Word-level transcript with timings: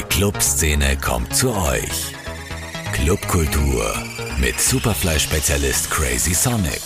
Die 0.00 0.06
Clubszene 0.06 0.96
kommt 0.96 1.36
zu 1.36 1.50
euch. 1.50 2.14
Clubkultur 2.94 3.84
mit 4.40 4.58
Superfly-Spezialist 4.58 5.90
Crazy 5.90 6.32
Sonic. 6.32 6.80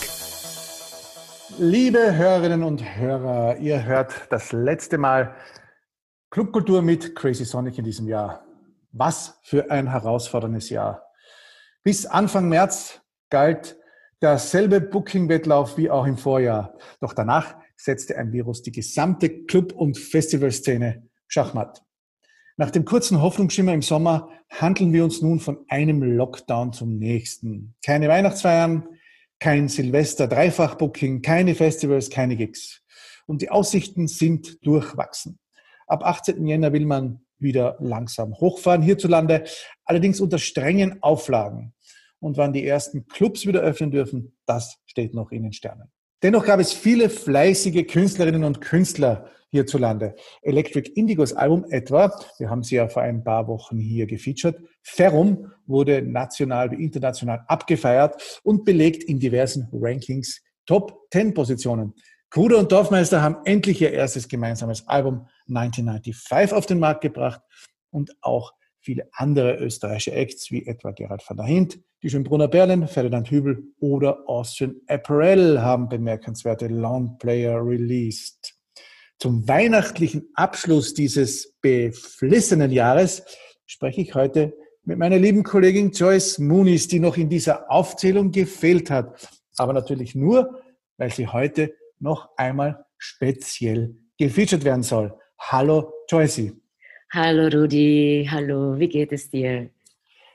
Liebe 1.57 2.17
Hörerinnen 2.17 2.65
und 2.65 2.83
Hörer, 2.97 3.59
ihr 3.59 3.85
hört 3.85 4.27
das 4.31 4.51
letzte 4.51 4.99
Mal 4.99 5.37
Clubkultur 6.31 6.83
mit 6.83 7.15
Crazy 7.15 7.45
Sonic 7.45 7.79
in 7.79 7.85
diesem 7.85 8.09
Jahr. 8.09 8.45
Was 8.91 9.39
für 9.45 9.71
ein 9.71 9.89
herausforderndes 9.93 10.71
Jahr. 10.71 11.07
Bis 11.85 12.07
Anfang 12.07 12.49
März 12.49 13.01
galt 13.31 13.77
derselbe 14.23 14.81
Booking-Wettlauf 14.81 15.79
wie 15.79 15.89
auch 15.89 16.07
im 16.07 16.19
Vorjahr. 16.19 16.77
Doch 17.01 17.13
danach 17.13 17.55
setzte 17.77 18.17
ein 18.17 18.33
Virus 18.33 18.63
die 18.63 18.73
gesamte 18.73 19.45
Club- 19.45 19.73
und 19.73 19.99
Festivalszene 19.99 21.09
schachmatt. 21.29 21.85
Nach 22.57 22.71
dem 22.71 22.85
kurzen 22.85 23.21
Hoffnungsschimmer 23.21 23.73
im 23.73 23.83
Sommer 23.83 24.29
handeln 24.49 24.93
wir 24.93 25.03
uns 25.03 25.21
nun 25.21 25.41
von 25.41 25.65
einem 25.69 26.05
Lockdown 26.05 26.73
zum 26.73 26.99
nächsten. 26.99 27.75
Keine 27.85 28.09
Weihnachtsfeiern, 28.09 28.87
kein 29.41 29.69
Silvester-Dreifach-Booking, 29.69 31.21
keine 31.21 31.57
Festivals, 31.57 32.11
keine 32.11 32.37
Gigs. 32.37 32.83
Und 33.27 33.43
die 33.43 33.51
Aussichten 33.51 34.07
sind 34.07 34.65
durchwachsen. 34.65 35.41
Ab 35.89 36.05
18. 36.05 36.47
Jänner 36.47 36.73
will 36.73 36.87
man 36.87 37.25
wieder 37.39 37.77
langsam 37.81 38.35
hochfahren 38.35 38.83
hierzulande, 38.83 39.43
allerdings 39.85 40.21
unter 40.21 40.39
strengen 40.39 41.03
Auflagen. 41.03 41.75
Und 42.21 42.37
wann 42.37 42.53
die 42.53 42.65
ersten 42.65 43.09
Clubs 43.09 43.47
wieder 43.47 43.63
öffnen 43.63 43.91
dürfen, 43.91 44.37
das 44.47 44.79
steht 44.87 45.13
noch 45.13 45.33
in 45.33 45.43
den 45.43 45.53
Sternen. 45.53 45.91
Dennoch 46.23 46.47
gab 46.47 46.61
es 46.61 46.73
viele 46.73 47.11
fleißige 47.11 47.85
Künstlerinnen 47.89 48.45
und 48.45 48.61
Künstler 48.61 49.29
hierzulande. 49.55 50.17
Electric 50.43 50.91
Indigos 50.95 51.33
Album 51.33 51.65
etwa, 51.71 52.13
wir 52.39 52.51
haben 52.51 52.65
sie 52.65 52.75
ja 52.75 52.89
vor 52.89 53.03
ein 53.03 53.23
paar 53.23 53.47
Wochen 53.47 53.79
hier 53.79 54.07
gefeatured, 54.07 54.57
Ferrum 54.83 55.53
wurde 55.67 56.03
national 56.03 56.73
wie 56.73 56.83
international 56.83 57.45
abgefeiert 57.47 58.41
und 58.43 58.65
belegt 58.65 59.05
in 59.05 59.21
diversen 59.21 59.69
Rankings 59.73 60.43
Top 60.67 61.09
10 61.13 61.35
Positionen. 61.35 61.95
Kruder 62.31 62.59
und 62.59 62.73
Dorfmeister 62.73 63.23
haben 63.23 63.37
endlich 63.45 63.81
ihr 63.81 63.93
erstes 63.93 64.27
gemeinsames 64.27 64.89
Album 64.89 65.29
1995 65.49 66.53
auf 66.53 66.67
den 66.67 66.81
Markt 66.81 67.03
gebracht 67.03 67.41
und 67.91 68.11
auch 68.23 68.55
viele 68.81 69.09
andere 69.13 69.57
österreichische 69.57 70.13
Acts 70.13 70.51
wie 70.51 70.67
etwa 70.67 70.91
Gerald 70.91 71.23
van 71.27 71.37
der 71.37 71.47
Hint, 71.47 71.79
die 72.03 72.11
Schönbrunner 72.11 72.49
Berlin, 72.49 72.87
Ferdinand 72.87 73.31
Hübel 73.31 73.63
oder 73.79 74.29
Austrian 74.29 74.75
Apparel 74.89 75.63
haben 75.63 75.89
bemerkenswerte 75.89 76.67
Longplayer 76.67 77.65
released. 77.65 78.54
Zum 79.19 79.49
weihnachtlichen 79.49 80.29
Abschluss 80.35 80.95
dieses 80.95 81.55
beflissenen 81.61 82.71
Jahres 82.71 83.23
spreche 83.67 84.01
ich 84.01 84.15
heute 84.15 84.55
mit 84.85 84.99
meiner 84.99 85.19
lieben 85.19 85.43
Kollegin 85.43 85.93
Joyce 85.93 86.39
Moonis, 86.39 86.89
die 86.89 87.01
noch 87.01 87.17
in 87.17 87.31
dieser 87.31 87.71
Aufzählung 87.71 88.33
gefehlt 88.33 88.91
hat. 88.91 89.29
Aber 89.57 89.73
natürlich 89.73 90.15
nur, 90.15 90.61
weil 90.99 91.11
sie 91.11 91.27
heute 91.27 91.75
noch 92.01 92.29
einmal 92.37 92.85
speziell 92.99 93.97
gefeatured 94.19 94.65
werden 94.65 94.83
soll. 94.83 95.15
Hallo 95.39 95.93
Joyce. 96.11 96.53
Hallo 97.13 97.49
Rudi, 97.49 98.29
hallo, 98.31 98.79
wie 98.79 98.89
geht 98.89 99.13
es 99.13 99.31
dir? 99.31 99.71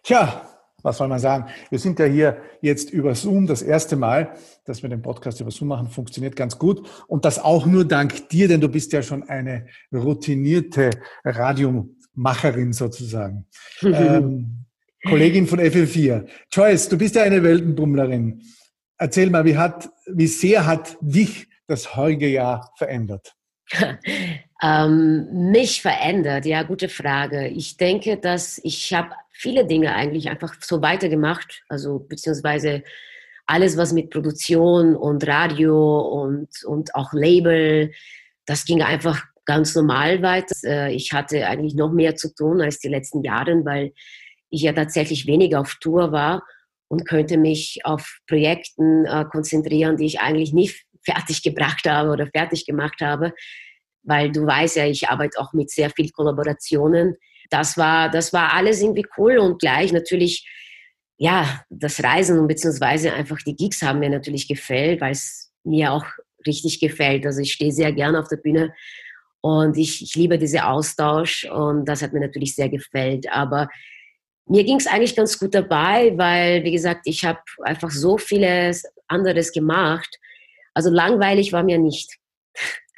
Tja, 0.03 0.48
was 0.83 0.97
soll 0.97 1.07
man 1.07 1.19
sagen? 1.19 1.45
Wir 1.69 1.79
sind 1.79 1.99
ja 1.99 2.05
hier 2.05 2.37
jetzt 2.61 2.91
über 2.91 3.15
Zoom 3.15 3.47
das 3.47 3.61
erste 3.61 3.95
Mal, 3.95 4.33
dass 4.65 4.81
wir 4.81 4.89
den 4.89 5.01
Podcast 5.01 5.41
über 5.41 5.51
Zoom 5.51 5.69
machen, 5.69 5.89
funktioniert 5.89 6.35
ganz 6.35 6.57
gut. 6.57 6.87
Und 7.07 7.25
das 7.25 7.39
auch 7.39 7.65
nur 7.65 7.85
dank 7.85 8.29
dir, 8.29 8.47
denn 8.47 8.61
du 8.61 8.69
bist 8.69 8.93
ja 8.93 9.01
schon 9.01 9.23
eine 9.23 9.65
routinierte 9.93 10.91
Radiomacherin 11.23 12.73
sozusagen. 12.73 13.45
ähm, 13.81 14.65
Kollegin 15.07 15.47
von 15.47 15.59
FL4. 15.59 16.27
Joyce, 16.51 16.89
du 16.89 16.97
bist 16.97 17.15
ja 17.15 17.23
eine 17.23 17.41
Weltenbummlerin. 17.41 18.41
Erzähl 18.97 19.29
mal, 19.29 19.45
wie, 19.45 19.57
hat, 19.57 19.89
wie 20.07 20.27
sehr 20.27 20.65
hat 20.65 20.97
dich 20.99 21.47
das 21.67 21.95
heutige 21.95 22.27
Jahr 22.27 22.73
verändert? 22.77 23.35
ähm, 24.61 25.51
mich 25.51 25.81
verändert, 25.81 26.45
ja, 26.45 26.63
gute 26.63 26.89
Frage. 26.89 27.47
Ich 27.47 27.77
denke, 27.77 28.17
dass 28.17 28.59
ich 28.63 28.93
habe 28.93 29.11
viele 29.31 29.65
Dinge 29.65 29.95
eigentlich 29.95 30.29
einfach 30.29 30.53
so 30.59 30.81
weitergemacht, 30.81 31.63
also 31.69 31.99
beziehungsweise 31.99 32.83
alles, 33.45 33.77
was 33.77 33.93
mit 33.93 34.11
Produktion 34.11 34.95
und 34.95 35.25
Radio 35.27 35.99
und, 35.99 36.49
und 36.65 36.93
auch 36.93 37.13
Label, 37.13 37.91
das 38.45 38.65
ging 38.65 38.81
einfach 38.83 39.23
ganz 39.45 39.73
normal 39.75 40.21
weiter. 40.21 40.55
Äh, 40.63 40.93
ich 40.93 41.13
hatte 41.13 41.47
eigentlich 41.47 41.73
noch 41.73 41.91
mehr 41.91 42.15
zu 42.15 42.33
tun 42.33 42.61
als 42.61 42.79
die 42.79 42.89
letzten 42.89 43.23
Jahre, 43.23 43.63
weil 43.65 43.93
ich 44.51 44.61
ja 44.61 44.73
tatsächlich 44.73 45.25
weniger 45.25 45.61
auf 45.61 45.77
Tour 45.79 46.11
war 46.11 46.43
und 46.89 47.07
könnte 47.07 47.37
mich 47.37 47.79
auf 47.85 48.19
Projekten 48.27 49.05
äh, 49.05 49.25
konzentrieren, 49.31 49.97
die 49.97 50.05
ich 50.05 50.19
eigentlich 50.19 50.53
nie 50.53 50.71
fertig 51.01 51.41
gebracht 51.41 51.87
habe 51.87 52.09
oder 52.09 52.27
fertig 52.27 52.65
gemacht 52.65 53.01
habe, 53.01 53.33
weil 54.03 54.31
du 54.31 54.45
weißt 54.45 54.77
ja, 54.77 54.85
ich 54.85 55.09
arbeite 55.09 55.39
auch 55.39 55.53
mit 55.53 55.69
sehr 55.69 55.89
vielen 55.89 56.11
Kollaborationen. 56.11 57.15
Das 57.49 57.77
war, 57.77 58.09
das 58.09 58.33
war 58.33 58.53
alles 58.53 58.81
irgendwie 58.81 59.05
cool 59.17 59.37
und 59.37 59.59
gleich 59.59 59.91
natürlich, 59.91 60.47
ja, 61.17 61.63
das 61.69 62.03
Reisen 62.03 62.39
und 62.39 62.47
beziehungsweise 62.47 63.13
einfach 63.13 63.39
die 63.45 63.55
Gigs 63.55 63.81
haben 63.81 63.99
mir 63.99 64.09
natürlich 64.09 64.47
gefällt, 64.47 65.01
weil 65.01 65.11
es 65.11 65.51
mir 65.63 65.91
auch 65.91 66.05
richtig 66.45 66.79
gefällt. 66.79 67.25
Also 67.25 67.41
ich 67.41 67.53
stehe 67.53 67.71
sehr 67.71 67.91
gerne 67.91 68.19
auf 68.19 68.27
der 68.27 68.37
Bühne 68.37 68.73
und 69.41 69.77
ich, 69.77 70.01
ich 70.01 70.15
liebe 70.15 70.37
diesen 70.37 70.59
Austausch 70.59 71.45
und 71.45 71.85
das 71.85 72.01
hat 72.01 72.13
mir 72.13 72.19
natürlich 72.19 72.55
sehr 72.55 72.69
gefällt. 72.69 73.31
Aber 73.31 73.69
mir 74.45 74.63
ging 74.63 74.77
es 74.77 74.87
eigentlich 74.87 75.15
ganz 75.15 75.37
gut 75.39 75.53
dabei, 75.53 76.17
weil, 76.17 76.63
wie 76.63 76.71
gesagt, 76.71 77.01
ich 77.05 77.23
habe 77.23 77.39
einfach 77.63 77.91
so 77.91 78.17
vieles 78.17 78.83
anderes 79.07 79.51
gemacht. 79.51 80.17
Also 80.73 80.89
langweilig 80.89 81.53
war 81.53 81.63
mir 81.63 81.77
nicht. 81.77 82.17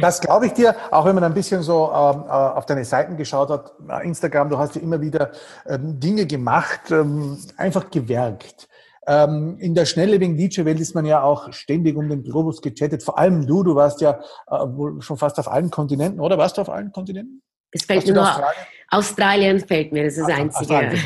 Das 0.00 0.20
glaube 0.20 0.46
ich 0.46 0.52
dir, 0.52 0.74
auch 0.90 1.04
wenn 1.04 1.14
man 1.14 1.24
ein 1.24 1.34
bisschen 1.34 1.62
so 1.62 1.90
ähm, 1.92 2.24
äh, 2.26 2.30
auf 2.30 2.66
deine 2.66 2.84
Seiten 2.84 3.16
geschaut 3.16 3.50
hat, 3.50 3.72
äh, 3.88 4.06
Instagram, 4.06 4.50
du 4.50 4.58
hast 4.58 4.74
ja 4.74 4.82
immer 4.82 5.00
wieder 5.00 5.30
ähm, 5.66 5.98
Dinge 5.98 6.26
gemacht, 6.26 6.90
ähm, 6.90 7.38
einfach 7.56 7.90
gewerkt. 7.90 8.68
Ähm, 9.06 9.56
in 9.58 9.74
der 9.74 9.86
schnelllebigen 9.86 10.36
DJ-Welt 10.36 10.78
ist 10.80 10.94
man 10.94 11.06
ja 11.06 11.22
auch 11.22 11.52
ständig 11.52 11.96
um 11.96 12.08
den 12.08 12.22
Globus 12.22 12.60
gechattet. 12.60 13.02
Vor 13.02 13.18
allem 13.18 13.46
du, 13.46 13.62
du 13.62 13.74
warst 13.74 14.00
ja 14.00 14.20
äh, 14.48 14.56
wohl 14.66 15.00
schon 15.00 15.16
fast 15.16 15.38
auf 15.38 15.50
allen 15.50 15.70
Kontinenten, 15.70 16.20
oder 16.20 16.36
warst 16.36 16.58
du 16.58 16.62
auf 16.62 16.68
allen 16.68 16.92
Kontinenten? 16.92 17.42
Es 17.72 17.84
fällt 17.84 18.06
mir 18.06 18.14
nur 18.14 18.22
Australien? 18.24 18.66
Australien 18.88 19.60
fällt 19.60 19.92
mir, 19.92 20.04
das 20.04 20.16
ist 20.16 20.28
das 20.28 20.36
Einzige. 20.36 20.98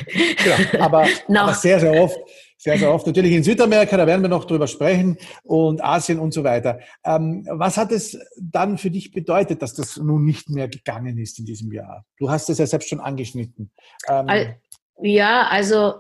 Genau, 0.42 0.84
aber, 0.84 1.06
aber 1.28 1.54
sehr, 1.54 1.78
sehr 1.78 2.02
oft 2.02 2.18
sehr, 2.64 2.78
sehr 2.78 2.92
oft. 2.92 3.06
Natürlich 3.06 3.32
in 3.32 3.44
Südamerika, 3.44 3.94
da 3.98 4.06
werden 4.06 4.22
wir 4.22 4.28
noch 4.30 4.46
drüber 4.46 4.66
sprechen, 4.66 5.18
und 5.42 5.84
Asien 5.84 6.18
und 6.18 6.32
so 6.32 6.44
weiter. 6.44 6.80
Ähm, 7.04 7.46
was 7.50 7.76
hat 7.76 7.92
es 7.92 8.18
dann 8.40 8.78
für 8.78 8.90
dich 8.90 9.12
bedeutet, 9.12 9.60
dass 9.60 9.74
das 9.74 9.98
nun 9.98 10.24
nicht 10.24 10.48
mehr 10.48 10.66
gegangen 10.68 11.18
ist 11.18 11.38
in 11.38 11.44
diesem 11.44 11.70
Jahr? 11.72 12.06
Du 12.18 12.30
hast 12.30 12.48
es 12.48 12.56
ja 12.56 12.66
selbst 12.66 12.88
schon 12.88 13.00
angeschnitten. 13.00 13.70
Ähm, 14.08 14.54
ja, 15.02 15.46
also, 15.48 15.94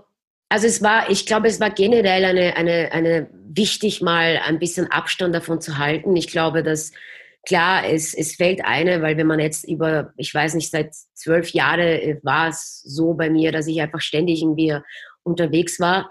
also 0.48 0.66
es 0.66 0.82
war, 0.82 1.10
ich 1.10 1.26
glaube, 1.26 1.48
es 1.48 1.60
war 1.60 1.68
generell 1.68 2.24
eine, 2.24 2.56
eine, 2.56 2.92
eine 2.92 3.28
wichtig, 3.46 4.00
mal 4.00 4.40
ein 4.42 4.58
bisschen 4.58 4.90
Abstand 4.90 5.34
davon 5.34 5.60
zu 5.60 5.76
halten. 5.76 6.16
Ich 6.16 6.28
glaube, 6.28 6.62
dass 6.62 6.92
klar, 7.46 7.84
es, 7.86 8.14
es 8.14 8.36
fällt 8.36 8.64
eine, 8.64 9.02
weil 9.02 9.18
wenn 9.18 9.26
man 9.26 9.38
jetzt 9.38 9.68
über, 9.68 10.14
ich 10.16 10.32
weiß 10.32 10.54
nicht, 10.54 10.70
seit 10.70 10.94
zwölf 11.12 11.50
Jahren 11.50 11.80
äh, 11.80 12.18
war 12.22 12.48
es 12.48 12.80
so 12.86 13.12
bei 13.12 13.28
mir, 13.28 13.52
dass 13.52 13.66
ich 13.66 13.82
einfach 13.82 14.00
ständig 14.00 14.40
irgendwie 14.40 14.78
unterwegs 15.24 15.78
war. 15.78 16.10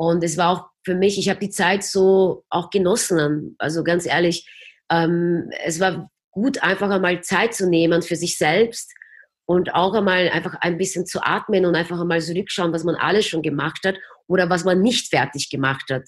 Und 0.00 0.24
es 0.24 0.38
war 0.38 0.48
auch 0.48 0.64
für 0.82 0.94
mich, 0.94 1.18
ich 1.18 1.28
habe 1.28 1.40
die 1.40 1.50
Zeit 1.50 1.84
so 1.84 2.42
auch 2.48 2.70
genossen. 2.70 3.54
Also 3.58 3.84
ganz 3.84 4.06
ehrlich, 4.06 4.48
ähm, 4.90 5.50
es 5.62 5.78
war 5.78 6.10
gut, 6.30 6.62
einfach 6.62 6.88
einmal 6.88 7.20
Zeit 7.20 7.52
zu 7.52 7.68
nehmen 7.68 8.00
für 8.00 8.16
sich 8.16 8.38
selbst 8.38 8.90
und 9.44 9.74
auch 9.74 9.92
einmal 9.92 10.30
einfach 10.30 10.54
ein 10.62 10.78
bisschen 10.78 11.04
zu 11.04 11.20
atmen 11.20 11.66
und 11.66 11.74
einfach 11.74 12.00
einmal 12.00 12.22
zurückschauen, 12.22 12.72
was 12.72 12.82
man 12.82 12.94
alles 12.94 13.26
schon 13.26 13.42
gemacht 13.42 13.80
hat 13.84 13.96
oder 14.26 14.48
was 14.48 14.64
man 14.64 14.80
nicht 14.80 15.10
fertig 15.10 15.50
gemacht 15.50 15.90
hat. 15.90 16.04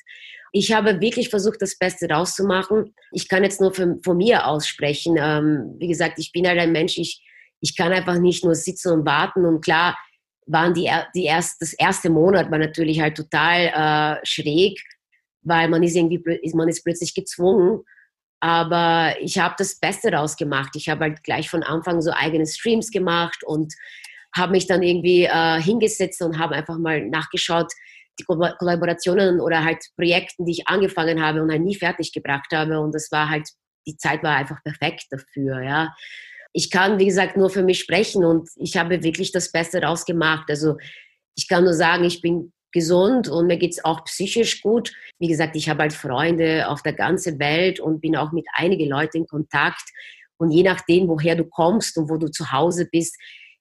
Ich 0.52 0.72
habe 0.72 1.02
wirklich 1.02 1.28
versucht, 1.28 1.60
das 1.60 1.76
Beste 1.76 2.08
rauszumachen. 2.08 2.94
Ich 3.10 3.28
kann 3.28 3.44
jetzt 3.44 3.60
nur 3.60 3.74
von, 3.74 4.02
von 4.02 4.16
mir 4.16 4.46
aussprechen. 4.46 5.18
Ähm, 5.18 5.76
wie 5.78 5.88
gesagt, 5.88 6.18
ich 6.18 6.32
bin 6.32 6.48
halt 6.48 6.58
ein 6.58 6.72
Mensch, 6.72 6.96
ich, 6.96 7.22
ich 7.60 7.76
kann 7.76 7.92
einfach 7.92 8.18
nicht 8.18 8.42
nur 8.42 8.54
sitzen 8.54 8.90
und 8.90 9.04
warten 9.04 9.44
und 9.44 9.62
klar, 9.62 9.98
waren 10.46 10.74
die, 10.74 10.90
die 11.14 11.24
erst, 11.24 11.60
das 11.60 11.72
erste 11.72 12.10
Monat 12.10 12.50
war 12.50 12.58
natürlich 12.58 13.00
halt 13.00 13.16
total 13.16 14.18
äh, 14.20 14.26
schräg, 14.26 14.80
weil 15.42 15.68
man 15.68 15.82
ist 15.82 15.96
irgendwie, 15.96 16.22
man 16.54 16.68
ist 16.68 16.84
plötzlich 16.84 17.14
gezwungen. 17.14 17.82
Aber 18.40 19.14
ich 19.20 19.38
habe 19.38 19.54
das 19.56 19.78
Beste 19.78 20.10
daraus 20.10 20.36
gemacht. 20.36 20.70
Ich 20.74 20.88
habe 20.88 21.04
halt 21.04 21.22
gleich 21.22 21.48
von 21.48 21.62
Anfang 21.62 22.00
so 22.00 22.10
eigene 22.12 22.46
Streams 22.46 22.90
gemacht 22.90 23.44
und 23.44 23.72
habe 24.34 24.52
mich 24.52 24.66
dann 24.66 24.82
irgendwie 24.82 25.24
äh, 25.24 25.60
hingesetzt 25.60 26.20
und 26.22 26.38
habe 26.38 26.56
einfach 26.56 26.78
mal 26.78 27.06
nachgeschaut, 27.06 27.72
die 28.18 28.24
Kollaborationen 28.24 29.40
oder 29.40 29.64
halt 29.64 29.84
Projekten, 29.96 30.44
die 30.44 30.52
ich 30.52 30.68
angefangen 30.68 31.22
habe 31.22 31.42
und 31.42 31.50
halt 31.50 31.62
nie 31.62 31.76
fertig 31.76 32.12
gebracht 32.12 32.48
habe. 32.52 32.80
Und 32.80 32.94
das 32.94 33.10
war 33.12 33.28
halt, 33.28 33.48
die 33.86 33.96
Zeit 33.96 34.22
war 34.22 34.36
einfach 34.36 34.62
perfekt 34.62 35.06
dafür, 35.10 35.62
ja. 35.62 35.94
Ich 36.52 36.70
kann, 36.70 36.98
wie 36.98 37.06
gesagt, 37.06 37.36
nur 37.36 37.50
für 37.50 37.62
mich 37.62 37.80
sprechen 37.80 38.24
und 38.24 38.48
ich 38.56 38.76
habe 38.76 39.02
wirklich 39.02 39.32
das 39.32 39.50
Beste 39.52 39.80
daraus 39.80 40.04
gemacht. 40.04 40.46
Also 40.48 40.76
ich 41.34 41.48
kann 41.48 41.64
nur 41.64 41.74
sagen, 41.74 42.04
ich 42.04 42.20
bin 42.20 42.52
gesund 42.72 43.28
und 43.28 43.46
mir 43.46 43.58
geht's 43.58 43.84
auch 43.84 44.04
psychisch 44.04 44.62
gut. 44.62 44.92
Wie 45.18 45.28
gesagt, 45.28 45.56
ich 45.56 45.68
habe 45.68 45.82
halt 45.82 45.92
Freunde 45.92 46.68
auf 46.68 46.82
der 46.82 46.94
ganzen 46.94 47.38
Welt 47.38 47.80
und 47.80 48.00
bin 48.00 48.16
auch 48.16 48.32
mit 48.32 48.46
einigen 48.54 48.88
Leuten 48.88 49.18
in 49.18 49.26
Kontakt. 49.26 49.84
Und 50.38 50.50
je 50.50 50.62
nachdem, 50.62 51.08
woher 51.08 51.36
du 51.36 51.44
kommst 51.44 51.96
und 51.96 52.10
wo 52.10 52.16
du 52.16 52.28
zu 52.28 52.50
Hause 52.50 52.88
bist, 52.90 53.16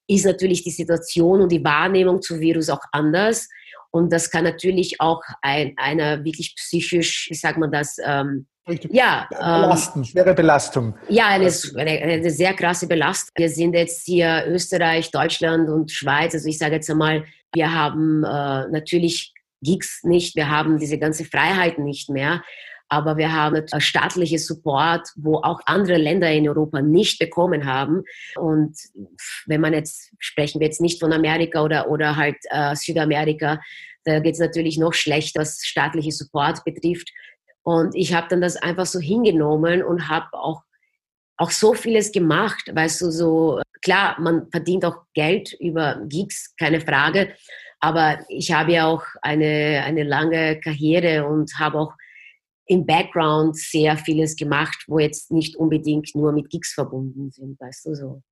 ist 0.07 0.25
natürlich 0.25 0.63
die 0.63 0.71
Situation 0.71 1.41
und 1.41 1.51
die 1.51 1.63
Wahrnehmung 1.63 2.21
zu 2.21 2.39
Virus 2.39 2.69
auch 2.69 2.81
anders. 2.91 3.47
Und 3.91 4.11
das 4.11 4.31
kann 4.31 4.43
natürlich 4.43 4.99
auch 4.99 5.21
ein, 5.41 5.73
einer 5.77 6.23
wirklich 6.23 6.55
psychisch, 6.55 7.27
wie 7.29 7.35
sagt 7.35 7.57
man 7.57 7.71
das, 7.71 7.97
ähm, 8.03 8.47
ja, 8.67 9.27
Belasten, 9.29 9.99
ähm, 9.99 10.05
schwere 10.05 10.33
Belastung. 10.33 10.95
Ja, 11.09 11.27
eine, 11.27 11.51
eine, 11.75 11.91
eine, 11.91 12.29
sehr 12.29 12.53
krasse 12.53 12.87
Belastung. 12.87 13.31
Wir 13.35 13.49
sind 13.49 13.73
jetzt 13.73 14.05
hier 14.05 14.45
Österreich, 14.47 15.11
Deutschland 15.11 15.69
und 15.69 15.91
Schweiz. 15.91 16.33
Also 16.33 16.47
ich 16.47 16.57
sage 16.57 16.75
jetzt 16.75 16.89
einmal, 16.89 17.25
wir 17.53 17.73
haben 17.73 18.23
äh, 18.23 18.67
natürlich 18.69 19.33
Gigs 19.61 20.03
nicht, 20.03 20.35
wir 20.35 20.49
haben 20.49 20.77
diese 20.77 20.97
ganze 20.97 21.25
Freiheit 21.25 21.77
nicht 21.79 22.09
mehr, 22.09 22.43
aber 22.89 23.17
wir 23.17 23.31
haben 23.31 23.63
staatliche 23.77 24.37
Support, 24.37 25.07
wo 25.15 25.37
auch 25.37 25.61
andere 25.65 25.97
Länder 25.97 26.29
in 26.31 26.47
Europa 26.47 26.81
nicht 26.81 27.19
bekommen 27.19 27.65
haben. 27.65 28.03
Und 28.35 28.75
wenn 29.45 29.61
man 29.61 29.73
jetzt, 29.73 30.11
sprechen 30.19 30.59
wir 30.59 30.67
jetzt 30.67 30.81
nicht 30.81 30.99
von 30.99 31.13
Amerika 31.13 31.63
oder, 31.63 31.89
oder 31.89 32.15
halt 32.15 32.37
äh, 32.49 32.75
Südamerika, 32.75 33.61
da 34.03 34.19
geht 34.19 34.33
es 34.33 34.39
natürlich 34.39 34.77
noch 34.77 34.93
schlechter, 34.93 35.41
was 35.41 35.63
staatliche 35.63 36.11
Support 36.11 36.63
betrifft. 36.65 37.11
Und 37.63 37.95
ich 37.95 38.13
habe 38.13 38.27
dann 38.29 38.41
das 38.41 38.57
einfach 38.57 38.85
so 38.85 38.99
hingenommen 38.99 39.83
und 39.83 40.09
habe 40.09 40.33
auch, 40.33 40.63
auch 41.37 41.51
so 41.51 41.73
vieles 41.73 42.11
gemacht, 42.11 42.71
weißt 42.73 43.01
du, 43.01 43.11
so, 43.11 43.61
klar, 43.81 44.19
man 44.19 44.49
verdient 44.51 44.85
auch 44.85 44.97
Geld 45.13 45.53
über 45.59 46.01
Gigs, 46.07 46.55
keine 46.55 46.81
Frage, 46.81 47.33
aber 47.79 48.19
ich 48.29 48.51
habe 48.51 48.73
ja 48.73 48.87
auch 48.87 49.03
eine, 49.21 49.83
eine 49.85 50.03
lange 50.03 50.59
Karriere 50.59 51.25
und 51.27 51.51
habe 51.59 51.79
auch 51.79 51.93
im 52.65 52.85
Background 52.85 53.57
sehr 53.57 53.97
vieles 53.97 54.35
gemacht, 54.35 54.85
wo 54.87 54.99
jetzt 54.99 55.31
nicht 55.31 55.55
unbedingt 55.55 56.15
nur 56.15 56.31
mit 56.31 56.49
Gigs 56.49 56.73
verbunden 56.73 57.31
sind, 57.31 57.59
weißt 57.59 57.85
du 57.87 57.95
so. 57.95 58.23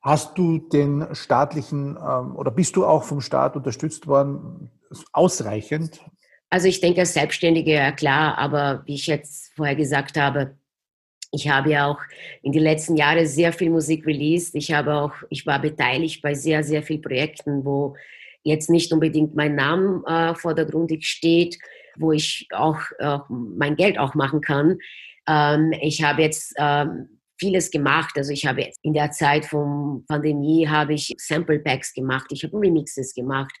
Hast 0.00 0.38
du 0.38 0.58
den 0.58 1.06
staatlichen 1.14 1.96
ähm, 1.96 2.36
oder 2.36 2.50
bist 2.50 2.76
du 2.76 2.86
auch 2.86 3.02
vom 3.02 3.20
Staat 3.20 3.56
unterstützt 3.56 4.06
worden 4.06 4.70
ausreichend? 5.12 6.00
Also 6.50 6.68
ich 6.68 6.80
denke 6.80 7.00
als 7.00 7.14
Selbstständige, 7.14 7.74
ja 7.74 7.92
klar, 7.92 8.38
aber 8.38 8.82
wie 8.86 8.94
ich 8.94 9.06
jetzt 9.06 9.52
vorher 9.54 9.76
gesagt 9.76 10.16
habe, 10.16 10.56
ich 11.30 11.48
habe 11.48 11.70
ja 11.70 11.86
auch 11.86 12.00
in 12.42 12.52
den 12.52 12.62
letzten 12.62 12.96
Jahren 12.96 13.26
sehr 13.26 13.52
viel 13.52 13.70
Musik 13.70 14.06
released. 14.06 14.54
Ich 14.54 14.72
habe 14.72 14.94
auch, 14.94 15.12
ich 15.28 15.44
war 15.46 15.60
beteiligt 15.60 16.22
bei 16.22 16.34
sehr, 16.34 16.64
sehr 16.64 16.82
vielen 16.82 17.02
Projekten, 17.02 17.64
wo 17.64 17.96
jetzt 18.44 18.70
nicht 18.70 18.92
unbedingt 18.92 19.34
mein 19.34 19.54
Name 19.54 20.02
äh, 20.06 20.34
vordergründig 20.34 21.06
steht, 21.06 21.58
wo 21.96 22.12
ich 22.12 22.48
auch 22.52 22.80
äh, 22.98 23.18
mein 23.28 23.76
Geld 23.76 23.98
auch 23.98 24.14
machen 24.14 24.40
kann. 24.40 24.78
Ähm, 25.28 25.72
ich 25.82 26.02
habe 26.02 26.22
jetzt 26.22 26.54
ähm, 26.56 27.20
vieles 27.38 27.70
gemacht. 27.70 28.14
Also 28.16 28.32
ich 28.32 28.46
habe 28.46 28.70
in 28.82 28.94
der 28.94 29.10
Zeit 29.10 29.44
von 29.44 30.04
Pandemie 30.08 30.66
habe 30.66 30.94
ich 30.94 31.14
Sample 31.18 31.58
Packs 31.58 31.92
gemacht, 31.92 32.26
ich 32.30 32.42
habe 32.44 32.58
Remixes 32.58 33.14
gemacht. 33.14 33.54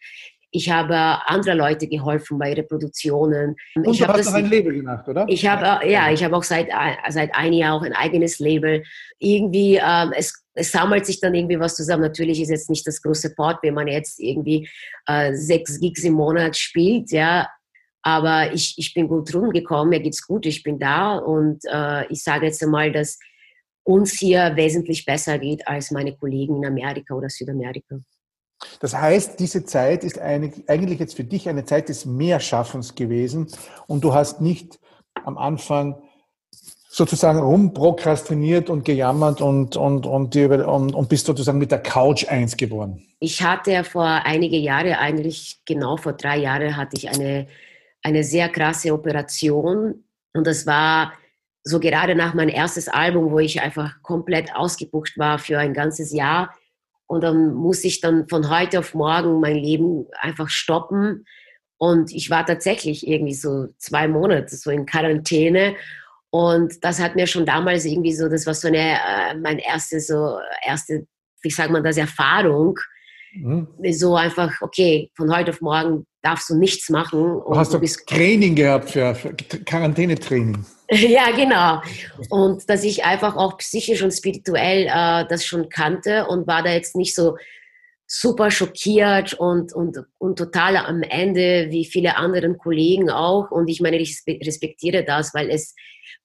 Ich 0.50 0.70
habe 0.70 0.96
andere 1.28 1.54
Leute 1.54 1.88
geholfen 1.88 2.38
bei 2.38 2.54
Reproduktionen. 2.54 3.54
Und 3.74 3.88
ich 3.88 3.98
du 3.98 4.06
hast 4.06 4.18
das, 4.18 4.26
noch 4.26 4.34
ein 4.34 4.48
Label 4.48 4.72
gemacht, 4.72 5.06
oder? 5.08 5.26
Ich 5.28 5.46
habe, 5.46 5.86
ja, 5.88 6.10
ich 6.10 6.24
habe 6.24 6.36
auch 6.36 6.42
seit, 6.42 6.68
seit 7.08 7.34
einem 7.34 7.52
Jahr 7.52 7.74
auch 7.74 7.82
ein 7.82 7.92
eigenes 7.92 8.38
Label. 8.38 8.82
Irgendwie, 9.18 9.76
ähm, 9.76 10.12
es, 10.16 10.44
es 10.54 10.72
sammelt 10.72 11.06
sich 11.06 11.20
dann 11.20 11.34
irgendwie 11.34 11.60
was 11.60 11.76
zusammen. 11.76 12.02
Natürlich 12.02 12.40
ist 12.40 12.50
jetzt 12.50 12.70
nicht 12.70 12.86
das 12.86 13.02
große 13.02 13.34
Port, 13.34 13.58
wenn 13.62 13.74
man 13.74 13.88
jetzt 13.88 14.20
irgendwie 14.20 14.68
äh, 15.06 15.34
sechs 15.34 15.78
Gigs 15.80 16.02
im 16.04 16.14
Monat 16.14 16.56
spielt, 16.56 17.10
ja. 17.12 17.48
Aber 18.02 18.52
ich, 18.52 18.74
ich 18.78 18.94
bin 18.94 19.08
gut 19.08 19.34
rumgekommen, 19.34 19.90
mir 19.90 20.00
geht's 20.00 20.26
gut, 20.26 20.46
ich 20.46 20.62
bin 20.62 20.78
da 20.78 21.16
und 21.16 21.62
äh, 21.70 22.06
ich 22.06 22.22
sage 22.22 22.46
jetzt 22.46 22.62
einmal, 22.62 22.90
dass 22.92 23.18
uns 23.82 24.18
hier 24.18 24.52
wesentlich 24.54 25.04
besser 25.04 25.38
geht 25.38 25.66
als 25.66 25.90
meine 25.90 26.16
Kollegen 26.16 26.58
in 26.58 26.66
Amerika 26.66 27.14
oder 27.14 27.28
Südamerika. 27.28 27.96
Das 28.80 28.94
heißt, 28.94 29.38
diese 29.38 29.64
Zeit 29.64 30.04
ist 30.04 30.18
eigentlich 30.18 30.98
jetzt 30.98 31.16
für 31.16 31.24
dich 31.24 31.48
eine 31.48 31.64
Zeit 31.64 31.88
des 31.88 32.06
Mehrschaffens 32.06 32.94
gewesen 32.94 33.48
und 33.86 34.02
du 34.02 34.14
hast 34.14 34.40
nicht 34.40 34.78
am 35.24 35.38
Anfang 35.38 36.02
sozusagen 36.90 37.38
rumprokrastiniert 37.38 38.70
und 38.70 38.84
gejammert 38.84 39.40
und, 39.40 39.76
und, 39.76 40.06
und, 40.06 40.36
und, 40.36 40.94
und 40.94 41.08
bist 41.08 41.26
sozusagen 41.26 41.58
mit 41.58 41.70
der 41.70 41.82
Couch 41.82 42.26
eins 42.28 42.56
geworden. 42.56 43.06
Ich 43.20 43.42
hatte 43.42 43.84
vor 43.84 44.04
einige 44.04 44.56
Jahre, 44.56 44.98
eigentlich 44.98 45.60
genau 45.64 45.96
vor 45.96 46.14
drei 46.14 46.38
Jahren, 46.38 46.76
hatte 46.76 46.96
ich 46.96 47.08
eine, 47.08 47.46
eine 48.02 48.24
sehr 48.24 48.48
krasse 48.48 48.92
Operation 48.92 50.02
und 50.32 50.46
das 50.46 50.66
war 50.66 51.12
so 51.62 51.78
gerade 51.78 52.14
nach 52.14 52.34
meinem 52.34 52.54
erstes 52.54 52.88
Album, 52.88 53.30
wo 53.30 53.38
ich 53.38 53.60
einfach 53.60 54.02
komplett 54.02 54.54
ausgebucht 54.56 55.18
war 55.18 55.38
für 55.38 55.58
ein 55.58 55.74
ganzes 55.74 56.12
Jahr 56.12 56.54
und 57.08 57.22
dann 57.22 57.54
muss 57.54 57.82
ich 57.84 58.00
dann 58.00 58.28
von 58.28 58.50
heute 58.50 58.78
auf 58.78 58.94
morgen 58.94 59.40
mein 59.40 59.56
Leben 59.56 60.06
einfach 60.20 60.50
stoppen. 60.50 61.24
Und 61.78 62.12
ich 62.12 62.28
war 62.28 62.44
tatsächlich 62.44 63.06
irgendwie 63.06 63.34
so 63.34 63.68
zwei 63.78 64.06
Monate 64.06 64.54
so 64.54 64.70
in 64.70 64.84
Quarantäne. 64.84 65.74
Und 66.30 66.84
das 66.84 67.00
hat 67.00 67.16
mir 67.16 67.26
schon 67.26 67.46
damals 67.46 67.86
irgendwie 67.86 68.12
so, 68.12 68.28
das 68.28 68.46
war 68.46 68.52
so 68.52 68.68
eine, 68.68 68.98
äh, 68.98 69.34
meine 69.42 69.64
erste, 69.66 70.00
so, 70.00 70.38
erste, 70.62 71.06
wie 71.42 71.50
sagt 71.50 71.70
man 71.70 71.82
das, 71.82 71.96
Erfahrung. 71.96 72.78
Mhm. 73.32 73.68
So 73.90 74.14
einfach, 74.14 74.60
okay, 74.60 75.10
von 75.16 75.34
heute 75.34 75.52
auf 75.52 75.62
morgen 75.62 76.06
darfst 76.22 76.50
du 76.50 76.58
nichts 76.58 76.90
machen. 76.90 77.36
Und 77.36 77.56
hast 77.56 77.72
du, 77.72 77.80
Training 78.06 78.54
gehabt 78.54 78.90
für, 78.90 79.14
für 79.14 79.32
Quarantänetraining? 79.34 80.66
Ja, 80.90 81.30
genau. 81.32 81.82
Und 82.30 82.68
dass 82.70 82.82
ich 82.82 83.04
einfach 83.04 83.36
auch 83.36 83.58
psychisch 83.58 84.02
und 84.02 84.10
spirituell 84.10 84.86
äh, 84.86 85.26
das 85.28 85.44
schon 85.44 85.68
kannte 85.68 86.26
und 86.26 86.46
war 86.46 86.62
da 86.62 86.72
jetzt 86.72 86.96
nicht 86.96 87.14
so 87.14 87.36
super 88.06 88.50
schockiert 88.50 89.34
und, 89.34 89.74
und, 89.74 89.98
und 90.16 90.38
total 90.38 90.78
am 90.78 91.02
Ende, 91.02 91.66
wie 91.68 91.84
viele 91.84 92.16
anderen 92.16 92.56
Kollegen 92.56 93.10
auch. 93.10 93.50
Und 93.50 93.68
ich 93.68 93.82
meine, 93.82 93.98
ich 93.98 94.22
respektiere 94.26 95.04
das, 95.04 95.34
weil 95.34 95.50
es 95.50 95.74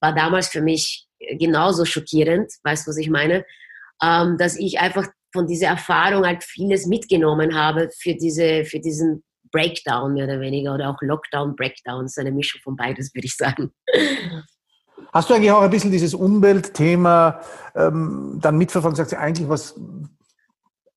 war 0.00 0.14
damals 0.14 0.48
für 0.48 0.62
mich 0.62 1.06
genauso 1.38 1.84
schockierend, 1.84 2.50
weißt 2.62 2.86
du, 2.86 2.90
was 2.90 2.96
ich 2.96 3.10
meine? 3.10 3.44
Ähm, 4.02 4.38
dass 4.38 4.56
ich 4.56 4.80
einfach 4.80 5.06
von 5.32 5.46
dieser 5.46 5.68
Erfahrung 5.68 6.24
halt 6.24 6.42
vieles 6.42 6.86
mitgenommen 6.86 7.54
habe 7.54 7.90
für, 7.98 8.14
diese, 8.14 8.64
für 8.64 8.80
diesen 8.80 9.22
Breakdown 9.52 10.14
mehr 10.14 10.24
oder 10.24 10.40
weniger 10.40 10.74
oder 10.74 10.90
auch 10.90 11.00
Lockdown, 11.00 11.54
Breakdown, 11.54 12.08
so 12.08 12.20
eine 12.20 12.32
Mischung 12.32 12.60
von 12.62 12.76
beides, 12.76 13.14
würde 13.14 13.26
ich 13.26 13.36
sagen. 13.36 13.72
Hast 15.12 15.30
du 15.30 15.34
eigentlich 15.34 15.50
auch 15.52 15.62
ein 15.62 15.70
bisschen 15.70 15.90
dieses 15.90 16.14
Umweltthema 16.14 17.40
ähm, 17.74 18.38
dann 18.40 18.58
mitverfolgt 18.58 18.96
sagst, 18.96 19.14
eigentlich 19.14 19.48
was 19.48 19.74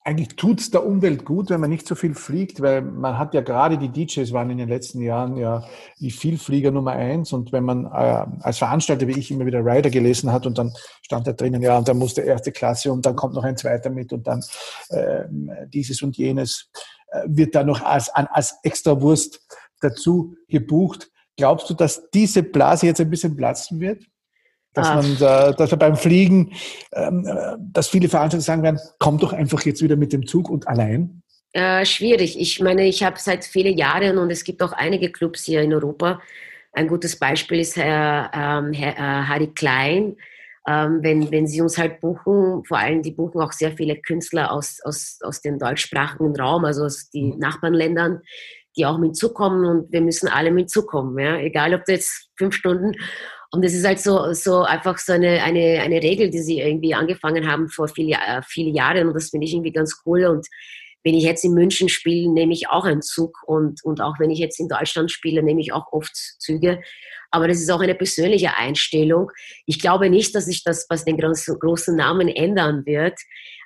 eigentlich 0.07 0.37
tut 0.37 0.61
es 0.61 0.71
der 0.71 0.85
Umwelt 0.85 1.25
gut, 1.25 1.49
wenn 1.49 1.59
man 1.59 1.69
nicht 1.69 1.85
so 1.85 1.93
viel 1.93 2.15
fliegt, 2.15 2.61
weil 2.61 2.81
man 2.81 3.17
hat 3.17 3.33
ja 3.33 3.41
gerade 3.41 3.77
die 3.77 3.89
DJs 3.89 4.31
waren 4.31 4.49
in 4.49 4.57
den 4.57 4.69
letzten 4.69 5.01
Jahren 5.01 5.35
ja 5.35 5.65
die 5.99 6.11
Vielflieger 6.11 6.71
Nummer 6.71 6.93
eins 6.93 7.33
und 7.33 7.51
wenn 7.51 7.65
man 7.65 7.83
äh, 7.87 8.25
als 8.39 8.59
Veranstalter 8.59 9.05
wie 9.09 9.19
ich 9.19 9.31
immer 9.31 9.45
wieder 9.45 9.65
Rider 9.65 9.89
gelesen 9.89 10.31
hat 10.31 10.45
und 10.45 10.57
dann 10.57 10.71
stand 11.01 11.27
da 11.27 11.33
drinnen, 11.33 11.61
ja, 11.61 11.77
und 11.77 11.89
dann 11.89 11.97
muss 11.97 12.13
der 12.13 12.23
erste 12.23 12.53
Klasse 12.53 12.93
und 12.93 13.05
dann 13.05 13.17
kommt 13.17 13.33
noch 13.33 13.43
ein 13.43 13.57
zweiter 13.57 13.89
mit 13.89 14.13
und 14.13 14.25
dann 14.25 14.41
äh, 14.87 15.25
dieses 15.67 16.01
und 16.01 16.15
jenes 16.15 16.69
äh, 17.11 17.23
wird 17.27 17.53
da 17.53 17.65
noch 17.65 17.81
als, 17.81 18.07
als 18.07 18.55
extra 18.63 19.01
Wurst 19.01 19.45
dazu 19.81 20.37
gebucht. 20.47 21.11
Glaubst 21.37 21.69
du, 21.69 21.73
dass 21.75 22.09
diese 22.09 22.43
Blase 22.43 22.87
jetzt 22.87 22.99
ein 22.99 23.09
bisschen 23.09 23.35
platzen 23.35 23.79
wird? 23.79 24.03
Dass, 24.73 24.87
man, 24.89 25.13
äh, 25.15 25.55
dass 25.55 25.71
wir 25.71 25.77
beim 25.77 25.95
Fliegen, 25.95 26.53
ähm, 26.93 27.25
äh, 27.25 27.55
dass 27.59 27.87
viele 27.87 28.09
Veranstalter 28.09 28.43
sagen 28.43 28.63
werden, 28.63 28.79
komm 28.99 29.17
doch 29.17 29.33
einfach 29.33 29.63
jetzt 29.65 29.81
wieder 29.81 29.95
mit 29.95 30.13
dem 30.13 30.27
Zug 30.27 30.49
und 30.49 30.67
allein? 30.67 31.23
Äh, 31.53 31.85
schwierig. 31.85 32.39
Ich 32.39 32.59
meine, 32.59 32.85
ich 32.85 33.03
habe 33.03 33.17
seit 33.19 33.45
vielen 33.45 33.77
Jahren 33.77 34.17
und 34.17 34.29
es 34.29 34.43
gibt 34.43 34.61
auch 34.61 34.73
einige 34.73 35.11
Clubs 35.11 35.45
hier 35.45 35.61
in 35.61 35.73
Europa. 35.73 36.21
Ein 36.73 36.87
gutes 36.87 37.17
Beispiel 37.17 37.59
ist 37.59 37.75
Herr, 37.75 38.29
ähm, 38.33 38.73
Herr 38.73 38.93
äh, 38.93 39.25
Harry 39.27 39.47
Klein. 39.47 40.17
Ähm, 40.67 40.99
wenn, 41.01 41.31
wenn 41.31 41.47
sie 41.47 41.61
uns 41.61 41.77
halt 41.77 42.01
buchen, 42.01 42.63
vor 42.65 42.77
allem 42.77 43.01
die 43.01 43.11
buchen 43.11 43.41
auch 43.41 43.53
sehr 43.53 43.71
viele 43.71 43.95
Künstler 43.95 44.51
aus, 44.51 44.79
aus, 44.83 45.17
aus 45.23 45.41
dem 45.41 45.57
deutschsprachigen 45.57 46.35
Raum, 46.35 46.65
also 46.65 46.83
aus 46.83 47.09
den 47.09 47.29
mhm. 47.29 47.39
Nachbarländern, 47.39 48.21
die 48.77 48.85
auch 48.85 48.97
mitzukommen 48.97 49.65
und 49.65 49.91
wir 49.91 50.01
müssen 50.01 50.27
alle 50.27 50.51
mitzukommen, 50.51 51.17
ja, 51.19 51.37
egal 51.37 51.73
ob 51.73 51.85
du 51.85 51.93
jetzt 51.93 52.29
fünf 52.37 52.55
Stunden 52.55 52.93
und 53.51 53.63
das 53.63 53.73
ist 53.73 53.85
halt 53.85 53.99
so, 53.99 54.33
so 54.33 54.63
einfach 54.63 54.97
so 54.97 55.13
eine, 55.13 55.41
eine, 55.43 55.81
eine 55.81 56.03
Regel, 56.03 56.29
die 56.29 56.39
sie 56.39 56.59
irgendwie 56.59 56.93
angefangen 56.93 57.49
haben 57.49 57.69
vor 57.69 57.87
viele, 57.87 58.17
viele 58.47 58.71
Jahren 58.71 59.07
und 59.07 59.13
das 59.13 59.29
finde 59.29 59.45
ich 59.45 59.53
irgendwie 59.53 59.71
ganz 59.71 60.01
cool 60.05 60.25
und 60.25 60.47
wenn 61.07 61.15
ich 61.15 61.23
jetzt 61.23 61.45
in 61.45 61.53
München 61.53 61.87
spiele, 61.87 62.29
nehme 62.29 62.51
ich 62.51 62.67
auch 62.69 62.83
einen 62.83 63.01
Zug 63.01 63.37
und, 63.45 63.81
und 63.85 64.01
auch 64.01 64.19
wenn 64.19 64.29
ich 64.29 64.39
jetzt 64.39 64.59
in 64.59 64.67
Deutschland 64.67 65.09
spiele, 65.09 65.41
nehme 65.41 65.61
ich 65.61 65.71
auch 65.71 65.85
oft 65.93 66.13
Züge. 66.13 66.81
Aber 67.31 67.47
das 67.47 67.59
ist 67.61 67.69
auch 67.71 67.79
eine 67.79 67.95
persönliche 67.95 68.57
Einstellung. 68.57 69.31
Ich 69.65 69.79
glaube 69.79 70.09
nicht, 70.09 70.35
dass 70.35 70.45
sich 70.45 70.65
das, 70.65 70.85
was 70.89 71.05
den 71.05 71.17
großen, 71.17 71.59
großen 71.59 71.95
Namen 71.95 72.27
ändern 72.27 72.85
wird. 72.85 73.17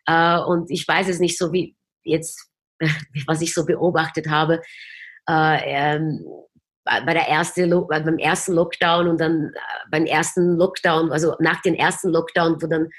Äh, 0.05 0.39
und 0.39 0.69
ich 0.69 0.87
weiß 0.87 1.07
es 1.07 1.19
nicht 1.19 1.35
so 1.35 1.51
wie 1.51 1.75
jetzt, 2.03 2.47
was 3.25 3.41
ich 3.41 3.55
so 3.55 3.65
beobachtet 3.65 4.27
habe. 4.29 4.61
Äh, 5.29 5.59
ähm, 5.65 6.25
bei 6.83 7.13
der 7.13 7.27
erste, 7.27 7.67
beim 7.67 8.17
ersten 8.17 8.53
Lockdown 8.53 9.07
und 9.07 9.21
dann 9.21 9.51
äh, 9.53 9.59
beim 9.91 10.05
ersten 10.05 10.57
Lockdown, 10.57 11.11
also 11.11 11.35
nach 11.39 11.61
dem 11.61 11.75
ersten 11.75 12.09
Lockdown, 12.09 12.61
wo 12.61 12.67
dann 12.67 12.89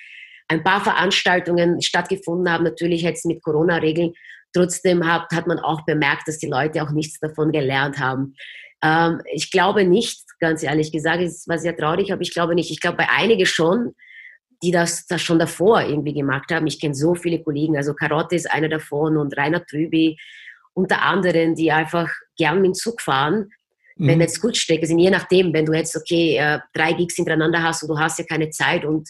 ein 0.49 0.62
paar 0.62 0.83
Veranstaltungen 0.83 1.81
stattgefunden 1.83 2.50
haben, 2.52 2.64
natürlich 2.64 3.02
jetzt 3.02 3.26
mit 3.26 3.43
Corona-Regeln. 3.43 4.12
Trotzdem 4.55 5.07
hat, 5.11 5.31
hat 5.33 5.47
man 5.47 5.59
auch 5.59 5.85
bemerkt, 5.85 6.29
dass 6.29 6.38
die 6.38 6.47
Leute 6.47 6.83
auch 6.83 6.91
nichts 6.91 7.19
davon 7.21 7.52
gelernt 7.52 7.99
haben. 7.99 8.35
Ähm, 8.83 9.21
ich 9.33 9.50
glaube 9.50 9.85
nicht, 9.85 10.25
ganz 10.38 10.62
ehrlich 10.62 10.93
gesagt, 10.93 11.23
es 11.23 11.49
war 11.49 11.59
sehr 11.59 11.76
traurig, 11.76 12.12
aber 12.12 12.23
ich 12.23 12.33
glaube 12.33 12.55
nicht. 12.55 12.71
Ich 12.71 12.81
glaube 12.81 12.99
bei 12.99 13.09
einigen 13.09 13.47
schon, 13.47 13.95
die 14.62 14.71
das, 14.71 15.07
das 15.07 15.23
schon 15.23 15.38
davor 15.38 15.83
irgendwie 15.83 16.14
gemacht 16.14 16.52
haben. 16.52 16.67
Ich 16.67 16.81
kenne 16.81 16.95
so 16.95 17.14
viele 17.14 17.43
Kollegen, 17.43 17.76
also 17.76 17.95
Karotte 17.95 18.37
ist 18.37 18.50
einer 18.50 18.69
davon 18.69 19.17
und 19.17 19.37
Rainer 19.37 19.64
Trüby 19.64 20.17
unter 20.75 21.02
anderem, 21.02 21.55
die 21.55 21.73
einfach 21.73 22.11
gern 22.37 22.57
mit 22.57 22.67
dem 22.67 22.75
Zug 22.75 23.00
fahren 23.00 23.50
wenn 23.97 24.17
mhm. 24.17 24.23
jetzt 24.23 24.41
Kurzstrecke 24.41 24.87
sind, 24.87 24.99
je 24.99 25.11
nachdem, 25.11 25.52
wenn 25.52 25.67
du 25.67 25.73
jetzt, 25.73 25.97
okay, 25.97 26.37
äh, 26.37 26.61
drei 26.73 26.93
Gigs 26.93 27.17
hintereinander 27.17 27.62
hast 27.62 27.83
und 27.83 27.88
du 27.88 27.99
hast 27.99 28.19
ja 28.19 28.25
keine 28.25 28.50
Zeit 28.50 28.85
und 28.85 29.09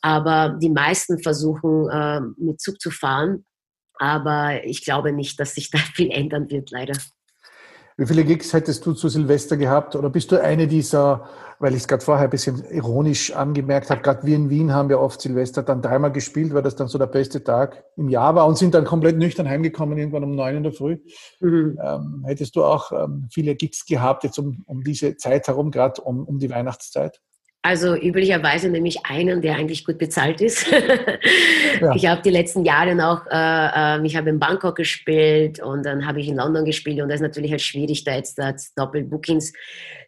aber 0.00 0.58
die 0.60 0.70
meisten 0.70 1.20
versuchen 1.20 1.88
äh, 1.88 2.20
mit 2.36 2.60
Zug 2.60 2.80
zu 2.80 2.90
fahren. 2.90 3.44
Aber 3.98 4.64
ich 4.64 4.84
glaube 4.84 5.12
nicht, 5.12 5.38
dass 5.38 5.54
sich 5.54 5.70
da 5.70 5.78
viel 5.94 6.10
ändern 6.10 6.50
wird, 6.50 6.70
leider. 6.70 6.94
Wie 7.96 8.06
viele 8.06 8.24
Gigs 8.24 8.52
hättest 8.52 8.86
du 8.86 8.94
zu 8.94 9.08
Silvester 9.08 9.56
gehabt? 9.56 9.96
Oder 9.96 10.08
bist 10.08 10.32
du 10.32 10.42
eine 10.42 10.66
dieser, 10.66 11.28
weil 11.58 11.72
ich 11.72 11.80
es 11.80 11.88
gerade 11.88 12.02
vorher 12.02 12.24
ein 12.24 12.30
bisschen 12.30 12.64
ironisch 12.70 13.32
angemerkt 13.32 13.90
habe, 13.90 14.00
gerade 14.00 14.26
wir 14.26 14.36
in 14.36 14.48
Wien 14.50 14.72
haben 14.72 14.90
ja 14.90 14.96
oft 14.96 15.20
Silvester 15.20 15.62
dann 15.62 15.82
dreimal 15.82 16.10
gespielt, 16.10 16.54
weil 16.54 16.62
das 16.62 16.74
dann 16.74 16.88
so 16.88 16.98
der 16.98 17.06
beste 17.06 17.44
Tag 17.44 17.84
im 17.96 18.08
Jahr 18.08 18.34
war 18.34 18.46
und 18.46 18.56
sind 18.56 18.74
dann 18.74 18.84
komplett 18.84 19.18
nüchtern 19.18 19.48
heimgekommen, 19.48 19.98
irgendwann 19.98 20.24
um 20.24 20.34
neun 20.34 20.56
in 20.56 20.62
der 20.62 20.72
Früh. 20.72 20.98
Mhm. 21.40 21.78
Ähm, 21.82 22.24
hättest 22.26 22.56
du 22.56 22.64
auch 22.64 22.92
ähm, 22.92 23.28
viele 23.30 23.54
Gigs 23.54 23.84
gehabt, 23.84 24.24
jetzt 24.24 24.38
um, 24.38 24.62
um 24.66 24.82
diese 24.82 25.16
Zeit 25.16 25.46
herum, 25.46 25.70
gerade 25.70 26.00
um, 26.00 26.24
um 26.24 26.38
die 26.38 26.50
Weihnachtszeit? 26.50 27.20
Also 27.64 27.94
üblicherweise 27.94 28.68
nehme 28.68 28.88
ich 28.88 29.06
einen, 29.06 29.40
der 29.40 29.54
eigentlich 29.54 29.84
gut 29.84 29.96
bezahlt 29.96 30.40
ist. 30.40 30.66
ja. 31.80 31.94
Ich 31.94 32.06
habe 32.06 32.20
die 32.20 32.30
letzten 32.30 32.64
Jahre 32.64 32.96
noch, 32.96 33.24
äh, 33.30 33.98
äh, 33.98 34.04
ich 34.04 34.16
habe 34.16 34.30
in 34.30 34.40
Bangkok 34.40 34.74
gespielt 34.74 35.62
und 35.62 35.86
dann 35.86 36.04
habe 36.04 36.18
ich 36.20 36.26
in 36.26 36.34
London 36.34 36.64
gespielt 36.64 37.00
und 37.00 37.08
das 37.08 37.16
ist 37.16 37.22
natürlich 37.22 37.52
halt 37.52 37.60
schwierig, 37.60 38.02
da 38.02 38.16
jetzt, 38.16 38.36
da 38.36 38.48
jetzt 38.48 38.76
Doppelbookings. 38.76 39.52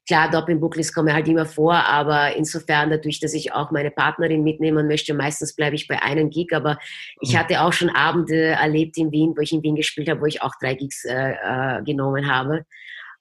Klar, 0.04 0.32
Doppelbookings 0.32 0.92
kommen 0.92 1.14
halt 1.14 1.28
immer 1.28 1.46
vor, 1.46 1.74
aber 1.74 2.34
insofern 2.34 2.90
dadurch, 2.90 3.20
dass 3.20 3.32
ich 3.34 3.52
auch 3.52 3.70
meine 3.70 3.92
Partnerin 3.92 4.42
mitnehmen 4.42 4.88
möchte, 4.88 5.14
meistens 5.14 5.54
bleibe 5.54 5.76
ich 5.76 5.86
bei 5.86 6.02
einem 6.02 6.30
Gig, 6.30 6.52
aber 6.52 6.76
ich 7.20 7.34
mhm. 7.34 7.38
hatte 7.38 7.60
auch 7.60 7.72
schon 7.72 7.88
Abende 7.88 8.46
erlebt 8.46 8.98
in 8.98 9.12
Wien, 9.12 9.32
wo 9.36 9.40
ich 9.40 9.52
in 9.52 9.62
Wien 9.62 9.76
gespielt 9.76 10.08
habe, 10.08 10.20
wo 10.20 10.26
ich 10.26 10.42
auch 10.42 10.54
drei 10.60 10.74
Gigs 10.74 11.04
äh, 11.04 11.34
äh 11.34 11.82
genommen 11.84 12.28
habe. 12.28 12.66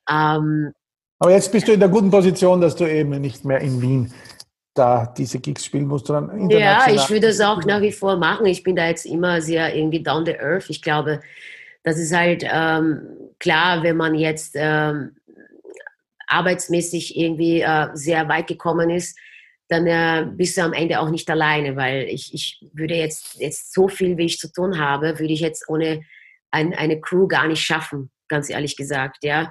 Ähm, 0.10 0.74
aber 1.24 1.32
jetzt 1.32 1.54
bist 1.54 1.70
du 1.70 1.72
in 1.72 1.80
der 1.80 1.88
guten 1.88 2.12
Position, 2.12 2.60
dass 2.60 2.76
du 2.76 2.84
eben 2.84 3.12
nicht 3.22 3.46
mehr 3.46 3.62
in 3.62 3.82
Wien 3.82 4.14
da 4.74 5.06
diese 5.18 5.40
Gigs 5.40 5.64
spielen 5.64 5.88
musst, 5.88 6.08
sondern 6.08 6.38
international. 6.38 6.96
Ja, 6.96 7.02
ich 7.02 7.10
würde 7.10 7.28
es 7.28 7.40
auch 7.40 7.64
nach 7.64 7.80
wie 7.80 7.94
vor 7.94 8.18
machen. 8.18 8.46
Ich 8.46 8.62
bin 8.62 8.76
da 8.76 8.88
jetzt 8.88 9.06
immer 9.06 9.42
sehr 9.42 9.74
irgendwie 9.74 10.04
down 10.04 10.26
the 10.26 10.38
earth. 10.38 10.70
Ich 10.70 10.82
glaube, 10.82 11.22
das 11.84 11.98
ist 11.98 12.14
halt 12.14 12.44
ähm, 12.46 13.08
klar, 13.40 13.84
wenn 13.84 13.96
man 13.96 14.16
jetzt 14.16 14.56
ähm, 14.56 15.16
arbeitsmäßig 16.28 17.18
irgendwie 17.18 17.62
äh, 17.62 17.88
sehr 17.94 18.28
weit 18.28 18.48
gekommen 18.48 18.90
ist, 18.90 19.18
dann 19.70 19.88
äh, 19.88 20.28
bist 20.30 20.58
du 20.58 20.62
am 20.62 20.74
Ende 20.74 21.00
auch 21.00 21.10
nicht 21.10 21.30
alleine, 21.30 21.78
weil 21.78 22.04
ich, 22.10 22.34
ich 22.34 22.66
würde 22.74 22.96
jetzt, 22.96 23.40
jetzt 23.40 23.74
so 23.74 23.88
viel, 23.88 24.18
wie 24.18 24.26
ich 24.26 24.40
zu 24.40 24.52
tun 24.52 24.78
habe, 24.78 25.20
würde 25.20 25.32
ich 25.32 25.40
jetzt 25.40 25.70
ohne 25.70 26.02
ein, 26.52 26.74
eine 26.74 27.00
Crew 27.00 27.30
gar 27.30 27.48
nicht 27.48 27.64
schaffen, 27.64 28.12
ganz 28.28 28.50
ehrlich 28.50 28.76
gesagt, 28.76 29.24
ja. 29.24 29.50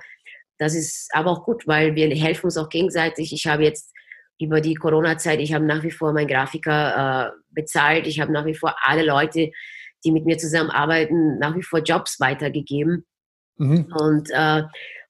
Das 0.63 0.77
ist 0.77 1.09
aber 1.13 1.33
auch 1.33 1.45
gut, 1.45 1.67
weil 1.67 1.97
wir 1.97 2.09
helfen 2.15 2.45
uns 2.45 2.57
auch 2.57 2.69
gegenseitig. 2.69 3.33
Ich 3.33 3.49
habe 3.49 3.65
jetzt 3.65 3.93
über 4.41 4.61
die 4.61 4.77
Corona-Zeit, 4.77 5.41
ich 5.41 5.53
habe 5.53 5.65
nach 5.65 5.83
wie 5.83 5.91
vor 5.91 6.13
meinen 6.13 6.29
Grafiker 6.29 7.27
äh, 7.27 7.31
bezahlt. 7.51 8.07
Ich 8.07 8.21
habe 8.21 8.31
nach 8.31 8.45
wie 8.45 8.55
vor 8.55 8.77
alle 8.81 9.05
Leute, 9.05 9.51
die 10.05 10.13
mit 10.13 10.25
mir 10.25 10.39
zusammenarbeiten, 10.39 11.41
nach 11.41 11.57
wie 11.57 11.65
vor 11.65 11.81
Jobs 11.81 12.21
weitergegeben. 12.21 13.05
Mhm. 13.57 13.93
Und, 13.93 14.31
äh, 14.31 14.63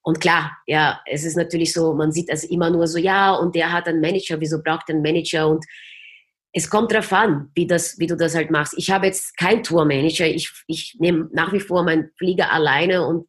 und 0.03 0.21
klar, 0.21 0.57
ja, 0.67 1.03
es 1.05 1.23
ist 1.23 1.37
natürlich 1.37 1.75
so, 1.75 1.93
man 1.93 2.13
sieht 2.13 2.31
also 2.31 2.49
immer 2.49 2.71
nur 2.71 2.87
so, 2.87 2.97
ja, 2.97 3.35
und 3.35 3.55
der 3.55 3.73
hat 3.73 3.87
einen 3.87 4.01
Manager, 4.01 4.41
wieso 4.41 4.63
braucht 4.63 4.89
er 4.89 4.95
einen 4.95 5.03
Manager? 5.03 5.51
Und 5.51 5.67
es 6.53 6.69
kommt 6.69 6.93
darauf 6.93 7.13
an, 7.13 7.51
wie, 7.55 7.67
das, 7.67 7.99
wie 7.99 8.07
du 8.07 8.17
das 8.17 8.35
halt 8.35 8.51
machst. 8.51 8.75
Ich 8.77 8.91
habe 8.91 9.07
jetzt 9.07 9.37
keinen 9.39 9.63
Tourmanager. 9.63 10.27
Ich, 10.27 10.53
ich 10.67 10.97
nehme 10.99 11.29
nach 11.33 11.53
wie 11.53 11.61
vor 11.61 11.83
meinen 11.83 12.11
Flieger 12.19 12.53
alleine 12.53 13.07
und 13.07 13.27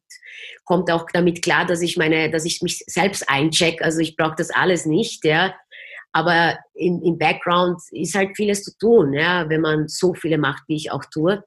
kommt 0.64 0.90
auch 0.90 1.06
damit 1.12 1.42
klar, 1.42 1.64
dass 1.64 1.80
ich 1.80 1.96
meine, 1.96 2.30
dass 2.30 2.44
ich 2.44 2.60
mich 2.60 2.84
selbst 2.86 3.28
eincheck. 3.28 3.80
Also 3.82 4.00
ich 4.00 4.16
brauche 4.16 4.34
das 4.36 4.50
alles 4.50 4.84
nicht, 4.84 5.24
ja. 5.24 5.54
Aber 6.12 6.58
im, 6.74 7.02
im 7.02 7.18
Background 7.18 7.80
ist 7.90 8.14
halt 8.14 8.36
vieles 8.36 8.62
zu 8.62 8.76
tun, 8.78 9.14
ja, 9.14 9.48
wenn 9.48 9.62
man 9.62 9.88
so 9.88 10.14
viele 10.14 10.38
macht, 10.38 10.62
wie 10.68 10.76
ich 10.76 10.92
auch 10.92 11.04
tue. 11.06 11.42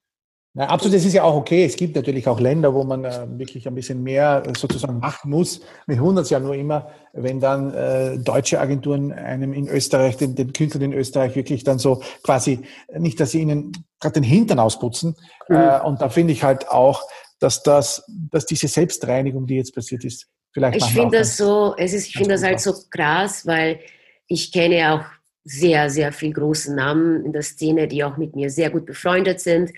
Ja, 0.58 0.66
absolut, 0.70 0.96
das 0.96 1.06
ist 1.06 1.14
ja 1.14 1.22
auch 1.22 1.36
okay. 1.36 1.66
Es 1.66 1.76
gibt 1.76 1.96
natürlich 1.96 2.28
auch 2.28 2.40
Länder, 2.40 2.74
wo 2.74 2.84
man 2.84 3.06
äh, 3.06 3.28
wirklich 3.38 3.68
ein 3.68 3.76
bisschen 3.76 4.02
mehr 4.02 4.42
äh, 4.44 4.54
sozusagen 4.58 4.98
machen 4.98 5.30
muss. 5.30 5.62
Wir 5.86 6.00
wundern 6.00 6.24
es 6.24 6.32
ja 6.32 6.40
nur 6.40 6.56
immer, 6.56 6.90
wenn 7.14 7.40
dann 7.40 7.76
äh, 7.76 8.18
deutsche 8.18 8.60
Agenturen 8.60 9.12
einem 9.12 9.54
in 9.54 9.68
Österreich, 9.68 10.18
den, 10.18 10.34
den 10.34 10.54
Künstlern 10.54 10.82
in 10.82 10.94
Österreich 10.94 11.36
wirklich 11.36 11.64
dann 11.64 11.78
so 11.78 12.02
quasi, 12.24 12.62
nicht, 12.98 13.20
dass 13.20 13.32
sie 13.32 13.42
ihnen 13.42 13.72
gerade 14.00 14.14
den 14.14 14.24
Hintern 14.24 14.58
ausputzen. 14.58 15.16
Mhm. 15.48 15.58
Äh, 15.58 15.80
und 15.82 16.02
da 16.02 16.10
finde 16.10 16.34
ich 16.34 16.44
halt 16.44 16.68
auch, 16.70 17.04
dass 17.40 17.62
das, 17.62 18.04
dass 18.32 18.48
diese 18.48 18.68
Selbstreinigung, 18.68 19.46
die 19.46 19.58
jetzt 19.58 19.76
passiert 19.76 20.04
ist, 20.06 20.26
vielleicht. 20.52 20.78
Ich 20.78 20.86
finde 20.86 21.20
das 21.20 21.38
so, 21.38 21.76
es 21.78 21.94
ist, 21.94 22.08
ich 22.08 22.14
finde 22.14 22.30
das 22.32 22.42
halt 22.42 22.60
so 22.60 22.74
krass, 22.90 23.46
weil 23.46 23.80
ich 24.26 24.52
kenne 24.52 24.92
auch 24.92 25.06
sehr, 25.44 25.90
sehr 25.90 26.12
viel 26.12 26.34
großen 26.34 26.76
Namen 26.76 27.24
in 27.26 27.32
der 27.32 27.42
Szene, 27.42 27.88
die 27.88 28.04
auch 28.04 28.18
mit 28.18 28.36
mir 28.36 28.50
sehr 28.50 28.70
gut 28.70 28.86
befreundet 28.86 29.40
sind. 29.40 29.72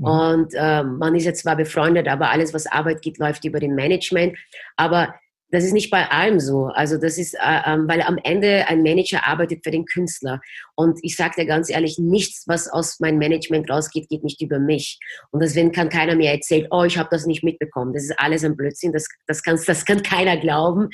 Mhm. 0.00 0.06
Und 0.06 0.54
äh, 0.54 0.82
man 0.82 1.14
ist 1.14 1.24
jetzt 1.24 1.42
zwar 1.42 1.56
befreundet, 1.56 2.08
aber 2.08 2.30
alles, 2.30 2.52
was 2.54 2.66
Arbeit 2.66 3.02
geht, 3.02 3.18
läuft 3.18 3.44
über 3.44 3.60
den 3.60 3.74
Management. 3.74 4.36
Aber 4.76 5.14
das 5.52 5.64
ist 5.64 5.72
nicht 5.72 5.90
bei 5.90 6.08
allem 6.10 6.38
so. 6.38 6.66
Also 6.66 6.96
das 6.96 7.18
ist, 7.18 7.34
äh, 7.34 7.38
ähm, 7.66 7.88
weil 7.88 8.02
am 8.02 8.18
Ende 8.22 8.68
ein 8.68 8.82
Manager 8.82 9.26
arbeitet 9.26 9.64
für 9.64 9.70
den 9.70 9.84
Künstler. 9.84 10.40
Und 10.76 10.98
ich 11.02 11.16
sage 11.16 11.34
dir 11.38 11.46
ganz 11.46 11.70
ehrlich, 11.70 11.98
nichts, 11.98 12.44
was 12.46 12.68
aus 12.68 13.00
meinem 13.00 13.18
Management 13.18 13.68
rausgeht, 13.68 14.08
geht 14.08 14.22
nicht 14.22 14.40
über 14.40 14.58
mich. 14.58 14.98
Und 15.30 15.42
deswegen 15.42 15.72
kann 15.72 15.88
keiner 15.88 16.14
mir 16.14 16.30
erzählen, 16.30 16.68
oh, 16.70 16.84
ich 16.84 16.98
habe 16.98 17.08
das 17.10 17.26
nicht 17.26 17.42
mitbekommen. 17.42 17.92
Das 17.92 18.04
ist 18.04 18.18
alles 18.18 18.44
ein 18.44 18.56
Blödsinn. 18.56 18.92
Das, 18.92 19.06
das, 19.26 19.42
kann, 19.42 19.58
das 19.66 19.84
kann 19.84 20.02
keiner 20.02 20.36
glauben. 20.36 20.88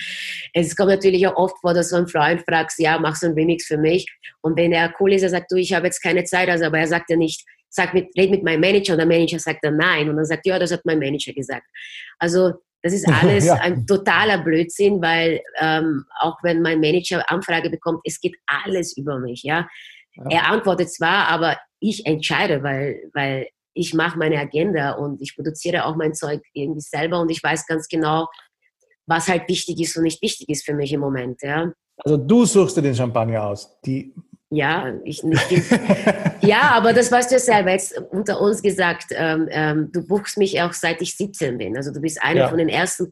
Es 0.54 0.74
kommt 0.74 0.90
natürlich 0.90 1.26
auch 1.26 1.36
oft 1.36 1.58
vor, 1.60 1.74
dass 1.74 1.90
so 1.90 1.96
ein 1.96 2.08
Freund 2.08 2.42
fragt, 2.48 2.72
ja, 2.78 2.98
mach 2.98 3.16
so 3.16 3.26
ein 3.26 3.34
Remix 3.34 3.66
für 3.66 3.78
mich. 3.78 4.06
Und 4.40 4.56
wenn 4.56 4.72
er 4.72 4.94
cool 5.00 5.12
ist, 5.12 5.22
er 5.22 5.30
sagt, 5.30 5.52
du, 5.52 5.56
ich 5.56 5.74
habe 5.74 5.86
jetzt 5.86 6.02
keine 6.02 6.24
Zeit, 6.24 6.48
also, 6.48 6.64
aber 6.64 6.78
er 6.78 6.88
sagt 6.88 7.10
ja 7.10 7.16
nicht, 7.16 7.44
sag 7.76 7.94
mit, 7.94 8.08
red 8.16 8.30
mit 8.30 8.42
meinem 8.42 8.60
Manager 8.60 8.94
und 8.94 8.98
der 8.98 9.06
Manager 9.06 9.38
sagt 9.38 9.64
dann 9.64 9.76
nein 9.76 10.08
und 10.08 10.16
dann 10.16 10.24
sagt, 10.24 10.46
ja, 10.46 10.58
das 10.58 10.72
hat 10.72 10.84
mein 10.84 10.98
Manager 10.98 11.32
gesagt. 11.32 11.66
Also 12.18 12.54
das 12.82 12.92
ist 12.92 13.06
alles 13.22 13.46
ja. 13.46 13.54
ein 13.54 13.86
totaler 13.86 14.38
Blödsinn, 14.38 15.00
weil 15.00 15.40
ähm, 15.60 16.04
auch 16.18 16.36
wenn 16.42 16.62
mein 16.62 16.80
Manager 16.80 17.22
Anfrage 17.30 17.70
bekommt, 17.70 18.00
es 18.04 18.20
geht 18.20 18.36
alles 18.46 18.96
über 18.96 19.18
mich. 19.18 19.42
Ja? 19.42 19.68
ja. 20.14 20.24
Er 20.30 20.50
antwortet 20.50 20.90
zwar, 20.90 21.28
aber 21.28 21.58
ich 21.78 22.06
entscheide, 22.06 22.62
weil, 22.62 23.10
weil 23.12 23.48
ich 23.74 23.92
mache 23.92 24.18
meine 24.18 24.38
Agenda 24.38 24.92
und 24.92 25.20
ich 25.20 25.36
produziere 25.36 25.84
auch 25.84 25.96
mein 25.96 26.14
Zeug 26.14 26.40
irgendwie 26.54 26.80
selber 26.80 27.20
und 27.20 27.30
ich 27.30 27.42
weiß 27.42 27.66
ganz 27.66 27.88
genau, 27.88 28.26
was 29.06 29.28
halt 29.28 29.48
wichtig 29.48 29.80
ist 29.80 29.96
und 29.96 30.04
nicht 30.04 30.22
wichtig 30.22 30.48
ist 30.48 30.64
für 30.64 30.74
mich 30.74 30.92
im 30.92 31.00
Moment. 31.00 31.42
Ja? 31.42 31.70
Also 31.98 32.16
du 32.16 32.46
suchst 32.46 32.76
dir 32.78 32.82
den 32.82 32.94
Champagner 32.94 33.44
aus. 33.44 33.78
Die 33.84 34.14
ja, 34.50 34.94
ich 35.04 35.22
nicht. 35.24 35.50
ja, 36.40 36.70
aber 36.72 36.92
das 36.92 37.10
weißt 37.10 37.30
du 37.30 37.34
ja 37.34 37.40
selber 37.40 37.72
jetzt 37.72 37.98
unter 38.10 38.40
uns 38.40 38.62
gesagt. 38.62 39.06
Ähm, 39.10 39.48
ähm, 39.50 39.90
du 39.92 40.06
buchst 40.06 40.38
mich 40.38 40.60
auch 40.62 40.72
seit 40.72 41.02
ich 41.02 41.16
17 41.16 41.58
bin. 41.58 41.76
Also 41.76 41.92
du 41.92 42.00
bist 42.00 42.22
einer 42.22 42.40
ja. 42.40 42.48
von 42.48 42.58
den 42.58 42.68
ersten 42.68 43.10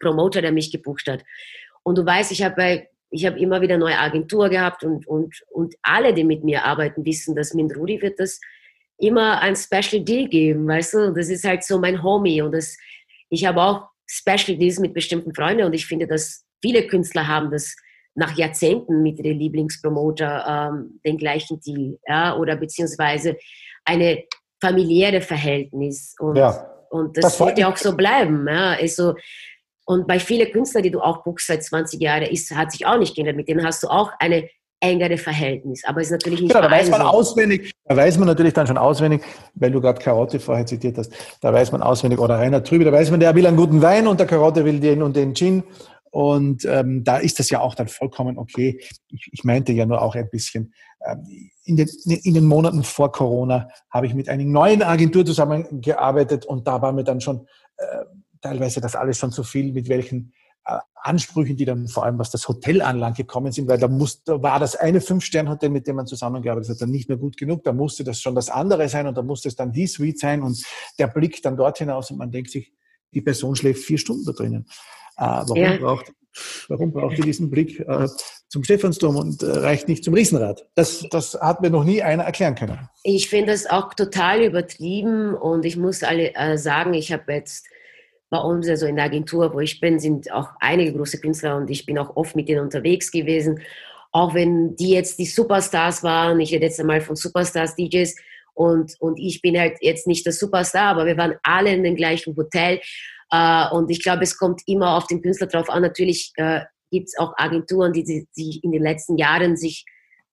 Promoter, 0.00 0.42
der 0.42 0.52
mich 0.52 0.70
gebucht 0.70 1.08
hat. 1.08 1.24
Und 1.82 1.96
du 1.96 2.04
weißt, 2.04 2.32
ich 2.32 2.42
habe 2.42 2.86
ich 3.10 3.24
habe 3.24 3.38
immer 3.38 3.62
wieder 3.62 3.78
neue 3.78 3.98
Agentur 3.98 4.50
gehabt 4.50 4.84
und, 4.84 5.06
und, 5.06 5.42
und 5.48 5.74
alle, 5.82 6.12
die 6.12 6.24
mit 6.24 6.44
mir 6.44 6.64
arbeiten, 6.64 7.06
wissen, 7.06 7.34
dass 7.34 7.54
mit 7.54 7.74
Rudi 7.74 8.02
wird 8.02 8.20
das 8.20 8.38
immer 8.98 9.40
ein 9.40 9.56
Special 9.56 10.04
Deal 10.04 10.28
geben, 10.28 10.68
weißt 10.68 10.94
du? 10.94 11.14
Das 11.14 11.28
ist 11.28 11.44
halt 11.44 11.64
so 11.64 11.78
mein 11.78 12.02
Homie 12.02 12.42
und 12.42 12.52
das, 12.52 12.76
ich 13.30 13.46
habe 13.46 13.62
auch 13.62 13.88
Special 14.06 14.58
Deals 14.58 14.78
mit 14.78 14.92
bestimmten 14.92 15.34
Freunden 15.34 15.64
und 15.64 15.72
ich 15.72 15.86
finde, 15.86 16.06
dass 16.06 16.44
viele 16.60 16.86
Künstler 16.86 17.26
haben 17.26 17.50
das 17.50 17.76
nach 18.14 18.36
Jahrzehnten 18.36 19.02
mit 19.02 19.18
ihrem 19.18 19.38
Lieblingspromoter 19.38 20.70
ähm, 20.72 21.00
den 21.04 21.18
gleichen 21.18 21.60
Deal, 21.60 21.98
ja, 22.06 22.36
oder 22.36 22.56
beziehungsweise 22.56 23.36
eine 23.84 24.24
familiäre 24.60 25.20
Verhältnis. 25.20 26.14
Und 26.18 26.36
ja. 26.36 26.68
und 26.90 27.16
das, 27.16 27.22
das 27.22 27.40
wird 27.40 27.58
ja 27.58 27.70
auch 27.70 27.76
so 27.76 27.96
bleiben. 27.96 28.46
Ja. 28.48 28.72
Also, 28.72 29.14
und 29.86 30.06
bei 30.06 30.18
vielen 30.18 30.50
Künstlern, 30.50 30.82
die 30.82 30.90
du 30.90 31.00
auch 31.00 31.22
buchst 31.22 31.46
seit 31.46 31.62
20 31.64 32.00
Jahren, 32.00 32.22
ist, 32.24 32.54
hat 32.54 32.72
sich 32.72 32.84
auch 32.84 32.98
nicht 32.98 33.14
geändert. 33.14 33.36
Mit 33.36 33.48
denen 33.48 33.64
hast 33.64 33.82
du 33.82 33.88
auch 33.88 34.12
eine 34.18 34.48
engere 34.80 35.18
Verhältnis. 35.18 35.82
Aber 35.84 36.00
es 36.00 36.08
ist 36.08 36.12
natürlich 36.12 36.40
nicht 36.40 36.52
Genau, 36.52 36.62
da 36.62 36.70
weiß 36.70 36.90
man 36.90 37.00
so. 37.00 37.06
auswendig, 37.08 37.72
da 37.84 37.96
weiß 37.96 38.18
man 38.18 38.28
natürlich 38.28 38.52
dann 38.52 38.66
schon 38.66 38.78
auswendig, 38.78 39.22
weil 39.54 39.70
du 39.70 39.80
gerade 39.80 40.00
Karotte 40.00 40.38
vorher 40.38 40.66
zitiert 40.66 40.98
hast, 40.98 41.12
da 41.40 41.52
weiß 41.52 41.72
man 41.72 41.82
auswendig, 41.82 42.20
oder 42.20 42.38
Rainer 42.38 42.62
Trübe, 42.62 42.84
da 42.84 42.92
weiß 42.92 43.10
man, 43.10 43.20
der 43.20 43.34
will 43.34 43.46
einen 43.46 43.56
guten 43.56 43.82
Wein 43.82 44.06
und 44.06 44.20
der 44.20 44.26
Karotte 44.26 44.64
will 44.64 44.78
den 44.78 45.02
und 45.02 45.16
den 45.16 45.34
Gin. 45.34 45.64
Und 46.10 46.64
ähm, 46.64 47.04
da 47.04 47.18
ist 47.18 47.38
das 47.38 47.50
ja 47.50 47.60
auch 47.60 47.74
dann 47.74 47.88
vollkommen 47.88 48.38
okay. 48.38 48.80
Ich, 49.08 49.30
ich 49.32 49.44
meinte 49.44 49.72
ja 49.72 49.86
nur 49.86 50.02
auch 50.02 50.14
ein 50.14 50.30
bisschen, 50.30 50.72
ähm, 51.06 51.50
in, 51.64 51.76
den, 51.76 51.88
in 52.04 52.34
den 52.34 52.44
Monaten 52.46 52.82
vor 52.82 53.12
Corona 53.12 53.68
habe 53.90 54.06
ich 54.06 54.14
mit 54.14 54.28
einer 54.28 54.44
neuen 54.44 54.82
Agentur 54.82 55.24
zusammengearbeitet 55.24 56.46
und 56.46 56.66
da 56.66 56.80
war 56.82 56.92
mir 56.92 57.04
dann 57.04 57.20
schon 57.20 57.46
äh, 57.76 58.04
teilweise 58.40 58.80
das 58.80 58.96
alles 58.96 59.18
schon 59.18 59.32
zu 59.32 59.42
viel, 59.42 59.72
mit 59.72 59.88
welchen 59.88 60.32
äh, 60.64 60.78
Ansprüchen, 60.94 61.56
die 61.56 61.64
dann 61.64 61.88
vor 61.88 62.04
allem 62.04 62.18
was 62.18 62.30
das 62.30 62.48
Hotel 62.48 62.82
anlangt 62.82 63.16
gekommen 63.16 63.52
sind, 63.52 63.68
weil 63.68 63.78
da, 63.78 63.88
muss, 63.88 64.22
da 64.24 64.42
war 64.42 64.58
das 64.58 64.76
eine 64.76 65.00
Fünf-Sterne-Hotel, 65.00 65.70
mit 65.70 65.86
dem 65.86 65.96
man 65.96 66.06
zusammengearbeitet 66.06 66.70
hat, 66.70 66.82
dann 66.82 66.90
nicht 66.90 67.08
mehr 67.08 67.18
gut 67.18 67.36
genug. 67.36 67.64
Da 67.64 67.72
musste 67.72 68.04
das 68.04 68.20
schon 68.20 68.34
das 68.34 68.50
andere 68.50 68.88
sein 68.88 69.06
und 69.06 69.16
da 69.16 69.22
musste 69.22 69.48
es 69.48 69.56
dann 69.56 69.72
die 69.72 69.86
Suite 69.86 70.18
sein 70.18 70.42
und 70.42 70.62
der 70.98 71.06
Blick 71.06 71.42
dann 71.42 71.56
dort 71.56 71.78
hinaus 71.78 72.10
und 72.10 72.18
man 72.18 72.30
denkt 72.30 72.50
sich, 72.50 72.72
die 73.14 73.22
Person 73.22 73.56
schläft 73.56 73.84
vier 73.84 73.98
Stunden 73.98 74.24
da 74.24 74.32
drinnen. 74.32 74.66
Äh, 75.18 75.24
warum, 75.24 75.56
ja. 75.56 75.76
braucht, 75.76 76.12
warum 76.68 76.92
braucht 76.92 77.18
ihr 77.18 77.24
diesen 77.24 77.50
Blick 77.50 77.80
äh, 77.80 78.06
zum 78.48 78.62
Stephansdom 78.62 79.16
und 79.16 79.42
äh, 79.42 79.46
reicht 79.46 79.88
nicht 79.88 80.04
zum 80.04 80.14
Riesenrad? 80.14 80.66
Das, 80.74 81.04
das 81.10 81.34
hat 81.34 81.60
mir 81.60 81.70
noch 81.70 81.84
nie 81.84 82.02
einer 82.02 82.22
erklären 82.22 82.54
können. 82.54 82.88
Ich 83.02 83.28
finde 83.28 83.52
das 83.52 83.66
auch 83.66 83.94
total 83.94 84.42
übertrieben 84.42 85.34
und 85.34 85.64
ich 85.64 85.76
muss 85.76 86.02
alle 86.02 86.34
äh, 86.34 86.56
sagen, 86.56 86.94
ich 86.94 87.12
habe 87.12 87.32
jetzt 87.32 87.66
bei 88.30 88.38
uns, 88.38 88.68
also 88.68 88.86
in 88.86 88.96
der 88.96 89.06
Agentur, 89.06 89.52
wo 89.54 89.60
ich 89.60 89.80
bin, 89.80 89.98
sind 89.98 90.30
auch 90.32 90.50
einige 90.60 90.92
große 90.92 91.20
Künstler 91.20 91.56
und 91.56 91.70
ich 91.70 91.86
bin 91.86 91.98
auch 91.98 92.14
oft 92.16 92.36
mit 92.36 92.48
denen 92.48 92.60
unterwegs 92.60 93.10
gewesen. 93.10 93.60
Auch 94.12 94.34
wenn 94.34 94.76
die 94.76 94.90
jetzt 94.90 95.18
die 95.18 95.26
Superstars 95.26 96.02
waren, 96.02 96.38
ich 96.40 96.52
rede 96.52 96.66
jetzt 96.66 96.78
einmal 96.78 97.00
von 97.00 97.16
Superstars-DJs 97.16 98.16
und, 98.54 98.94
und 99.00 99.18
ich 99.18 99.40
bin 99.40 99.58
halt 99.58 99.78
jetzt 99.80 100.06
nicht 100.06 100.26
der 100.26 100.32
Superstar, 100.32 100.88
aber 100.88 101.06
wir 101.06 101.16
waren 101.16 101.36
alle 101.42 101.72
in 101.72 101.82
dem 101.82 101.96
gleichen 101.96 102.36
Hotel 102.36 102.80
äh, 103.30 103.68
und 103.70 103.90
ich 103.90 104.02
glaube, 104.02 104.22
es 104.22 104.36
kommt 104.36 104.62
immer 104.66 104.96
auf 104.96 105.06
den 105.06 105.22
Künstler 105.22 105.46
drauf 105.46 105.68
an. 105.70 105.82
Natürlich 105.82 106.32
äh, 106.36 106.60
gibt 106.90 107.08
es 107.08 107.18
auch 107.18 107.34
Agenturen, 107.36 107.92
die 107.92 108.26
sich 108.32 108.64
in 108.64 108.72
den 108.72 108.82
letzten 108.82 109.16
Jahren 109.16 109.56
sich 109.56 109.84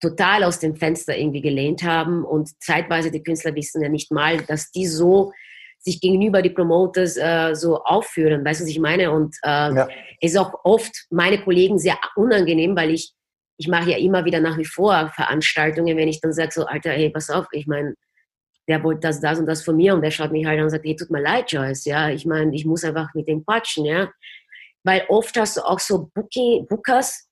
total 0.01 0.43
aus 0.43 0.59
dem 0.59 0.75
Fenster 0.75 1.17
irgendwie 1.17 1.41
gelehnt 1.41 1.83
haben 1.83 2.23
und 2.23 2.49
zeitweise 2.61 3.11
die 3.11 3.23
Künstler 3.23 3.55
wissen 3.55 3.81
ja 3.81 3.89
nicht 3.89 4.11
mal, 4.11 4.37
dass 4.37 4.71
die 4.71 4.87
so 4.87 5.31
sich 5.79 6.01
gegenüber 6.01 6.41
die 6.41 6.49
Promoters 6.49 7.15
äh, 7.17 7.53
so 7.53 7.77
aufführen, 7.83 8.43
weißt 8.43 8.59
du, 8.59 8.63
was 8.63 8.71
ich 8.71 8.79
meine? 8.79 9.11
Und 9.11 9.35
äh, 9.43 9.73
ja. 9.73 9.87
ist 10.19 10.37
auch 10.37 10.53
oft 10.63 10.91
meine 11.09 11.41
Kollegen 11.41 11.77
sehr 11.77 11.97
unangenehm, 12.15 12.75
weil 12.75 12.91
ich 12.91 13.13
ich 13.57 13.67
mache 13.67 13.91
ja 13.91 13.97
immer 13.97 14.25
wieder 14.25 14.39
nach 14.39 14.57
wie 14.57 14.65
vor 14.65 15.11
Veranstaltungen, 15.15 15.97
wenn 15.97 16.07
ich 16.07 16.21
dann 16.21 16.33
sage 16.33 16.51
so, 16.51 16.65
Alter, 16.65 16.91
hey, 16.91 17.09
pass 17.09 17.29
auf, 17.29 17.45
ich 17.51 17.67
meine, 17.67 17.95
der 18.67 18.83
wollte 18.83 19.01
das, 19.01 19.21
das 19.21 19.39
und 19.39 19.45
das 19.45 19.63
von 19.63 19.75
mir. 19.75 19.93
Und 19.93 20.01
der 20.01 20.11
schaut 20.11 20.31
mich 20.31 20.45
halt 20.45 20.57
an 20.57 20.65
und 20.65 20.69
sagt, 20.71 20.85
hey, 20.85 20.95
tut 20.95 21.11
mir 21.11 21.21
leid, 21.21 21.51
Joyce, 21.51 21.85
ja, 21.85 22.09
ich 22.09 22.25
meine, 22.25 22.55
ich 22.55 22.65
muss 22.65 22.83
einfach 22.83 23.13
mit 23.13 23.27
dem 23.27 23.45
quatschen, 23.45 23.85
ja, 23.85 24.11
weil 24.83 25.03
oft 25.09 25.37
hast 25.37 25.57
du 25.57 25.61
auch 25.61 25.79
so 25.79 26.11
Booking, 26.13 26.67
Bookers, 26.67 27.27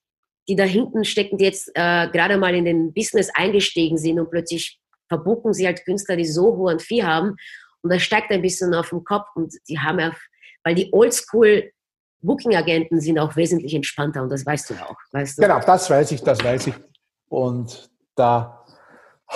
die 0.48 0.56
da 0.56 0.64
hinten 0.64 1.04
stecken, 1.04 1.38
die 1.38 1.44
jetzt 1.44 1.68
äh, 1.74 2.08
gerade 2.08 2.36
mal 2.36 2.54
in 2.54 2.64
den 2.64 2.92
Business 2.92 3.30
eingestiegen 3.34 3.96
sind 3.96 4.18
und 4.18 4.30
plötzlich 4.30 4.78
verbucken 5.08 5.52
sie 5.52 5.66
halt 5.66 5.84
Künstler, 5.84 6.16
die 6.16 6.26
so 6.26 6.56
hohen 6.56 6.80
Vieh 6.80 7.04
haben. 7.04 7.36
Und 7.82 7.92
das 7.92 8.02
steigt 8.02 8.30
ein 8.30 8.42
bisschen 8.42 8.74
auf 8.74 8.90
den 8.90 9.04
Kopf 9.04 9.28
und 9.34 9.54
die 9.68 9.78
haben 9.78 10.00
ja, 10.00 10.12
weil 10.64 10.74
die 10.74 10.92
Oldschool 10.92 11.70
Booking-Agenten 12.22 13.00
sind 13.00 13.18
auch 13.18 13.36
wesentlich 13.36 13.74
entspannter 13.74 14.22
und 14.22 14.30
das 14.30 14.44
weißt 14.44 14.70
du 14.70 14.74
auch, 14.74 14.96
weißt 15.12 15.38
du? 15.38 15.42
Genau, 15.42 15.60
das 15.60 15.90
weiß 15.90 16.12
ich, 16.12 16.22
das 16.22 16.42
weiß 16.42 16.68
ich. 16.68 16.74
Und 17.28 17.90
da 18.16 18.63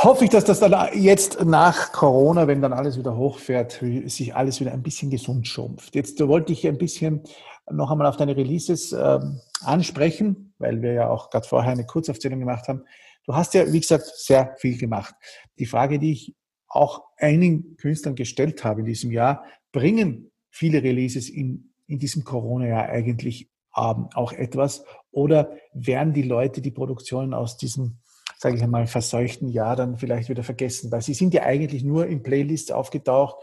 hoffe 0.05 0.25
ich, 0.25 0.31
dass 0.31 0.45
das 0.45 0.61
dann 0.61 0.75
jetzt 0.95 1.45
nach 1.45 1.93
Corona, 1.93 2.47
wenn 2.47 2.63
dann 2.63 2.73
alles 2.73 2.99
wieder 2.99 3.17
hochfährt, 3.17 3.83
sich 4.07 4.35
alles 4.35 4.61
wieder 4.61 4.73
ein 4.73 4.83
bisschen 4.83 5.11
gesund 5.11 5.49
schrumpft. 5.49 5.95
Jetzt 5.95 6.21
wollte 6.27 6.53
ich 6.53 6.67
ein 6.67 6.79
bisschen 6.79 7.23
noch 7.71 7.91
einmal 7.91 8.07
auf 8.07 8.17
deine 8.17 8.37
Releases 8.37 8.93
äh, 8.93 9.21
ansprechen, 9.61 10.55
weil 10.59 10.83
wir 10.83 10.93
ja 10.93 11.11
auch 11.11 11.31
gerade 11.31 11.47
vorher 11.47 11.73
eine 11.73 11.85
Kurzaufzählung 11.85 12.39
gemacht 12.39 12.69
haben. 12.69 12.85
Du 13.25 13.35
hast 13.35 13.55
ja, 13.55 13.71
wie 13.73 13.81
gesagt, 13.81 14.07
sehr 14.07 14.55
viel 14.59 14.79
gemacht. 14.79 15.15
Die 15.59 15.67
Frage, 15.67 15.99
die 15.99 16.13
ich 16.13 16.35
auch 16.69 17.03
einigen 17.17 17.77
Künstlern 17.77 18.15
gestellt 18.15 18.65
habe 18.65 18.81
in 18.81 18.87
diesem 18.87 19.11
Jahr, 19.11 19.45
bringen 19.73 20.31
viele 20.51 20.83
Releases 20.83 21.29
in, 21.29 21.73
in 21.87 21.99
diesem 21.99 22.25
Corona-Jahr 22.25 22.89
eigentlich 22.89 23.51
ähm, 23.77 24.09
auch 24.15 24.33
etwas? 24.33 24.85
Oder 25.11 25.51
werden 25.73 26.13
die 26.13 26.23
Leute 26.23 26.61
die 26.63 26.71
Produktionen 26.71 27.35
aus 27.35 27.57
diesem 27.57 27.99
sage 28.39 28.57
ich 28.57 28.63
einmal, 28.63 28.87
verseuchten 28.87 29.49
Jahr 29.49 29.75
dann 29.77 29.99
vielleicht 29.99 30.29
wieder 30.29 30.45
vergessen, 30.45 30.91
weil 30.93 31.03
sie 31.03 31.15
sind 31.15 31.35
ja 31.35 31.43
eigentlich 31.43 31.83
nur 31.83 32.07
in 32.07 32.23
Playlists 32.23 32.71
aufgetaucht 32.71 33.37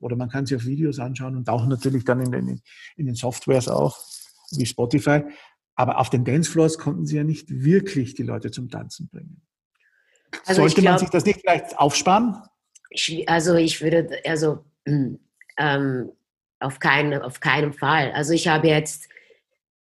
oder 0.00 0.16
man 0.16 0.30
kann 0.30 0.46
sie 0.46 0.56
auf 0.56 0.64
Videos 0.64 0.98
anschauen 0.98 1.36
und 1.36 1.44
tauchen 1.44 1.68
natürlich 1.68 2.04
dann 2.04 2.20
in 2.20 2.32
den, 2.32 2.62
in 2.96 3.06
den 3.06 3.14
Softwares 3.14 3.68
auf, 3.68 3.98
wie 4.52 4.64
Spotify. 4.64 5.22
Aber 5.74 5.98
auf 5.98 6.08
den 6.10 6.24
Dancefloors 6.24 6.78
konnten 6.78 7.06
sie 7.06 7.16
ja 7.16 7.24
nicht 7.24 7.50
wirklich 7.50 8.14
die 8.14 8.22
Leute 8.22 8.50
zum 8.50 8.70
Tanzen 8.70 9.08
bringen. 9.08 9.42
Also 10.46 10.62
Sollte 10.62 10.80
glaub, 10.80 10.92
man 10.92 10.98
sich 10.98 11.10
das 11.10 11.24
nicht 11.24 11.40
vielleicht 11.40 11.78
aufsparen? 11.78 12.42
Also 13.26 13.54
ich 13.54 13.82
würde, 13.82 14.08
also 14.24 14.64
ähm, 14.86 16.10
auf, 16.58 16.78
keinen, 16.78 17.20
auf 17.20 17.40
keinen 17.40 17.74
Fall. 17.74 18.12
Also 18.12 18.32
ich 18.32 18.48
habe 18.48 18.68
jetzt 18.68 19.08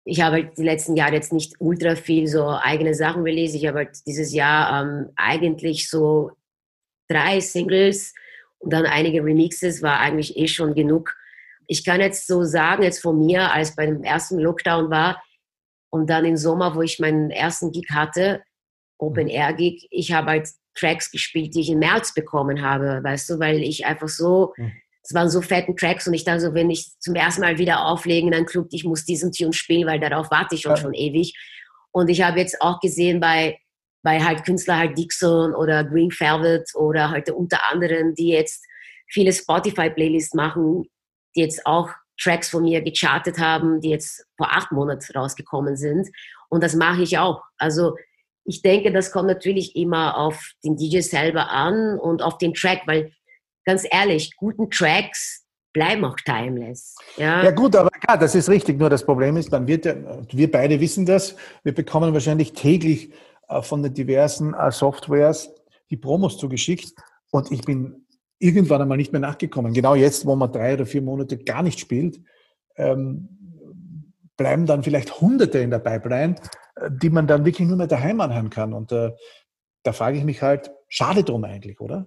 ich 0.07 0.21
habe 0.21 0.37
halt 0.37 0.57
die 0.57 0.63
letzten 0.63 0.95
Jahre 0.95 1.15
jetzt 1.15 1.33
nicht 1.33 1.55
ultra 1.59 1.95
viel 1.95 2.27
so 2.27 2.47
eigene 2.47 2.95
Sachen 2.95 3.23
released. 3.23 3.55
Ich 3.55 3.67
habe 3.67 3.79
halt 3.79 4.05
dieses 4.07 4.33
Jahr 4.33 4.81
ähm, 4.81 5.09
eigentlich 5.17 5.89
so 5.89 6.31
drei 7.09 7.41
Singles 7.41 8.13
und 8.59 8.71
dann 8.71 8.85
einige 8.85 9.23
Remixes, 9.23 9.81
war 9.81 9.99
eigentlich 9.99 10.37
eh 10.37 10.47
schon 10.47 10.73
genug. 10.73 11.13
Ich 11.67 11.83
kann 11.83 11.99
jetzt 11.99 12.25
so 12.25 12.43
sagen, 12.43 12.83
jetzt 12.83 13.01
von 13.01 13.19
mir, 13.19 13.51
als 13.51 13.75
bei 13.75 13.85
dem 13.85 14.01
ersten 14.03 14.39
Lockdown 14.39 14.89
war 14.89 15.21
und 15.89 16.09
dann 16.09 16.23
im 16.23 16.37
Sommer, 16.37 16.73
wo 16.73 16.81
ich 16.81 16.99
meinen 16.99 17.29
ersten 17.29 17.73
Gig 17.73 17.87
hatte, 17.91 18.41
Open 18.97 19.27
Air 19.27 19.53
Gig, 19.53 19.87
ich 19.91 20.13
habe 20.13 20.27
halt 20.27 20.49
Tracks 20.73 21.11
gespielt, 21.11 21.53
die 21.53 21.61
ich 21.61 21.69
im 21.69 21.79
März 21.79 22.13
bekommen 22.13 22.61
habe, 22.61 23.03
weißt 23.03 23.29
du, 23.29 23.39
weil 23.39 23.61
ich 23.61 23.85
einfach 23.85 24.07
so 24.07 24.53
mhm 24.55 24.71
es 25.07 25.13
waren 25.13 25.29
so 25.29 25.41
fetten 25.41 25.77
Tracks 25.77 26.05
und 26.05 26.13
ich 26.13 26.25
dachte 26.25 26.41
so, 26.41 26.53
wenn 26.53 26.69
ich 26.69 26.89
zum 26.99 27.15
ersten 27.15 27.39
Mal 27.39 27.57
wieder 27.57 27.85
auflegen 27.85 28.27
in 28.27 28.35
einem 28.35 28.45
Club, 28.45 28.67
ich 28.71 28.83
muss 28.83 29.05
diesen 29.05 29.31
Tune 29.31 29.53
spielen, 29.53 29.87
weil 29.87 30.01
darauf 30.01 30.29
warte 30.31 30.55
ich 30.55 30.61
schon, 30.61 30.71
ja. 30.71 30.77
schon 30.77 30.93
ewig. 30.93 31.33
Und 31.91 32.09
ich 32.09 32.21
habe 32.21 32.39
jetzt 32.39 32.61
auch 32.61 32.81
gesehen 32.81 33.21
bei, 33.21 33.57
bei 34.03 34.21
halt 34.21 34.43
Künstler 34.43 34.77
halt 34.77 34.97
Dixon 34.97 35.55
oder 35.55 35.85
Green 35.85 36.11
Velvet 36.11 36.75
oder 36.75 37.09
halt 37.09 37.29
unter 37.29 37.71
anderem, 37.71 38.15
die 38.15 38.31
jetzt 38.31 38.65
viele 39.07 39.31
Spotify-Playlists 39.31 40.33
machen, 40.33 40.83
die 41.37 41.39
jetzt 41.39 41.65
auch 41.65 41.89
Tracks 42.19 42.49
von 42.49 42.63
mir 42.63 42.81
gechartet 42.81 43.39
haben, 43.39 43.79
die 43.79 43.91
jetzt 43.91 44.25
vor 44.35 44.51
acht 44.51 44.73
Monaten 44.73 45.17
rausgekommen 45.17 45.77
sind. 45.77 46.09
Und 46.49 46.61
das 46.65 46.75
mache 46.75 47.03
ich 47.03 47.17
auch. 47.17 47.43
Also 47.57 47.95
ich 48.43 48.61
denke, 48.61 48.91
das 48.91 49.13
kommt 49.13 49.27
natürlich 49.27 49.73
immer 49.77 50.17
auf 50.17 50.51
den 50.65 50.75
DJ 50.75 50.99
selber 50.99 51.49
an 51.49 51.97
und 51.97 52.21
auf 52.21 52.37
den 52.37 52.53
Track, 52.53 52.81
weil 52.87 53.13
ganz 53.67 53.85
ehrlich, 53.91 54.35
guten 54.37 54.71
Tracks 54.71 55.45
bleiben 55.73 56.05
auch 56.05 56.15
timeless. 56.25 56.95
Ja, 57.17 57.43
ja 57.43 57.51
gut, 57.51 57.75
aber 57.75 57.89
klar, 57.89 58.17
das 58.17 58.33
ist 58.33 58.49
richtig. 58.49 58.79
Nur 58.79 58.89
das 58.89 59.05
Problem 59.05 59.35
ist, 59.35 59.51
man 59.51 59.67
wird 59.67 59.85
ja, 59.85 59.95
wir 60.31 60.49
beide 60.49 60.79
wissen 60.79 61.05
das, 61.05 61.35
wir 61.63 61.73
bekommen 61.73 62.13
wahrscheinlich 62.13 62.53
täglich 62.53 63.11
äh, 63.49 63.61
von 63.61 63.83
den 63.83 63.93
diversen 63.93 64.53
äh, 64.53 64.71
Softwares 64.71 65.53
die 65.89 65.97
Promos 65.97 66.37
zugeschickt 66.37 66.93
und 67.29 67.51
ich 67.51 67.61
bin 67.61 68.05
irgendwann 68.39 68.81
einmal 68.81 68.97
nicht 68.97 69.11
mehr 69.11 69.21
nachgekommen. 69.21 69.73
Genau 69.73 69.95
jetzt, 69.95 70.25
wo 70.25 70.35
man 70.35 70.51
drei 70.51 70.73
oder 70.73 70.85
vier 70.85 71.01
Monate 71.01 71.37
gar 71.37 71.61
nicht 71.61 71.79
spielt, 71.79 72.21
ähm, 72.77 73.29
bleiben 74.37 74.65
dann 74.65 74.83
vielleicht 74.83 75.19
Hunderte 75.19 75.59
in 75.59 75.71
der 75.71 75.79
Pipeline, 75.79 76.35
äh, 76.75 76.89
die 76.89 77.09
man 77.09 77.27
dann 77.27 77.43
wirklich 77.43 77.67
nur 77.67 77.77
mehr 77.77 77.87
daheim 77.87 78.21
anhören 78.21 78.49
kann. 78.49 78.73
Und 78.73 78.93
äh, 78.93 79.11
da 79.83 79.91
frage 79.91 80.17
ich 80.17 80.23
mich 80.23 80.41
halt, 80.41 80.71
schade 80.87 81.23
drum 81.23 81.43
eigentlich, 81.43 81.81
oder? 81.81 82.05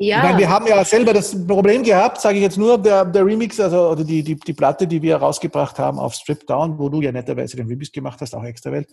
Ja. 0.00 0.18
Ich 0.18 0.22
meine, 0.22 0.38
wir 0.38 0.48
haben 0.48 0.66
ja 0.68 0.84
selber 0.84 1.12
das 1.12 1.46
Problem 1.46 1.82
gehabt, 1.82 2.20
sage 2.20 2.36
ich 2.36 2.42
jetzt 2.42 2.56
nur, 2.56 2.78
der, 2.78 3.04
der 3.04 3.26
Remix, 3.26 3.58
also 3.58 3.88
oder 3.88 4.04
die, 4.04 4.22
die, 4.22 4.36
die 4.36 4.52
Platte, 4.52 4.86
die 4.86 5.02
wir 5.02 5.16
rausgebracht 5.16 5.80
haben 5.80 5.98
auf 5.98 6.14
Strip 6.14 6.46
Down, 6.46 6.78
wo 6.78 6.88
du 6.88 7.00
ja 7.00 7.10
netterweise 7.10 7.56
den 7.56 7.66
Remix 7.66 7.90
gemacht 7.90 8.20
hast, 8.20 8.32
auch 8.36 8.44
extra 8.44 8.70
Welt, 8.70 8.88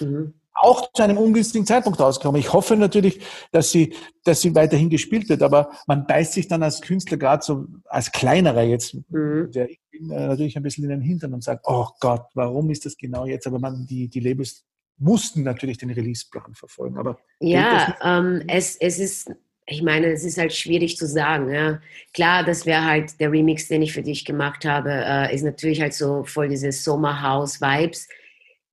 mhm. 0.00 0.32
auch 0.54 0.90
zu 0.94 1.02
einem 1.02 1.18
ungünstigen 1.18 1.66
Zeitpunkt 1.66 2.00
rausgekommen. 2.00 2.40
Ich 2.40 2.54
hoffe 2.54 2.74
natürlich, 2.74 3.20
dass 3.52 3.70
sie, 3.70 3.94
dass 4.24 4.40
sie 4.40 4.54
weiterhin 4.54 4.88
gespielt 4.88 5.28
wird, 5.28 5.42
aber 5.42 5.72
man 5.86 6.06
beißt 6.06 6.32
sich 6.32 6.48
dann 6.48 6.62
als 6.62 6.80
Künstler 6.80 7.18
gerade 7.18 7.44
so, 7.44 7.66
als 7.84 8.10
kleinerer 8.10 8.62
jetzt, 8.62 8.96
mhm. 9.10 9.50
der 9.52 9.68
ich 9.68 9.78
bin, 9.90 10.10
äh, 10.10 10.26
natürlich 10.26 10.56
ein 10.56 10.62
bisschen 10.62 10.84
in 10.84 10.90
den 10.90 11.02
Hintern 11.02 11.34
und 11.34 11.44
sagt, 11.44 11.66
oh 11.66 11.88
Gott, 12.00 12.24
warum 12.32 12.70
ist 12.70 12.86
das 12.86 12.96
genau 12.96 13.26
jetzt? 13.26 13.46
Aber 13.46 13.58
man, 13.58 13.86
die, 13.86 14.08
die 14.08 14.20
Labels 14.20 14.64
mussten 14.96 15.42
natürlich 15.42 15.76
den 15.76 15.90
Releaseplan 15.90 16.54
verfolgen. 16.54 16.96
Aber 16.96 17.18
ja, 17.40 17.94
ähm, 18.02 18.42
es, 18.48 18.76
es 18.76 18.98
ist 18.98 19.30
ich 19.68 19.82
meine, 19.82 20.12
es 20.12 20.24
ist 20.24 20.38
halt 20.38 20.54
schwierig 20.54 20.96
zu 20.96 21.06
sagen. 21.06 21.52
Ja. 21.52 21.80
Klar, 22.14 22.44
das 22.44 22.66
wäre 22.66 22.84
halt 22.84 23.18
der 23.18 23.32
Remix, 23.32 23.66
den 23.66 23.82
ich 23.82 23.92
für 23.92 24.02
dich 24.02 24.24
gemacht 24.24 24.64
habe, 24.64 24.90
äh, 24.90 25.34
ist 25.34 25.42
natürlich 25.42 25.80
halt 25.80 25.92
so 25.92 26.22
voll 26.24 26.48
diese 26.48 26.70
Sommerhouse-Vibes. 26.70 28.08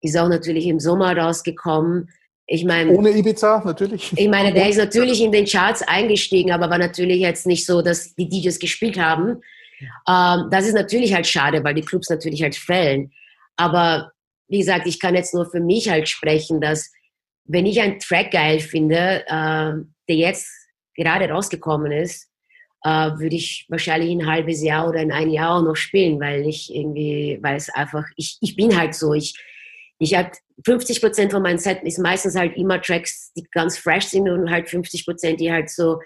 Ist 0.02 0.18
auch 0.18 0.30
natürlich 0.30 0.68
im 0.68 0.80
Sommer 0.80 1.18
rausgekommen. 1.18 2.10
Ich 2.46 2.66
meine, 2.66 2.92
ohne 2.92 3.10
Ibiza 3.10 3.64
natürlich. 3.66 4.14
Ich 4.16 4.28
meine, 4.28 4.54
der 4.54 4.70
ist 4.70 4.78
natürlich 4.78 5.22
in 5.22 5.32
den 5.32 5.46
Charts 5.46 5.82
eingestiegen, 5.82 6.52
aber 6.52 6.70
war 6.70 6.78
natürlich 6.78 7.22
jetzt 7.22 7.48
nicht 7.48 7.66
so, 7.66 7.82
dass 7.82 8.14
die 8.14 8.30
DJs 8.30 8.60
gespielt 8.60 9.00
haben. 9.00 9.42
Ähm, 10.08 10.50
das 10.52 10.68
ist 10.68 10.74
natürlich 10.76 11.14
halt 11.14 11.26
schade, 11.26 11.64
weil 11.64 11.74
die 11.74 11.82
Clubs 11.82 12.10
natürlich 12.10 12.44
halt 12.44 12.56
fällen. 12.56 13.12
Aber 13.56 14.12
wie 14.48 14.60
gesagt, 14.60 14.86
ich 14.86 15.00
kann 15.00 15.16
jetzt 15.16 15.34
nur 15.34 15.50
für 15.50 15.62
mich 15.62 15.90
halt 15.90 16.08
sprechen, 16.08 16.62
dass 16.62 16.92
wenn 17.46 17.66
ich 17.66 17.82
einen 17.82 18.00
Track 18.00 18.32
geil 18.32 18.60
finde, 18.60 19.24
äh, 19.26 19.74
der 20.08 20.16
jetzt 20.16 20.63
gerade 20.96 21.30
rausgekommen 21.30 21.92
ist, 21.92 22.30
äh, 22.84 22.90
würde 22.90 23.36
ich 23.36 23.66
wahrscheinlich 23.70 24.12
ein 24.12 24.28
halbes 24.28 24.62
Jahr 24.62 24.90
oder 24.90 25.02
in 25.02 25.12
ein 25.12 25.30
Jahr 25.30 25.58
auch 25.58 25.64
noch 25.64 25.76
spielen, 25.76 26.20
weil 26.20 26.48
ich 26.48 26.74
irgendwie, 26.74 27.40
weil 27.42 27.56
es 27.56 27.70
einfach, 27.70 28.06
ich, 28.18 28.38
ich 28.42 28.56
bin 28.56 28.78
halt 28.78 28.94
so, 28.94 29.14
ich, 29.14 29.36
ich 30.00 30.16
habe 30.16 30.32
50 30.66 31.02
Prozent 31.02 31.32
von 31.32 31.42
meinem 31.42 31.58
Set 31.58 31.82
ist 31.84 32.00
meistens 32.00 32.36
halt 32.36 32.56
immer 32.58 32.82
Tracks, 32.82 33.32
die 33.34 33.44
ganz 33.52 33.78
fresh 33.78 34.06
sind 34.06 34.30
und 34.30 34.50
halt 34.50 34.70
50 34.70 35.06
Prozent, 35.06 35.40
die 35.40 35.52
halt 35.52 35.70
so 35.70 36.00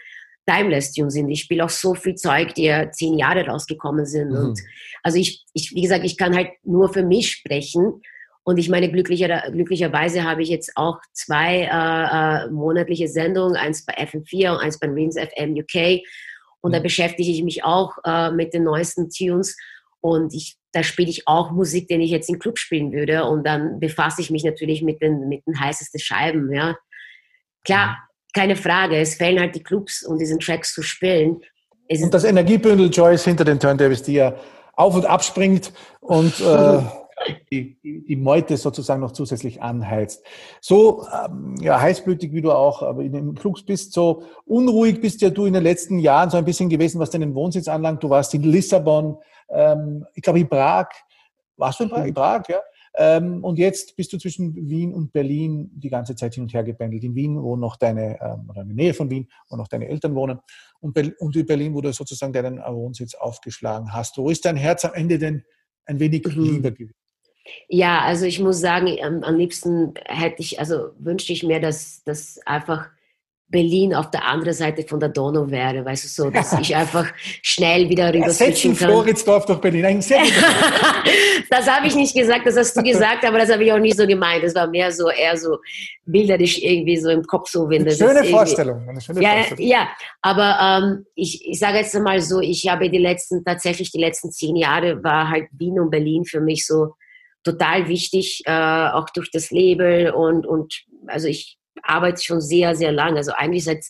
timeless 0.48 0.94
Tunes 0.94 1.14
sind. 1.14 1.30
Ich 1.30 1.42
spiele 1.42 1.66
auch 1.66 1.70
so 1.70 1.94
viel 1.94 2.16
Zeug, 2.16 2.54
die 2.54 2.64
ja 2.64 2.90
zehn 2.92 3.18
Jahre 3.18 3.46
rausgekommen 3.46 4.06
sind. 4.06 4.30
Mhm. 4.30 4.38
Und 4.38 4.60
also 5.04 5.18
ich, 5.18 5.44
ich, 5.54 5.74
wie 5.74 5.82
gesagt, 5.82 6.06
ich 6.06 6.18
kann 6.18 6.36
halt 6.36 6.52
nur 6.64 6.92
für 6.92 7.04
mich 7.04 7.32
sprechen. 7.32 8.02
Und 8.48 8.60
ich 8.60 8.70
meine, 8.70 8.90
glücklicher, 8.90 9.52
glücklicherweise 9.52 10.24
habe 10.24 10.42
ich 10.42 10.48
jetzt 10.48 10.72
auch 10.76 11.00
zwei 11.12 11.64
äh, 11.64 12.46
äh, 12.46 12.50
monatliche 12.50 13.10
Sendungen, 13.10 13.58
eins 13.58 13.86
bei 13.86 13.94
FM4 13.98 14.54
und 14.54 14.60
eins 14.60 14.80
bei 14.80 14.88
Rings 14.88 15.18
FM 15.18 15.54
UK. 15.54 16.02
Und 16.62 16.72
da 16.72 16.80
mhm. 16.80 16.84
beschäftige 16.84 17.30
ich 17.30 17.44
mich 17.44 17.66
auch 17.66 17.98
äh, 18.06 18.32
mit 18.32 18.54
den 18.54 18.64
neuesten 18.64 19.10
Tunes. 19.10 19.58
Und 20.00 20.34
ich, 20.34 20.56
da 20.72 20.82
spiele 20.82 21.10
ich 21.10 21.28
auch 21.28 21.52
Musik, 21.52 21.90
den 21.90 22.00
ich 22.00 22.10
jetzt 22.10 22.30
im 22.30 22.40
Club 22.40 22.58
spielen 22.58 22.94
würde. 22.94 23.26
Und 23.26 23.46
dann 23.46 23.82
befasse 23.82 24.22
ich 24.22 24.32
mich 24.32 24.46
natürlich 24.46 24.82
mit 24.82 25.02
den, 25.02 25.28
mit 25.28 25.46
den 25.46 25.60
heißesten 25.60 26.00
Scheiben. 26.00 26.50
Ja. 26.54 26.78
Klar, 27.66 27.90
mhm. 27.90 28.32
keine 28.34 28.56
Frage, 28.56 28.96
es 28.96 29.16
fehlen 29.16 29.42
halt 29.42 29.56
die 29.56 29.64
Clubs, 29.64 30.04
um 30.04 30.18
diesen 30.18 30.40
Tracks 30.40 30.74
zu 30.74 30.84
spielen. 30.84 31.42
Es 31.90 32.02
und 32.02 32.14
das 32.14 32.24
Energiebündel 32.24 32.90
Joyce 32.92 33.26
hinter 33.26 33.44
den 33.44 33.60
Turntables, 33.60 34.04
die 34.04 34.14
ja 34.14 34.38
auf 34.72 34.96
und 34.96 35.06
abspringt 35.06 35.74
und 36.00 36.40
äh, 36.40 36.80
die, 37.52 37.80
die, 37.82 38.16
Meute 38.16 38.58
sozusagen 38.58 39.02
noch 39.02 39.12
zusätzlich 39.12 39.62
anheizt. 39.62 40.24
So 40.62 41.06
ähm, 41.08 41.56
ja, 41.60 41.80
heißblütig 41.80 42.32
wie 42.32 42.42
du 42.42 42.52
auch 42.52 42.84
aber 42.84 43.04
in 43.04 43.14
den 43.14 43.36
Clubs 43.36 43.64
bist, 43.64 43.94
so 43.94 44.24
unruhig 44.46 45.02
bist 45.02 45.22
ja 45.22 45.30
du 45.30 45.46
in 45.46 45.54
den 45.54 45.64
letzten 45.64 46.00
Jahren 46.00 46.30
so 46.30 46.38
ein 46.38 46.46
bisschen 46.46 46.70
gewesen, 46.70 47.00
was 47.00 47.10
deinen 47.10 47.34
Wohnsitz 47.34 47.68
anlangt. 47.68 48.04
Du 48.04 48.10
warst 48.10 48.34
in 48.34 48.44
Lissabon, 48.44 49.18
ähm, 49.50 50.06
ich 50.14 50.22
glaube 50.22 50.40
in 50.40 50.48
Prag. 50.48 50.90
Warst 51.58 51.80
du 51.80 51.86
in 51.86 51.90
Prag? 51.90 52.06
In 52.06 52.14
Prag, 52.14 52.44
ja. 52.50 52.60
Ähm, 53.00 53.44
und 53.44 53.60
jetzt 53.60 53.96
bist 53.96 54.12
du 54.12 54.18
zwischen 54.18 54.56
Wien 54.70 54.92
und 54.94 55.14
Berlin 55.14 55.70
die 55.74 55.90
ganze 55.90 56.16
Zeit 56.16 56.34
hin 56.34 56.44
und 56.44 56.54
her 56.54 56.64
gependelt. 56.64 57.04
In 57.04 57.14
Wien, 57.14 57.42
wo 57.42 57.56
noch 57.56 57.76
deine, 57.76 58.20
ähm, 58.20 58.50
oder 58.50 58.62
in 58.62 58.70
der 58.70 58.76
Nähe 58.76 58.94
von 58.94 59.10
Wien, 59.10 59.28
wo 59.50 59.56
noch 59.56 59.68
deine 59.68 59.88
Eltern 59.88 60.16
wohnen. 60.16 60.40
Und, 60.80 60.94
Be 60.94 61.14
und 61.20 61.36
in 61.36 61.46
Berlin, 61.46 61.76
wo 61.76 61.82
du 61.82 61.94
sozusagen 61.94 62.34
deinen 62.34 62.58
Wohnsitz 62.58 63.14
aufgeschlagen 63.14 63.94
hast. 63.94 64.18
Wo 64.18 64.30
ist 64.30 64.46
dein 64.46 64.56
Herz 64.56 64.84
am 64.84 64.94
Ende 64.96 65.20
denn 65.20 65.44
ein 65.86 66.00
wenig 66.00 66.26
mhm. 66.26 66.44
lieber 66.44 66.72
gewesen? 66.72 66.96
Ja, 67.68 68.02
also 68.02 68.26
ich 68.26 68.40
muss 68.40 68.60
sagen, 68.60 68.96
am, 69.02 69.24
am 69.24 69.38
liebsten 69.38 69.94
hätte 70.06 70.42
ich, 70.42 70.60
also 70.60 70.90
wünschte 71.00 71.34
ich 71.34 71.44
mir, 71.44 71.60
dass 71.60 72.04
das 72.04 72.40
einfach 72.46 72.90
Berlin 73.50 73.96
auf 73.96 74.12
der 74.12 74.26
anderen 74.26 74.54
Seite 74.54 74.84
von 74.84 75.00
der 75.00 75.08
Donau 75.08 75.50
wäre, 75.50 75.86
weißt 75.86 76.04
du, 76.04 76.08
so, 76.10 76.30
dass 76.30 76.52
ich 76.60 76.76
einfach 76.76 77.08
schnell 77.42 77.88
wieder 77.88 78.14
rüber 78.14 78.30
switchen 78.30 78.76
kann. 78.76 78.90
Floridsdorf 78.90 79.46
durch 79.46 79.60
Berlin. 79.60 79.86
Ein 79.86 80.02
sehr 80.02 80.20
das 81.50 81.70
habe 81.70 81.88
ich 81.88 81.96
nicht 81.96 82.14
gesagt, 82.14 82.46
das 82.46 82.58
hast 82.58 82.76
du 82.76 82.84
gesagt, 82.84 83.24
aber 83.26 83.38
das 83.40 83.50
habe 83.50 83.64
ich 83.64 83.72
auch 83.72 83.80
nicht 83.80 83.98
so 83.98 84.06
gemeint. 84.06 84.44
Das 84.44 84.54
war 84.54 84.68
mehr 84.68 84.92
so, 84.92 85.10
eher 85.10 85.38
so 85.38 85.58
bilderisch 86.06 86.62
irgendwie 86.62 86.98
so 86.98 87.10
im 87.10 87.24
Kopf 87.24 87.50
so, 87.50 87.70
wenn 87.70 87.86
das 87.86 87.98
schöne 87.98 88.26
Vorstellung. 88.26 88.86
Eine 88.88 89.00
schöne 89.00 89.22
ja, 89.22 89.32
Vorstellung. 89.36 89.66
ja, 89.66 89.88
aber 90.22 90.82
ähm, 90.84 91.06
ich, 91.16 91.48
ich 91.48 91.58
sage 91.58 91.78
jetzt 91.78 91.98
mal 91.98 92.20
so, 92.22 92.42
ich 92.42 92.68
habe 92.68 92.90
die 92.90 92.98
letzten, 92.98 93.46
tatsächlich 93.46 93.92
die 93.92 94.00
letzten 94.00 94.30
zehn 94.32 94.58
Jahre 94.58 95.02
war 95.04 95.30
halt 95.30 95.48
Wien 95.58 95.80
und 95.80 95.90
Berlin 95.90 96.26
für 96.26 96.42
mich 96.42 96.68
so 96.68 96.96
total 97.52 97.88
wichtig, 97.88 98.42
äh, 98.46 98.52
auch 98.52 99.10
durch 99.10 99.32
das 99.32 99.52
Label 99.52 100.12
und, 100.12 100.46
und 100.46 100.84
also 101.08 101.28
ich 101.28 101.58
arbeite 101.84 102.22
schon 102.22 102.42
sehr, 102.42 102.76
sehr 102.76 102.92
lange. 102.92 103.18
Also 103.18 103.32
eigentlich 103.34 103.64
seit, 103.64 103.84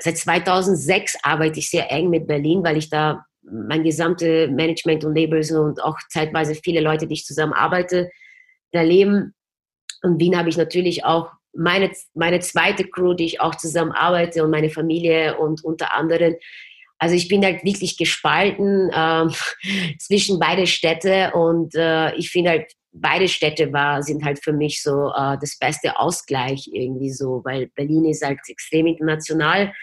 seit 0.00 0.16
2006 0.16 1.18
arbeite 1.22 1.58
ich 1.58 1.70
sehr 1.70 1.90
eng 1.90 2.10
mit 2.10 2.26
Berlin, 2.26 2.64
weil 2.64 2.76
ich 2.76 2.88
da 2.90 3.24
mein 3.42 3.82
gesamte 3.82 4.48
Management 4.48 5.04
und 5.04 5.16
Labels 5.16 5.50
und 5.50 5.82
auch 5.82 5.98
zeitweise 6.08 6.54
viele 6.54 6.80
Leute, 6.80 7.06
die 7.06 7.14
ich 7.14 7.24
zusammen 7.24 7.52
arbeite, 7.52 8.10
da 8.72 8.82
leben. 8.82 9.34
Und 10.02 10.18
Wien 10.20 10.36
habe 10.36 10.48
ich 10.48 10.56
natürlich 10.56 11.04
auch 11.04 11.30
meine, 11.54 11.90
meine 12.14 12.40
zweite 12.40 12.84
Crew, 12.84 13.14
die 13.14 13.26
ich 13.26 13.40
auch 13.40 13.54
zusammen 13.56 13.92
arbeite 13.92 14.42
und 14.42 14.50
meine 14.50 14.70
Familie 14.70 15.38
und 15.38 15.64
unter 15.64 15.94
anderem. 15.94 16.36
Also 17.02 17.16
ich 17.16 17.26
bin 17.26 17.44
halt 17.44 17.64
wirklich 17.64 17.96
gespalten 17.96 18.88
äh, 18.90 19.26
zwischen 19.98 20.38
beide 20.38 20.68
Städte 20.68 21.32
und 21.34 21.74
äh, 21.74 22.14
ich 22.14 22.30
finde 22.30 22.50
halt 22.50 22.72
beide 22.92 23.26
Städte 23.26 23.72
war, 23.72 24.04
sind 24.04 24.24
halt 24.24 24.38
für 24.44 24.52
mich 24.52 24.84
so 24.84 25.08
äh, 25.08 25.36
das 25.40 25.58
beste 25.58 25.98
Ausgleich 25.98 26.70
irgendwie 26.72 27.10
so, 27.10 27.42
weil 27.44 27.66
Berlin 27.74 28.04
ist 28.04 28.24
halt 28.24 28.38
extrem 28.46 28.86
international 28.86 29.74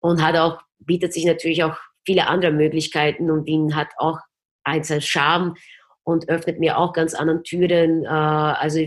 und 0.00 0.22
hat 0.22 0.36
auch, 0.36 0.60
bietet 0.78 1.14
sich 1.14 1.24
natürlich 1.24 1.64
auch 1.64 1.78
viele 2.04 2.26
andere 2.26 2.52
Möglichkeiten 2.52 3.30
und 3.30 3.46
Wien 3.46 3.74
hat 3.74 3.88
auch 3.96 4.18
einen 4.62 5.00
Charme 5.00 5.54
und 6.04 6.28
öffnet 6.28 6.60
mir 6.60 6.76
auch 6.76 6.92
ganz 6.92 7.14
andere 7.14 7.42
Türen. 7.44 8.04
Äh, 8.04 8.08
also 8.08 8.80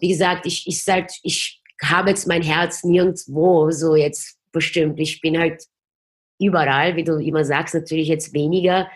wie 0.00 0.08
gesagt, 0.08 0.44
ich, 0.44 0.66
ich, 0.66 0.84
halt, 0.86 1.10
ich 1.22 1.58
habe 1.82 2.10
jetzt 2.10 2.28
mein 2.28 2.42
Herz 2.42 2.84
nirgendwo 2.84 3.70
so 3.70 3.96
jetzt 3.96 4.36
bestimmt. 4.52 5.00
Ich 5.00 5.22
bin 5.22 5.38
halt 5.38 5.62
überall, 6.42 6.96
wie 6.96 7.04
du 7.04 7.18
immer 7.18 7.44
sagst, 7.44 7.74
natürlich 7.74 8.08
jetzt 8.08 8.34
weniger. 8.34 8.88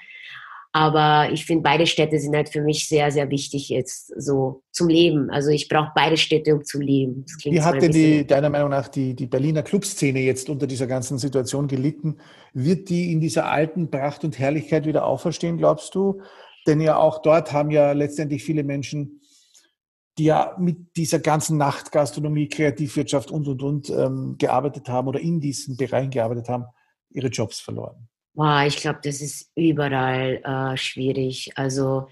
Aber 0.77 1.33
ich 1.33 1.47
finde, 1.47 1.63
beide 1.63 1.87
Städte 1.87 2.19
sind 2.19 2.37
halt 2.37 2.51
für 2.51 2.61
mich 2.61 2.87
sehr, 2.87 3.11
sehr 3.11 3.31
wichtig 3.31 3.71
jetzt 3.71 4.13
so 4.21 4.63
zum 4.73 4.89
Leben. 4.89 5.31
Also 5.31 5.49
ich 5.49 5.71
brauche 5.71 5.93
beide 5.95 6.19
Städte, 6.19 6.55
um 6.55 6.65
zu 6.65 6.79
leben. 6.79 7.25
Wie 7.45 7.63
hat 7.63 7.81
denn 7.81 7.93
die, 7.93 8.27
deiner 8.27 8.51
Meinung 8.51 8.69
nach 8.69 8.89
die, 8.89 9.17
die 9.17 9.27
Berliner 9.27 9.63
Clubszene 9.63 10.21
jetzt 10.21 10.51
unter 10.51 10.67
dieser 10.67 10.87
ganzen 10.87 11.17
Situation 11.17 11.67
gelitten? 11.67 12.19
Wird 12.53 12.91
die 12.91 13.11
in 13.11 13.21
dieser 13.21 13.47
alten 13.47 13.91
Pracht 13.91 14.23
und 14.23 14.39
Herrlichkeit 14.39 14.85
wieder 14.85 15.07
auferstehen, 15.07 15.57
glaubst 15.57 15.95
du? 15.95 16.21
Denn 16.67 16.83
ja 16.83 16.99
auch 16.99 17.23
dort 17.23 17.55
haben 17.55 17.71
ja 17.71 17.93
letztendlich 17.93 18.45
viele 18.45 18.63
Menschen, 18.63 19.23
die 20.19 20.25
ja 20.25 20.57
mit 20.59 20.95
dieser 20.97 21.21
ganzen 21.21 21.57
Nachtgastronomie, 21.57 22.49
Kreativwirtschaft 22.49 23.31
und, 23.31 23.49
und, 23.49 23.63
und 23.63 23.89
ähm, 23.89 24.37
gearbeitet 24.37 24.91
haben 24.91 25.09
oder 25.09 25.21
in 25.21 25.41
diesen 25.41 25.79
Bereichen 25.79 26.11
gearbeitet 26.11 26.51
haben, 26.51 26.67
ihre 27.17 27.29
Jobs 27.29 27.61
verloren. 27.61 28.09
Boah, 28.35 28.65
ich 28.67 28.77
glaube, 28.77 29.01
das 29.03 29.21
ist 29.23 29.51
überall 29.55 30.43
äh, 30.45 30.77
schwierig. 30.77 31.53
Also 31.57 32.09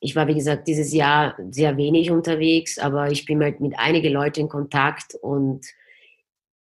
ich 0.00 0.14
war, 0.14 0.28
wie 0.28 0.34
gesagt, 0.34 0.68
dieses 0.68 0.92
Jahr 0.92 1.36
sehr 1.50 1.76
wenig 1.76 2.10
unterwegs, 2.12 2.78
aber 2.78 3.10
ich 3.10 3.24
bin 3.24 3.42
halt 3.42 3.60
mit 3.60 3.76
einigen 3.76 4.12
Leuten 4.12 4.40
in 4.40 4.48
Kontakt 4.48 5.14
und 5.20 5.66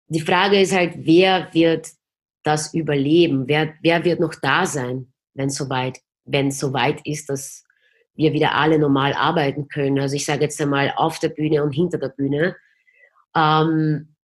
die 0.07 0.21
Frage 0.21 0.61
ist 0.61 0.73
halt, 0.73 0.93
wer 0.97 1.51
wird 1.53 1.89
das 2.43 2.73
überleben? 2.73 3.47
Wer, 3.47 3.73
wer 3.81 4.05
wird 4.05 4.19
noch 4.19 4.35
da 4.35 4.67
sein, 4.67 5.11
wenn 5.33 5.47
es 5.47 5.55
soweit, 5.55 5.99
wenn 6.25 6.51
soweit 6.51 7.01
ist, 7.05 7.29
dass 7.29 7.63
wir 8.13 8.33
wieder 8.33 8.53
alle 8.53 8.77
normal 8.77 9.13
arbeiten 9.13 9.69
können? 9.69 9.99
Also 9.99 10.15
ich 10.15 10.25
sage 10.25 10.43
jetzt 10.43 10.61
einmal 10.61 10.93
auf 10.95 11.17
der 11.17 11.29
Bühne 11.29 11.63
und 11.63 11.71
hinter 11.71 11.97
der 11.97 12.09
Bühne. 12.09 12.55
Ähm, 13.35 14.15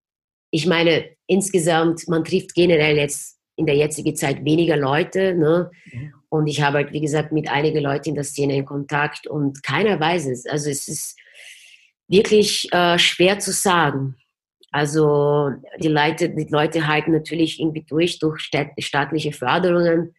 ich 0.52 0.66
meine, 0.66 1.06
insgesamt, 1.26 2.06
man 2.06 2.22
trifft 2.22 2.54
generell 2.54 2.96
jetzt 2.96 3.39
in 3.60 3.66
der 3.66 3.76
jetzigen 3.76 4.16
Zeit 4.16 4.44
weniger 4.44 4.76
Leute. 4.76 5.34
Ne? 5.34 5.70
Mhm. 5.92 6.14
Und 6.30 6.46
ich 6.46 6.62
habe 6.62 6.78
halt, 6.78 6.92
wie 6.92 7.00
gesagt, 7.00 7.30
mit 7.30 7.48
einigen 7.48 7.82
Leuten 7.82 8.10
in 8.10 8.14
der 8.14 8.24
Szene 8.24 8.56
in 8.56 8.64
Kontakt 8.64 9.26
und 9.26 9.62
keiner 9.62 10.00
weiß 10.00 10.26
es. 10.26 10.46
Also 10.46 10.70
es 10.70 10.88
ist 10.88 11.16
wirklich 12.08 12.72
äh, 12.72 12.98
schwer 12.98 13.38
zu 13.38 13.52
sagen. 13.52 14.16
Also 14.72 15.50
die 15.78 15.88
Leute, 15.88 16.30
die 16.30 16.46
Leute 16.48 16.86
halten 16.86 17.12
natürlich 17.12 17.60
irgendwie 17.60 17.84
durch, 17.88 18.18
durch 18.18 18.48
staatliche 18.78 19.32
Förderungen 19.32 20.14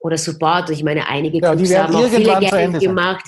oder 0.00 0.18
Support. 0.18 0.70
Ich 0.70 0.82
meine, 0.82 1.08
einige 1.08 1.38
ja, 1.38 1.54
Clubs 1.54 1.74
haben 1.74 1.94
auch 1.94 2.08
viele 2.08 2.38
Geld 2.40 2.80
gemacht. 2.80 3.24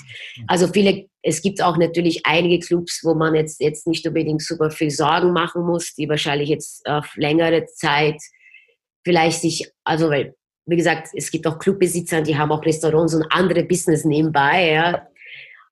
Also 0.47 0.67
viele, 0.67 1.05
es 1.21 1.41
gibt 1.41 1.63
auch 1.63 1.77
natürlich 1.77 2.25
einige 2.25 2.59
Clubs, 2.59 3.01
wo 3.03 3.13
man 3.13 3.35
jetzt, 3.35 3.61
jetzt 3.61 3.87
nicht 3.87 4.05
unbedingt 4.05 4.41
super 4.41 4.69
viel 4.69 4.91
Sorgen 4.91 5.31
machen 5.31 5.63
muss, 5.63 5.95
die 5.95 6.09
wahrscheinlich 6.09 6.49
jetzt 6.49 6.85
auf 6.85 7.15
längere 7.15 7.65
Zeit 7.67 8.21
vielleicht 9.03 9.41
sich, 9.41 9.71
also 9.83 10.09
weil, 10.09 10.35
wie 10.65 10.77
gesagt, 10.77 11.09
es 11.13 11.31
gibt 11.31 11.47
auch 11.47 11.59
Clubbesitzer, 11.59 12.21
die 12.21 12.37
haben 12.37 12.51
auch 12.51 12.63
Restaurants 12.63 13.13
und 13.13 13.25
andere 13.31 13.63
Business 13.63 14.05
nebenbei, 14.05 14.71
ja. 14.71 15.07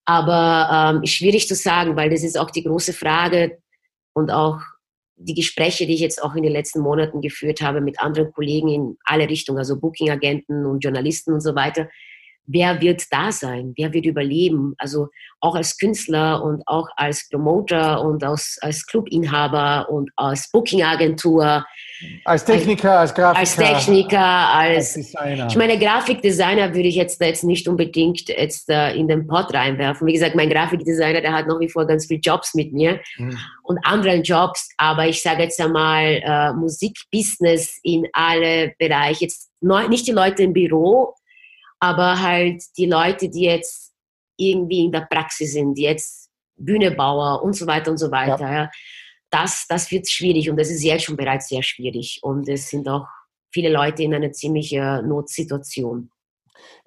Aber 0.06 0.96
ähm, 0.98 1.06
schwierig 1.06 1.48
zu 1.48 1.56
sagen, 1.56 1.96
weil 1.96 2.10
das 2.10 2.24
ist 2.24 2.38
auch 2.38 2.50
die 2.50 2.64
große 2.64 2.94
Frage 2.94 3.60
und 4.14 4.32
auch 4.32 4.60
die 5.16 5.36
Gespräche, 5.36 5.86
die 5.86 5.94
ich 5.94 6.00
jetzt 6.00 6.24
auch 6.24 6.34
in 6.36 6.44
den 6.44 6.54
letzten 6.54 6.80
Monaten 6.80 7.22
geführt 7.22 7.62
habe 7.62 7.82
mit 7.82 8.00
anderen 8.00 8.32
Kollegen 8.32 8.70
in 8.70 8.98
alle 9.04 9.30
Richtungen, 9.30 9.60
also 9.60 9.80
Booking-Agenten 9.80 10.66
und 10.66 10.80
Journalisten 10.80 11.34
und 11.34 11.42
so 11.42 11.56
weiter, 11.56 11.90
wer 12.52 12.82
wird 12.82 13.04
da 13.12 13.32
sein? 13.32 13.74
Wer 13.78 13.94
wird 13.94 14.06
überleben? 14.06 14.74
Also 14.78 15.10
auch 15.40 15.56
als 15.56 15.78
Künstler 15.78 16.44
und 16.44 16.64
auch 16.68 16.88
als 16.98 17.30
Promoter 17.30 18.02
und 18.02 18.24
als, 18.24 18.58
als 18.62 18.86
Clubinhaber 18.86 19.88
und 19.90 20.10
als 20.16 20.50
Bookingagentur. 20.52 21.66
Als 22.26 22.46
Techniker, 22.46 23.00
als, 23.00 23.14
Grafiker. 23.14 23.40
Als 23.40 23.56
Techniker, 23.56 24.20
als, 24.20 24.78
als, 24.78 24.94
Designer. 24.94 25.48
Ich 25.50 25.56
meine, 25.56 25.78
Grafikdesigner 25.78 26.74
würde 26.74 26.88
ich 26.88 26.96
jetzt, 26.96 27.22
jetzt 27.22 27.44
nicht 27.44 27.68
unbedingt 27.68 28.28
jetzt 28.30 28.70
uh, 28.70 28.94
in 28.96 29.08
den 29.08 29.28
Pot 29.28 29.54
reinwerfen. 29.54 30.08
Wie 30.08 30.14
gesagt, 30.14 30.36
mein 30.36 30.50
Grafikdesigner, 30.50 31.22
der 31.22 31.34
hat 31.34 31.48
nach 31.48 31.60
wie 31.60 31.70
vor 31.70 31.86
ganz 31.86 32.08
viele 32.08 32.20
Jobs 32.20 32.56
mit 32.56 32.74
mir 32.74 33.00
mhm. 33.18 33.38
und 33.64 33.78
anderen 33.84 34.24
Jobs. 34.24 34.70
Aber 34.78 35.08
ich 35.08 35.22
sage 35.22 35.44
jetzt 35.44 35.60
einmal, 35.62 36.22
uh, 36.26 36.60
Musikbusiness 36.60 37.80
in 37.84 38.08
alle 38.14 38.74
Bereiche. 38.80 39.26
Jetzt 39.26 39.52
nicht 39.62 40.08
die 40.08 40.12
Leute 40.12 40.44
im 40.44 40.54
Büro, 40.54 41.14
aber 41.80 42.22
halt 42.22 42.64
die 42.78 42.86
Leute, 42.86 43.30
die 43.30 43.44
jetzt 43.44 43.94
irgendwie 44.38 44.86
in 44.86 44.92
der 44.92 45.08
Praxis 45.10 45.54
sind, 45.54 45.76
die 45.76 45.84
jetzt 45.84 46.30
Bühnebauer 46.58 47.42
und 47.44 47.54
so 47.54 47.68
weiter 47.68 47.92
und 47.92 47.98
so 47.98 48.12
weiter, 48.12 48.40
ja. 48.40 48.54
ja 48.54 48.72
das, 49.30 49.66
das 49.68 49.92
wird 49.92 50.10
schwierig 50.10 50.50
und 50.50 50.58
das 50.58 50.70
ist 50.70 50.84
jetzt 50.84 51.04
schon 51.04 51.18
bereits 51.18 51.50
sehr 51.50 51.64
schwierig 51.64 52.20
und 52.24 52.50
es 52.50 52.70
sind 52.70 52.88
auch 52.90 53.06
viele 53.54 53.72
Leute 53.72 54.04
in 54.04 54.14
einer 54.14 54.32
ziemlichen 54.32 55.08
Notsituation. 55.08 56.12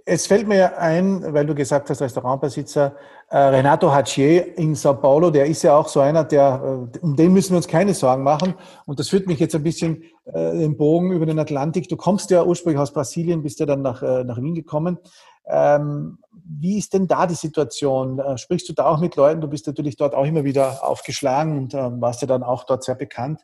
Es 0.04 0.26
fällt 0.26 0.48
mir 0.48 0.78
ein, 0.78 1.32
weil 1.32 1.46
du 1.46 1.54
gesagt 1.54 1.88
hast, 1.88 2.02
Restaurantbesitzer, 2.02 2.96
äh, 3.28 3.38
Renato 3.38 3.92
Hachier 3.92 4.58
in 4.58 4.74
Sao 4.74 4.94
Paulo, 4.94 5.30
der 5.30 5.46
ist 5.46 5.62
ja 5.62 5.76
auch 5.76 5.86
so 5.86 6.00
einer, 6.00 6.24
der, 6.24 6.90
äh, 6.94 6.98
um 6.98 7.14
den 7.14 7.32
müssen 7.32 7.50
wir 7.50 7.58
uns 7.58 7.68
keine 7.68 7.94
Sorgen 7.94 8.24
machen. 8.24 8.54
Und 8.84 8.98
das 8.98 9.08
führt 9.08 9.28
mich 9.28 9.38
jetzt 9.38 9.54
ein 9.54 9.62
bisschen 9.62 10.02
äh, 10.24 10.58
den 10.58 10.76
Bogen 10.76 11.12
über 11.12 11.24
den 11.24 11.38
Atlantik. 11.38 11.88
Du 11.88 11.96
kommst 11.96 12.30
ja 12.30 12.44
ursprünglich 12.44 12.80
aus 12.80 12.92
Brasilien, 12.92 13.42
bist 13.42 13.60
ja 13.60 13.66
dann 13.66 13.82
nach, 13.82 14.02
nach 14.02 14.38
Wien 14.38 14.54
gekommen. 14.54 14.98
Ähm, 15.46 16.18
wie 16.44 16.78
ist 16.78 16.94
denn 16.94 17.06
da 17.06 17.26
die 17.26 17.34
Situation? 17.34 18.20
Sprichst 18.36 18.68
du 18.68 18.72
da 18.72 18.86
auch 18.86 19.00
mit 19.00 19.16
Leuten? 19.16 19.40
Du 19.40 19.48
bist 19.48 19.66
natürlich 19.66 19.96
dort 19.96 20.14
auch 20.14 20.24
immer 20.24 20.44
wieder 20.44 20.86
aufgeschlagen 20.86 21.58
und 21.58 21.74
äh, 21.74 22.00
warst 22.00 22.22
ja 22.22 22.26
dann 22.26 22.42
auch 22.42 22.64
dort 22.64 22.82
sehr 22.84 22.96
bekannt. 22.96 23.40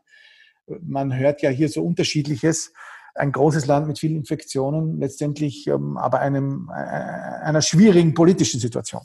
Man 0.83 1.17
hört 1.17 1.41
ja 1.41 1.51
hier 1.51 1.69
so 1.69 1.83
unterschiedliches 1.83 2.73
ein 3.19 3.33
großes 3.33 3.67
Land 3.67 3.87
mit 3.87 3.99
vielen 3.99 4.17
Infektionen, 4.17 4.99
letztendlich 5.01 5.67
ähm, 5.67 5.97
aber 5.97 6.21
einem, 6.21 6.71
äh, 6.71 6.75
einer 6.75 7.63
schwierigen 7.63 8.15
politischen 8.15 8.61
Situation. 8.61 9.03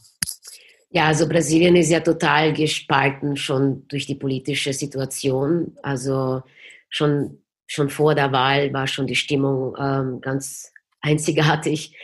Ja, 0.89 1.06
also 1.06 1.28
Brasilien 1.28 1.76
ist 1.76 1.89
ja 1.89 2.02
total 2.02 2.54
gespalten 2.54 3.36
schon 3.36 3.88
durch 3.88 4.06
die 4.06 4.15
politische 4.15 4.73
Situation. 4.73 5.76
Also 5.82 6.43
schon, 6.89 7.41
schon 7.65 7.89
vor 7.89 8.13
der 8.13 8.32
Wahl 8.32 8.71
war 8.73 8.86
schon 8.86 9.08
die 9.08 9.15
Stimmung 9.15 9.76
ähm, 9.80 10.21
ganz 10.21 10.71
einzigartig. 11.02 11.97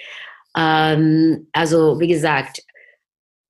Ähm, 0.58 1.48
also 1.52 2.00
wie 2.00 2.08
gesagt, 2.08 2.64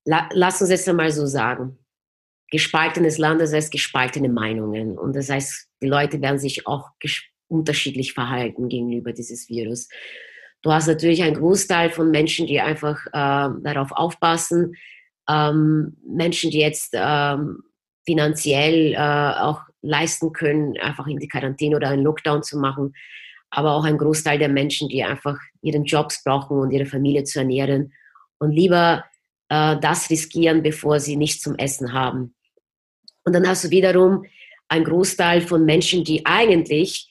la, 0.04 0.28
lass 0.34 0.60
uns 0.60 0.72
jetzt 0.72 0.89
einmal 0.89 1.12
so 1.12 1.26
sagen. 1.26 1.78
Gespaltenes 2.52 3.17
Land, 3.17 3.39
das 3.39 3.54
heißt 3.54 3.72
gespaltene 3.72 4.28
Meinungen. 4.28 4.98
Und 4.98 5.15
das 5.15 5.30
heißt, 5.30 5.69
die 5.82 5.88
Leute 5.88 6.22
werden 6.22 6.39
sich 6.39 6.67
auch 6.67 6.89
unterschiedlich 7.49 8.13
verhalten 8.13 8.69
gegenüber 8.69 9.12
dieses 9.12 9.49
Virus. 9.49 9.89
Du 10.62 10.71
hast 10.71 10.88
natürlich 10.88 11.23
einen 11.23 11.38
Großteil 11.38 11.89
von 11.89 12.12
Menschen, 12.12 12.47
die 12.47 12.59
einfach 12.59 13.05
äh, 13.07 13.49
darauf 13.63 13.91
aufpassen, 13.91 14.75
ähm, 15.29 15.97
Menschen, 16.05 16.51
die 16.51 16.59
jetzt 16.59 16.91
ähm, 16.93 17.63
finanziell 18.05 18.93
äh, 18.93 19.41
auch 19.41 19.62
leisten 19.81 20.33
können, 20.33 20.77
einfach 20.77 21.07
in 21.07 21.19
die 21.19 21.27
Quarantäne 21.27 21.75
oder 21.75 21.89
einen 21.89 22.03
Lockdown 22.03 22.43
zu 22.43 22.57
machen, 22.57 22.93
aber 23.49 23.73
auch 23.73 23.83
ein 23.83 23.97
Großteil 23.97 24.38
der 24.38 24.49
Menschen, 24.49 24.89
die 24.89 25.03
einfach 25.03 25.38
ihren 25.62 25.85
Jobs 25.85 26.23
brauchen 26.23 26.59
und 26.59 26.71
ihre 26.71 26.85
Familie 26.85 27.23
zu 27.23 27.39
ernähren 27.39 27.93
und 28.39 28.51
lieber 28.51 29.05
äh, 29.49 29.77
das 29.79 30.09
riskieren, 30.09 30.62
bevor 30.62 30.99
sie 30.99 31.15
nichts 31.15 31.41
zum 31.41 31.55
Essen 31.55 31.93
haben. 31.93 32.35
Und 33.23 33.33
dann 33.33 33.47
hast 33.47 33.65
du 33.65 33.69
wiederum 33.69 34.25
einen 34.67 34.85
Großteil 34.85 35.41
von 35.41 35.65
Menschen, 35.65 36.03
die 36.03 36.25
eigentlich 36.25 37.09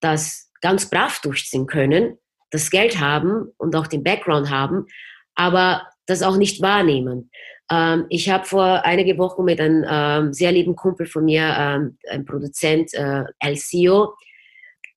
das 0.00 0.50
ganz 0.60 0.88
brav 0.88 1.20
durchziehen 1.20 1.66
können, 1.66 2.18
das 2.50 2.70
Geld 2.70 2.98
haben 2.98 3.52
und 3.58 3.76
auch 3.76 3.86
den 3.86 4.02
Background 4.02 4.50
haben, 4.50 4.86
aber 5.34 5.86
das 6.06 6.22
auch 6.22 6.36
nicht 6.36 6.60
wahrnehmen. 6.60 7.30
Ähm, 7.70 8.06
ich 8.08 8.28
habe 8.28 8.44
vor 8.44 8.84
einige 8.84 9.16
Wochen 9.18 9.44
mit 9.44 9.60
einem 9.60 9.84
ähm, 9.88 10.32
sehr 10.32 10.52
lieben 10.52 10.74
Kumpel 10.74 11.06
von 11.06 11.24
mir, 11.24 11.54
ähm, 11.58 11.98
einem 12.08 12.24
Produzent, 12.24 12.92
äh, 12.94 13.24
LCO, 13.42 14.14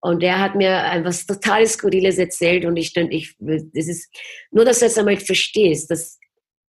und 0.03 0.21
der 0.21 0.41
hat 0.41 0.55
mir 0.55 0.83
etwas 0.91 1.25
total 1.25 1.65
Skurriles 1.65 2.17
erzählt 2.17 2.65
und 2.65 2.75
ich, 2.75 2.93
ich 2.97 3.37
das 3.39 3.87
ist, 3.87 4.13
nur, 4.51 4.65
dass 4.65 4.79
du 4.79 4.85
jetzt 4.85 4.99
einmal 4.99 5.15
verstehst, 5.15 5.89
dass 5.89 6.19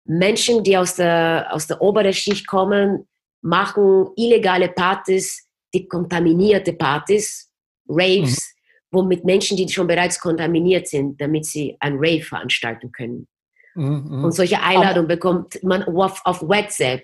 Menschen, 0.04 0.64
die 0.64 0.76
aus 0.76 0.96
der, 0.96 1.48
aus 1.52 1.68
der 1.68 1.80
oberen 1.80 2.12
Schicht 2.12 2.48
kommen, 2.48 3.08
machen 3.42 4.08
illegale 4.16 4.70
Partys, 4.70 5.48
die 5.76 5.88
kontaminierte 5.88 6.74
Partys, 6.74 7.49
Raves, 7.90 8.38
mhm. 8.38 8.98
wo 8.98 9.04
mit 9.04 9.26
Menschen, 9.26 9.58
die 9.58 9.68
schon 9.68 9.88
bereits 9.88 10.20
kontaminiert 10.20 10.88
sind, 10.88 11.20
damit 11.20 11.46
sie 11.46 11.76
ein 11.80 11.96
Rave 11.98 12.22
veranstalten 12.22 12.92
können. 12.92 13.28
Mhm. 13.76 14.06
mhm. 14.08 14.24
Und 14.26 14.32
solche 14.34 14.62
Einladungen 14.62 15.08
bekommt 15.08 15.62
man 15.64 15.84
auf, 15.84 16.22
auf 16.26 16.42
WhatsApp. 16.42 17.04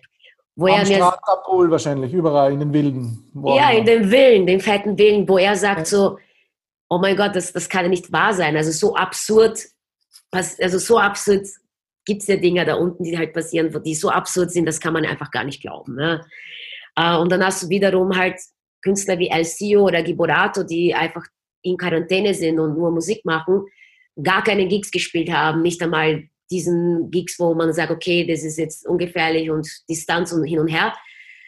Wo 0.57 0.67
Am 0.67 0.79
er 0.79 0.85
mir, 0.85 1.27
Abhol 1.27 1.69
wahrscheinlich, 1.69 2.13
überall 2.13 2.53
in 2.53 2.59
den 2.59 2.73
Wilden. 2.73 3.29
Ja, 3.43 3.71
in 3.71 3.85
den 3.85 4.09
Willen, 4.09 4.47
den 4.47 4.61
fetten 4.61 4.97
Willen, 4.97 5.27
wo 5.27 5.37
er 5.37 5.57
sagt 5.57 5.85
so, 5.85 6.17
oh 6.89 6.97
mein 6.97 7.17
Gott, 7.17 7.35
das, 7.35 7.51
das 7.51 7.67
kann 7.67 7.83
ja 7.83 7.89
nicht 7.89 8.11
wahr 8.11 8.33
sein. 8.33 8.55
Also 8.55 8.71
so 8.71 8.95
absurd, 8.95 9.59
also 10.31 10.77
so 10.77 10.97
absurd 10.97 11.45
gibt 12.05 12.21
es 12.21 12.27
ja 12.27 12.37
Dinge 12.37 12.63
da 12.63 12.75
unten, 12.75 13.03
die 13.03 13.17
halt 13.17 13.33
passieren, 13.33 13.75
die 13.83 13.95
so 13.95 14.09
absurd 14.09 14.51
sind, 14.51 14.65
das 14.65 14.79
kann 14.79 14.93
man 14.93 15.05
einfach 15.05 15.31
gar 15.31 15.43
nicht 15.43 15.61
glauben. 15.61 15.95
Ne? 15.95 16.25
Äh, 16.95 17.17
und 17.17 17.31
dann 17.31 17.43
hast 17.43 17.63
du 17.63 17.69
wiederum 17.69 18.15
halt 18.15 18.39
Künstler 18.85 19.17
wie 19.17 19.31
Alcio 19.31 19.83
oder 19.83 20.03
Giborato, 20.03 20.63
die 20.63 20.93
einfach 20.93 21.25
in 21.63 21.75
Quarantäne 21.75 22.33
sind 22.35 22.59
und 22.59 22.77
nur 22.77 22.91
Musik 22.91 23.25
machen, 23.25 23.65
gar 24.21 24.43
keine 24.43 24.67
Gigs 24.67 24.91
gespielt 24.91 25.31
haben, 25.31 25.63
nicht 25.63 25.81
einmal 25.81 26.23
diesen 26.51 27.09
Gigs, 27.09 27.39
wo 27.39 27.55
man 27.55 27.73
sagt, 27.73 27.91
okay, 27.91 28.25
das 28.25 28.43
ist 28.43 28.57
jetzt 28.57 28.87
ungefährlich 28.87 29.49
und 29.49 29.67
Distanz 29.89 30.31
und 30.31 30.43
hin 30.45 30.59
und 30.59 30.67
her. 30.67 30.93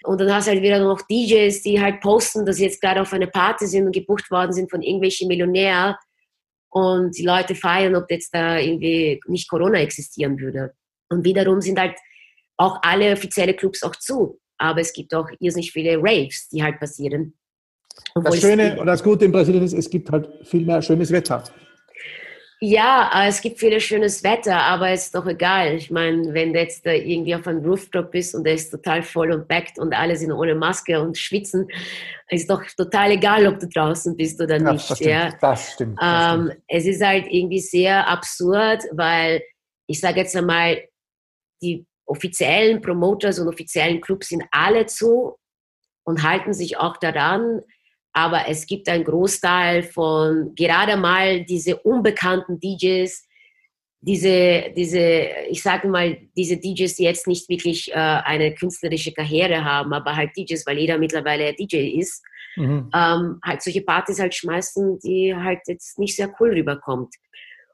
Und 0.04 0.20
dann 0.20 0.34
hast 0.34 0.48
du 0.48 0.52
halt 0.52 0.64
wieder 0.64 0.80
noch 0.80 1.02
DJs, 1.04 1.62
die 1.62 1.80
halt 1.80 2.02
posten, 2.02 2.46
dass 2.46 2.56
sie 2.56 2.66
jetzt 2.66 2.82
gerade 2.82 3.02
auf 3.02 3.14
eine 3.14 3.28
Party 3.28 3.68
sind 3.68 3.86
und 3.86 3.94
gebucht 3.94 4.30
worden 4.32 4.54
sind 4.54 4.72
von 4.72 4.82
irgendwelchen 4.82 5.28
Millionären 5.28 5.96
und 6.70 7.16
die 7.16 7.26
Leute 7.26 7.54
feiern, 7.54 7.96
ob 7.96 8.10
jetzt 8.10 8.34
da 8.34 8.58
irgendwie 8.58 9.20
nicht 9.28 9.50
Corona 9.50 9.80
existieren 9.80 10.40
würde. 10.40 10.74
Und 11.10 11.24
wiederum 11.24 11.62
sind 11.62 11.80
halt 11.80 11.96
auch 12.58 12.80
alle 12.82 13.14
offizielle 13.14 13.54
Clubs 13.54 13.84
auch 13.84 13.96
zu 13.96 14.40
aber 14.58 14.82
es 14.82 14.94
gibt 14.94 15.14
auch 15.14 15.28
irrsinnig 15.40 15.72
viele 15.72 15.98
Raves, 15.98 16.50
die 16.50 16.64
halt 16.64 16.80
passieren. 16.80 17.34
Das 18.16 18.40
Schöne 18.40 18.76
oder 18.76 18.92
das 18.92 19.04
Gute 19.04 19.26
in 19.26 19.32
Brasilien 19.32 19.64
ist, 19.64 19.74
es 19.74 19.90
gibt 19.90 20.12
halt 20.12 20.30
viel 20.44 20.66
mehr 20.66 20.82
schönes 20.82 21.12
Wetter. 21.12 21.44
Ja, 22.60 23.12
äh, 23.14 23.28
es 23.28 23.42
gibt 23.42 23.60
viel 23.60 23.80
schönes 23.80 24.24
Wetter, 24.24 24.58
aber 24.58 24.90
es 24.90 25.06
ist 25.06 25.16
doch 25.16 25.28
egal. 25.28 25.76
Ich 25.76 25.92
meine, 25.92 26.34
wenn 26.34 26.54
du 26.54 26.60
jetzt 26.60 26.84
irgendwie 26.86 27.36
auf 27.36 27.46
einem 27.46 27.64
Rooftop 27.64 28.12
bist 28.12 28.34
und 28.34 28.46
der 28.46 28.56
ist 28.56 28.72
total 28.72 29.04
voll 29.04 29.32
und 29.32 29.48
backt 29.48 29.78
und 29.78 29.94
alle 29.94 30.16
sind 30.16 30.32
ohne 30.32 30.56
Maske 30.56 31.00
und 31.00 31.18
schwitzen, 31.18 31.68
ist 32.30 32.50
doch 32.50 32.64
total 32.76 33.12
egal, 33.12 33.46
ob 33.46 33.60
du 33.60 33.68
draußen 33.68 34.18
bist 34.18 34.42
oder 34.42 34.58
ja, 34.58 34.72
nicht. 34.72 34.90
Das 34.90 34.98
stimmt. 34.98 35.12
Ja. 35.12 35.30
Das 35.40 35.74
stimmt, 35.74 35.98
das 36.02 36.34
stimmt. 36.34 36.50
Ähm, 36.52 36.62
es 36.68 36.86
ist 36.86 37.06
halt 37.06 37.28
irgendwie 37.30 37.60
sehr 37.60 38.08
absurd, 38.08 38.84
weil 38.92 39.44
ich 39.86 40.00
sage 40.00 40.22
jetzt 40.22 40.36
einmal, 40.36 40.82
die 41.62 41.86
offiziellen 42.08 42.82
Promoters 42.82 43.40
und 43.40 43.48
offiziellen 43.48 44.02
Clubs 44.02 44.30
sind 44.30 44.44
alle 44.52 44.86
zu 44.86 45.36
und 46.04 46.24
halten 46.24 46.54
sich 46.54 46.78
auch 46.78 46.98
daran. 46.98 47.62
Aber 48.14 48.48
es 48.48 48.66
gibt 48.66 48.90
einen 48.90 49.04
Großteil 49.04 49.84
von 49.84 50.56
gerade 50.56 50.98
mal 50.98 51.44
diese 51.46 51.78
unbekannten 51.78 52.60
DJs, 52.60 53.28
diese, 54.00 54.74
diese, 54.76 55.00
ich 55.50 55.62
sage 55.62 55.88
mal, 55.88 56.18
diese 56.36 56.58
DJs, 56.58 56.96
die 56.96 57.04
jetzt 57.04 57.28
nicht 57.28 57.50
wirklich 57.50 57.92
äh, 57.92 57.96
eine 57.96 58.56
künstlerische 58.56 59.12
Karriere 59.12 59.64
haben, 59.64 59.94
aber 59.94 60.16
halt 60.16 60.32
DJs, 60.38 60.66
weil 60.66 60.80
jeder 60.80 60.98
mittlerweile 60.98 61.54
DJ 61.54 62.00
ist, 62.00 62.24
mhm. 62.56 62.90
ähm, 62.94 63.40
halt 63.44 63.62
solche 63.62 63.82
Partys 63.82 64.20
halt 64.20 64.34
schmeißen, 64.34 65.00
die 65.00 65.36
halt 65.36 65.60
jetzt 65.68 66.00
nicht 66.00 66.16
sehr 66.16 66.34
cool 66.40 66.52
rüberkommt. 66.52 67.14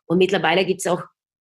Und 0.06 0.18
mittlerweile 0.18 0.66
gibt 0.66 0.80
es 0.80 0.88
auch 0.88 1.04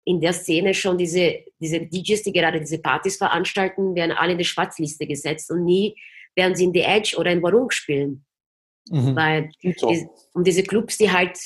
in 0.06 0.22
der 0.22 0.34
Szene 0.34 0.74
schon 0.74 0.98
diese, 0.98 1.44
diese 1.60 1.82
DJs, 1.82 2.24
die 2.24 2.32
gerade 2.32 2.60
diese 2.60 2.80
Partys 2.80 3.18
veranstalten, 3.18 3.96
werden 3.96 4.12
alle 4.12 4.34
in 4.34 4.38
die 4.38 4.46
Schwarzliste 4.46 5.08
gesetzt 5.08 5.52
und 5.52 5.66
nie 5.66 5.96
werden 6.36 6.56
sie 6.56 6.66
in 6.66 6.74
The 6.74 6.82
Edge 6.82 7.18
oder 7.18 7.32
in 7.32 7.42
Warung 7.42 7.72
spielen. 7.72 8.26
Mhm. 8.90 9.16
Weil 9.16 9.50
so. 9.78 9.90
die, 9.90 10.08
und 10.34 10.46
diese 10.46 10.64
Clubs, 10.64 10.98
die 10.98 11.12
halt 11.12 11.38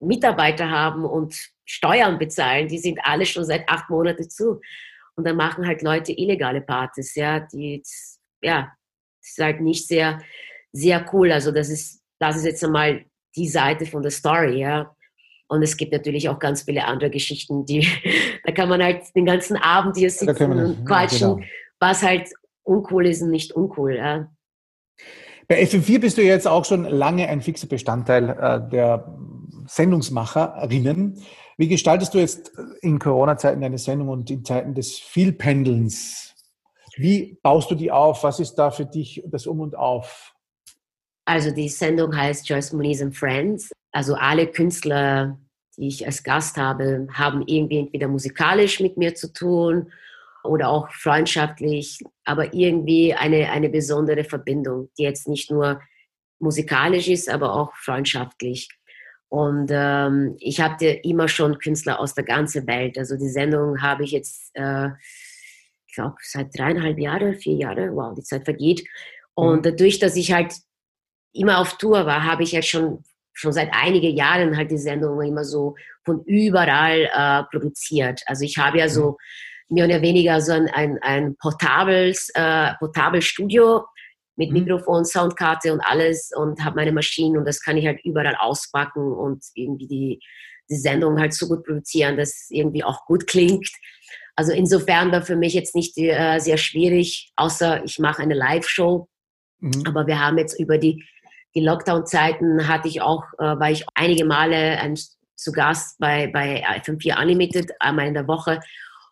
Mitarbeiter 0.00 0.68
haben 0.68 1.04
und 1.04 1.36
Steuern 1.64 2.18
bezahlen, 2.18 2.68
die 2.68 2.78
sind 2.78 2.98
alle 3.02 3.24
schon 3.24 3.44
seit 3.44 3.68
acht 3.68 3.88
Monaten 3.88 4.28
zu. 4.28 4.60
Und 5.14 5.26
dann 5.26 5.36
machen 5.36 5.66
halt 5.66 5.82
Leute 5.82 6.12
illegale 6.12 6.60
Partys, 6.60 7.14
ja, 7.14 7.40
die, 7.40 7.82
ja, 8.40 8.72
das 9.20 9.30
ist 9.30 9.38
halt 9.38 9.60
nicht 9.60 9.86
sehr, 9.86 10.20
sehr 10.72 11.04
cool. 11.12 11.32
Also 11.32 11.52
das 11.52 11.68
ist, 11.68 12.02
das 12.18 12.36
ist 12.36 12.44
jetzt 12.44 12.64
einmal 12.64 13.04
die 13.36 13.48
Seite 13.48 13.86
von 13.86 14.02
der 14.02 14.10
Story, 14.10 14.60
ja. 14.60 14.94
Und 15.48 15.62
es 15.62 15.76
gibt 15.76 15.92
natürlich 15.92 16.28
auch 16.28 16.38
ganz 16.38 16.62
viele 16.62 16.84
andere 16.84 17.10
Geschichten, 17.10 17.64
die, 17.64 17.86
da 18.44 18.52
kann 18.52 18.68
man 18.68 18.82
halt 18.82 19.04
den 19.14 19.26
ganzen 19.26 19.56
Abend 19.56 19.96
hier 19.96 20.10
sitzen 20.10 20.52
und 20.52 20.84
quatschen, 20.84 21.28
ja, 21.28 21.34
genau. 21.34 21.46
was 21.80 22.02
halt 22.02 22.28
uncool 22.62 23.06
ist 23.06 23.22
und 23.22 23.30
nicht 23.30 23.52
uncool, 23.52 23.96
ja. 23.96 24.30
Bei 25.48 25.62
FM4 25.62 26.00
bist 26.00 26.18
du 26.18 26.22
jetzt 26.22 26.46
auch 26.46 26.66
schon 26.66 26.84
lange 26.84 27.26
ein 27.26 27.40
fixer 27.40 27.66
Bestandteil 27.66 28.28
äh, 28.28 28.70
der 28.70 29.16
Sendungsmacherinnen. 29.66 31.22
Wie 31.56 31.68
gestaltest 31.68 32.12
du 32.12 32.18
jetzt 32.18 32.52
in 32.82 32.98
Corona-Zeiten 32.98 33.62
deine 33.62 33.78
Sendung 33.78 34.10
und 34.10 34.30
in 34.30 34.44
Zeiten 34.44 34.74
des 34.74 34.98
Vielpendelns? 34.98 36.34
Wie 36.96 37.38
baust 37.42 37.70
du 37.70 37.74
die 37.74 37.90
auf? 37.90 38.22
Was 38.24 38.40
ist 38.40 38.56
da 38.56 38.70
für 38.70 38.84
dich 38.84 39.22
das 39.26 39.46
Um 39.46 39.60
und 39.60 39.76
Auf? 39.76 40.34
Also 41.24 41.50
die 41.50 41.68
Sendung 41.68 42.14
heißt 42.16 42.48
Joyce 42.48 42.72
Moniz 42.72 43.00
and 43.00 43.16
Friends. 43.16 43.70
Also 43.92 44.14
alle 44.14 44.46
Künstler, 44.46 45.38
die 45.76 45.88
ich 45.88 46.06
als 46.06 46.22
Gast 46.22 46.56
habe, 46.56 47.06
haben 47.12 47.42
irgendwie 47.46 47.78
entweder 47.78 48.08
musikalisch 48.08 48.80
mit 48.80 48.96
mir 48.96 49.14
zu 49.14 49.32
tun 49.32 49.92
oder 50.44 50.68
auch 50.68 50.90
freundschaftlich, 50.90 52.00
aber 52.24 52.54
irgendwie 52.54 53.14
eine, 53.14 53.50
eine 53.50 53.68
besondere 53.68 54.24
Verbindung, 54.24 54.90
die 54.98 55.02
jetzt 55.02 55.28
nicht 55.28 55.50
nur 55.50 55.80
musikalisch 56.38 57.08
ist, 57.08 57.28
aber 57.28 57.54
auch 57.54 57.74
freundschaftlich. 57.76 58.68
Und 59.28 59.68
ähm, 59.70 60.36
ich 60.38 60.60
hatte 60.60 60.86
immer 60.86 61.28
schon 61.28 61.58
Künstler 61.58 62.00
aus 62.00 62.14
der 62.14 62.24
ganzen 62.24 62.66
Welt. 62.66 62.96
Also 62.96 63.16
die 63.16 63.28
Sendung 63.28 63.82
habe 63.82 64.04
ich 64.04 64.12
jetzt, 64.12 64.50
äh, 64.54 64.88
ich 65.86 65.94
glaube, 65.94 66.16
seit 66.22 66.56
dreieinhalb 66.56 66.98
Jahren, 66.98 67.34
vier 67.34 67.56
Jahren, 67.56 67.94
wow, 67.94 68.14
die 68.14 68.22
Zeit 68.22 68.44
vergeht. 68.44 68.88
Und 69.34 69.58
mhm. 69.58 69.62
dadurch, 69.62 69.98
dass 69.98 70.16
ich 70.16 70.32
halt 70.32 70.54
immer 71.32 71.58
auf 71.58 71.76
Tour 71.76 72.06
war, 72.06 72.24
habe 72.24 72.42
ich 72.42 72.52
ja 72.52 72.62
schon, 72.62 73.04
schon 73.38 73.52
seit 73.52 73.72
einigen 73.72 74.16
Jahren 74.16 74.56
halt 74.56 74.70
die 74.70 74.78
Sendung 74.78 75.20
immer 75.22 75.44
so 75.44 75.76
von 76.04 76.24
überall 76.24 77.08
äh, 77.12 77.44
produziert. 77.50 78.22
Also 78.26 78.44
ich 78.44 78.58
habe 78.58 78.78
ja 78.78 78.86
mhm. 78.86 78.90
so 78.90 79.16
mehr 79.68 79.84
oder 79.86 80.02
weniger 80.02 80.40
so 80.40 80.52
ein, 80.52 80.66
ein, 80.68 80.98
ein 81.02 81.36
portables, 81.36 82.30
äh, 82.34 82.72
portables 82.78 83.24
Studio 83.24 83.84
mit 84.36 84.50
mhm. 84.50 84.60
Mikrofon, 84.60 85.04
Soundkarte 85.04 85.72
und 85.72 85.80
alles 85.80 86.30
und 86.34 86.64
habe 86.64 86.76
meine 86.76 86.92
Maschinen 86.92 87.36
und 87.36 87.46
das 87.46 87.60
kann 87.60 87.76
ich 87.76 87.86
halt 87.86 88.00
überall 88.04 88.36
auspacken 88.36 89.12
und 89.12 89.44
irgendwie 89.54 89.86
die, 89.86 90.20
die 90.68 90.76
Sendung 90.76 91.20
halt 91.20 91.32
so 91.32 91.46
gut 91.46 91.64
produzieren, 91.64 92.16
dass 92.16 92.30
es 92.30 92.46
irgendwie 92.50 92.82
auch 92.82 93.06
gut 93.06 93.26
klingt. 93.26 93.68
Also 94.34 94.52
insofern 94.52 95.12
war 95.12 95.22
für 95.22 95.36
mich 95.36 95.54
jetzt 95.54 95.74
nicht 95.74 95.96
äh, 95.98 96.38
sehr 96.38 96.58
schwierig, 96.58 97.32
außer 97.36 97.84
ich 97.84 97.98
mache 97.98 98.22
eine 98.22 98.34
Live-Show. 98.34 99.08
Mhm. 99.60 99.82
Aber 99.86 100.06
wir 100.06 100.20
haben 100.20 100.38
jetzt 100.38 100.58
über 100.58 100.78
die, 100.78 101.04
die 101.54 101.60
Lockdown-Zeiten 101.60 102.68
hatte 102.68 102.88
ich 102.88 103.00
auch, 103.00 103.24
äh, 103.38 103.58
war 103.58 103.70
ich 103.70 103.84
einige 103.94 104.24
Male 104.24 104.78
ein, 104.78 104.98
zu 105.36 105.52
Gast 105.52 105.98
bei, 105.98 106.26
bei 106.26 106.64
FM4 106.84 107.20
Unlimited, 107.20 107.70
einmal 107.80 108.06
in 108.06 108.14
der 108.14 108.26
Woche. 108.26 108.60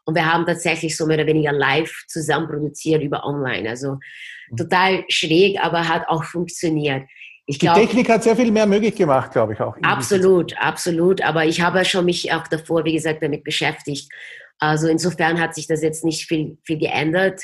Und 0.05 0.15
wir 0.15 0.33
haben 0.33 0.47
tatsächlich 0.47 0.97
so 0.97 1.07
mehr 1.07 1.19
oder 1.19 1.27
weniger 1.27 1.53
live 1.53 1.93
zusammen 2.09 2.49
produziert 2.49 3.03
über 3.03 3.25
online. 3.25 3.69
Also 3.69 3.99
Mhm. 4.51 4.57
total 4.57 5.05
schräg, 5.09 5.59
aber 5.63 5.89
hat 5.89 6.09
auch 6.09 6.25
funktioniert. 6.25 7.09
Ich 7.47 7.59
glaub, 7.59 7.77
die 7.77 7.87
Technik 7.87 8.09
hat 8.09 8.25
sehr 8.25 8.35
viel 8.35 8.51
mehr 8.51 8.67
möglich 8.67 8.97
gemacht, 8.97 9.33
glaube 9.33 9.53
ich 9.53 9.61
auch. 9.61 9.77
Absolut, 9.83 10.57
absolut. 10.59 11.23
Aber 11.23 11.45
ich 11.45 11.61
habe 11.61 11.85
schon 11.85 12.05
mich 12.05 12.33
auch 12.33 12.47
davor, 12.49 12.85
wie 12.85 12.95
gesagt, 12.95 13.23
damit 13.23 13.45
beschäftigt. 13.45 14.11
Also 14.59 14.89
insofern 14.89 15.41
hat 15.41 15.55
sich 15.55 15.69
das 15.69 15.83
jetzt 15.83 16.05
nicht 16.05 16.27
viel, 16.27 16.59
viel 16.65 16.79
geändert. 16.79 17.41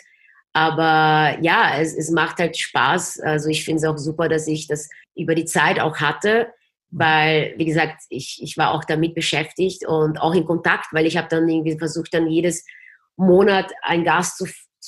Aber 0.53 1.39
ja, 1.41 1.79
es, 1.79 1.95
es 1.97 2.11
macht 2.11 2.39
halt 2.39 2.57
Spaß. 2.57 3.21
Also 3.21 3.49
ich 3.49 3.65
finde 3.65 3.79
es 3.79 3.85
auch 3.85 3.99
super, 3.99 4.29
dass 4.29 4.47
ich 4.47 4.67
das 4.67 4.89
über 5.15 5.35
die 5.35 5.47
Zeit 5.47 5.81
auch 5.81 5.97
hatte, 5.99 6.49
weil, 6.91 7.55
wie 7.57 7.65
gesagt, 7.65 8.03
ich, 8.11 8.41
ich 8.43 8.59
war 8.59 8.73
auch 8.73 8.85
damit 8.85 9.15
beschäftigt 9.15 9.87
und 9.87 10.21
auch 10.21 10.35
in 10.35 10.45
Kontakt, 10.45 10.93
weil 10.93 11.07
ich 11.07 11.17
habe 11.17 11.29
dann 11.29 11.49
irgendwie 11.49 11.79
versucht, 11.79 12.13
dann 12.13 12.29
jedes 12.29 12.67
Monat 13.17 13.73
einen 13.83 14.05
Gast 14.05 14.39
zu 14.39 14.47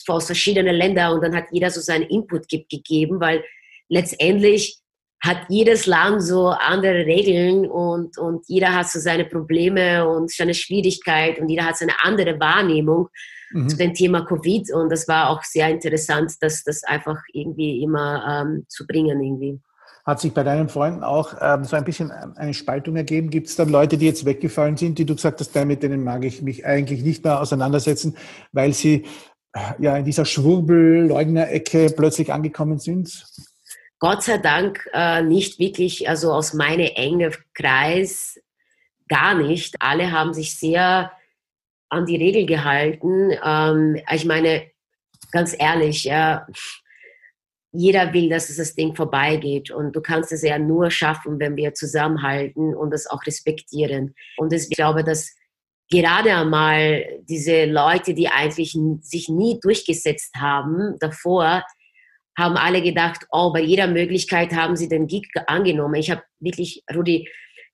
aus 0.09 0.27
verschiedenen 0.27 0.75
Ländern 0.75 1.13
und 1.13 1.23
dann 1.23 1.37
hat 1.37 1.47
jeder 1.53 1.71
so 1.71 1.81
seinen 1.81 2.03
Input 2.03 2.49
gegeben, 2.49 3.21
weil 3.21 3.45
letztendlich 3.89 4.81
hat 5.23 5.47
jedes 5.49 5.87
Land 5.87 6.23
so 6.23 6.49
andere 6.49 7.07
Regeln 7.07 7.67
und, 7.67 8.19
und 8.19 8.45
jeder 8.49 8.75
hat 8.75 8.91
so 8.91 8.99
seine 8.99 9.25
Probleme 9.25 10.07
und 10.07 10.31
seine 10.31 10.53
Schwierigkeit 10.53 11.39
und 11.39 11.49
jeder 11.49 11.65
hat 11.65 11.79
seine 11.79 12.03
andere 12.03 12.39
Wahrnehmung 12.39 13.09
mhm. 13.55 13.69
zu 13.69 13.77
dem 13.77 13.95
Thema 13.95 14.25
Covid 14.27 14.73
und 14.73 14.91
das 14.91 15.09
war 15.09 15.31
auch 15.31 15.43
sehr 15.43 15.69
interessant, 15.71 16.33
das, 16.41 16.63
das 16.65 16.85
einfach 16.85 17.21
irgendwie 17.33 17.83
immer 17.83 18.45
ähm, 18.45 18.67
zu 18.69 18.87
bringen 18.87 19.23
irgendwie. 19.23 19.61
Hat 20.05 20.21
sich 20.21 20.35
bei 20.35 20.43
deinen 20.43 20.69
Freunden 20.69 21.03
auch 21.03 21.35
ähm, 21.41 21.65
so 21.65 21.77
ein 21.77 21.85
bisschen 21.85 22.11
eine 22.11 22.53
Spaltung 22.53 22.95
ergeben? 22.97 23.31
Gibt 23.31 23.47
es 23.47 23.57
dann 23.57 23.71
Leute, 23.71 23.97
die 23.97 24.05
jetzt 24.05 24.27
weggefallen 24.27 24.77
sind, 24.77 24.99
die 24.99 25.07
du 25.07 25.15
gesagt 25.15 25.41
hast, 25.41 25.55
mit 25.65 25.83
denen 25.83 26.05
mag 26.05 26.25
ich 26.25 26.43
mich 26.43 26.67
eigentlich 26.67 27.03
nicht 27.03 27.25
mehr 27.25 27.41
auseinandersetzen, 27.41 28.15
weil 28.53 28.75
sie 28.75 29.07
ja, 29.79 29.97
in 29.97 30.05
dieser 30.05 30.25
Schwurbel-Leugner-Ecke 30.25 31.95
plötzlich 31.97 32.33
angekommen 32.33 32.79
sind? 32.79 33.27
Gott 33.99 34.23
sei 34.23 34.39
Dank 34.39 34.87
äh, 34.93 35.23
nicht 35.23 35.59
wirklich, 35.59 36.09
also 36.09 36.33
aus 36.33 36.53
meinem 36.53 36.91
engen 36.95 37.33
Kreis 37.55 38.41
gar 39.09 39.35
nicht. 39.35 39.77
Alle 39.81 40.11
haben 40.11 40.35
sich 40.35 40.59
sehr 40.59 41.13
an 41.95 42.07
die 42.07 42.17
Regel 42.17 42.47
gehalten. 42.47 43.31
Ähm, 43.45 44.01
ich 44.13 44.25
meine, 44.25 44.71
ganz 45.33 45.55
ehrlich, 45.59 46.05
ja, 46.05 46.47
jeder 47.73 48.13
will, 48.13 48.29
dass 48.29 48.51
es 48.51 48.57
das 48.57 48.75
Ding 48.75 48.95
vorbeigeht. 48.95 49.71
Und 49.71 49.97
du 49.97 50.01
kannst 50.01 50.33
es 50.33 50.43
ja 50.43 50.59
nur 50.59 50.91
schaffen, 50.91 51.41
wenn 51.41 51.57
wir 51.57 51.75
zusammenhalten 51.75 52.75
und 52.75 52.93
das 52.93 53.07
auch 53.07 53.27
respektieren. 53.27 54.15
Und 54.37 54.53
ich 54.53 54.71
glaube, 54.71 55.03
dass 55.03 55.35
gerade 55.91 56.35
einmal 56.35 57.05
diese 57.23 57.65
Leute, 57.67 58.15
die 58.15 58.29
eigentlich 58.29 58.79
sich 59.01 59.29
nie 59.29 59.59
durchgesetzt 59.61 60.35
haben 60.37 60.97
davor, 61.01 61.65
haben 62.39 62.57
alle 62.57 62.83
gedacht, 62.83 63.27
oh, 63.31 63.53
bei 63.53 63.61
jeder 63.61 63.87
Möglichkeit 63.87 64.53
haben 64.53 64.77
sie 64.77 64.89
den 64.89 65.07
Gig 65.07 65.29
angenommen. 65.47 65.95
Ich 65.95 66.11
habe 66.11 66.23
wirklich, 66.41 66.83
Rudi, 66.95 67.29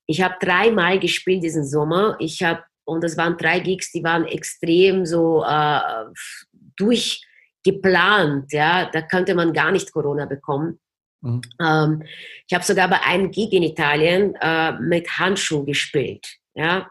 ich 0.07 0.21
habe 0.21 0.35
dreimal 0.39 0.99
gespielt 0.99 1.43
diesen 1.43 1.65
Sommer. 1.65 2.15
Ich 2.19 2.43
habe, 2.43 2.63
und 2.85 3.03
das 3.03 3.17
waren 3.17 3.37
drei 3.37 3.59
Gigs, 3.59 3.91
die 3.91 4.03
waren 4.03 4.25
extrem 4.25 5.05
so 5.05 5.43
äh, 5.43 5.79
durchgeplant. 6.75 8.51
Ja, 8.51 8.89
da 8.91 9.01
könnte 9.01 9.35
man 9.35 9.53
gar 9.53 9.71
nicht 9.71 9.91
Corona 9.91 10.25
bekommen. 10.25 10.79
Mhm. 11.21 11.41
Ähm, 11.59 12.03
ich 12.47 12.53
habe 12.53 12.65
sogar 12.65 12.89
bei 12.89 13.01
einem 13.01 13.31
Gig 13.31 13.53
in 13.53 13.63
Italien 13.63 14.35
äh, 14.41 14.73
mit 14.73 15.07
Handschuh 15.17 15.63
gespielt. 15.63 16.27
Ja, 16.53 16.89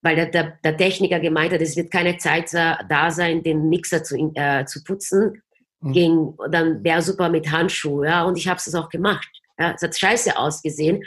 weil 0.00 0.16
der, 0.16 0.26
der, 0.26 0.58
der, 0.64 0.76
Techniker 0.76 1.20
gemeint 1.20 1.52
hat, 1.52 1.60
es 1.60 1.76
wird 1.76 1.90
keine 1.90 2.16
Zeit 2.18 2.54
da 2.54 3.10
sein, 3.10 3.42
den 3.42 3.68
Mixer 3.68 4.02
zu, 4.02 4.32
äh, 4.34 4.64
zu 4.64 4.82
putzen. 4.84 5.42
Mhm. 5.80 5.92
Ging, 5.92 6.34
dann 6.50 6.82
wäre 6.84 7.02
super 7.02 7.28
mit 7.28 7.50
Handschuh. 7.50 8.04
Ja, 8.04 8.24
und 8.24 8.38
ich 8.38 8.48
habe 8.48 8.58
es 8.58 8.74
auch 8.74 8.88
gemacht. 8.88 9.28
Ja, 9.58 9.72
es 9.74 9.82
hat 9.82 9.98
scheiße 9.98 10.36
ausgesehen, 10.36 11.04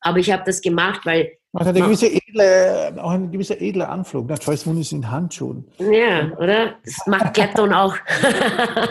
aber 0.00 0.18
ich 0.18 0.30
habe 0.30 0.44
das 0.46 0.60
gemacht, 0.60 1.04
weil 1.04 1.37
man 1.52 1.66
hat 1.66 1.74
eine 1.74 1.84
gewisse 1.84 2.08
edle, 2.12 2.94
auch 3.02 3.10
ein 3.10 3.30
gewisser 3.30 3.60
edler 3.60 3.88
Anflug. 3.88 4.28
Ne? 4.28 4.36
Joyce 4.40 4.66
Moon 4.66 4.80
ist 4.80 4.92
in 4.92 5.10
Handschuhen. 5.10 5.66
Ja, 5.78 6.30
oder? 6.36 6.74
Das 6.84 7.06
macht 7.06 7.34
Clapton 7.34 7.72
auch. 7.72 7.96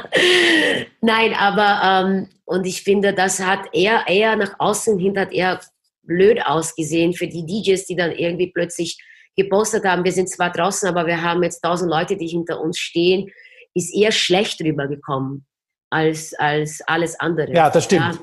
Nein, 1.02 1.34
aber 1.38 1.82
ähm, 1.84 2.28
und 2.46 2.66
ich 2.66 2.82
finde, 2.82 3.14
das 3.14 3.40
hat 3.40 3.60
eher, 3.74 4.06
eher 4.08 4.36
nach 4.36 4.56
außen 4.58 4.98
hin 4.98 5.18
hat 5.20 5.32
eher 5.32 5.60
blöd 6.04 6.44
ausgesehen 6.46 7.14
für 7.14 7.28
die 7.28 7.46
DJs, 7.46 7.86
die 7.86 7.96
dann 7.96 8.12
irgendwie 8.12 8.52
plötzlich 8.52 8.98
gepostet 9.36 9.86
haben, 9.86 10.04
wir 10.04 10.12
sind 10.12 10.30
zwar 10.30 10.52
draußen, 10.52 10.90
aber 10.90 11.06
wir 11.06 11.22
haben 11.22 11.44
jetzt 11.44 11.62
tausend 11.62 11.92
Leute, 11.92 12.18
die 12.18 12.28
hinter 12.28 12.60
uns 12.60 12.80
stehen, 12.80 13.30
ist 13.76 13.94
eher 13.94 14.12
schlecht 14.12 14.60
rübergekommen 14.62 15.46
als, 15.92 16.34
als 16.40 16.82
alles 16.88 17.20
andere. 17.20 17.54
Ja, 17.54 17.70
das 17.70 17.84
stimmt. 17.84 18.20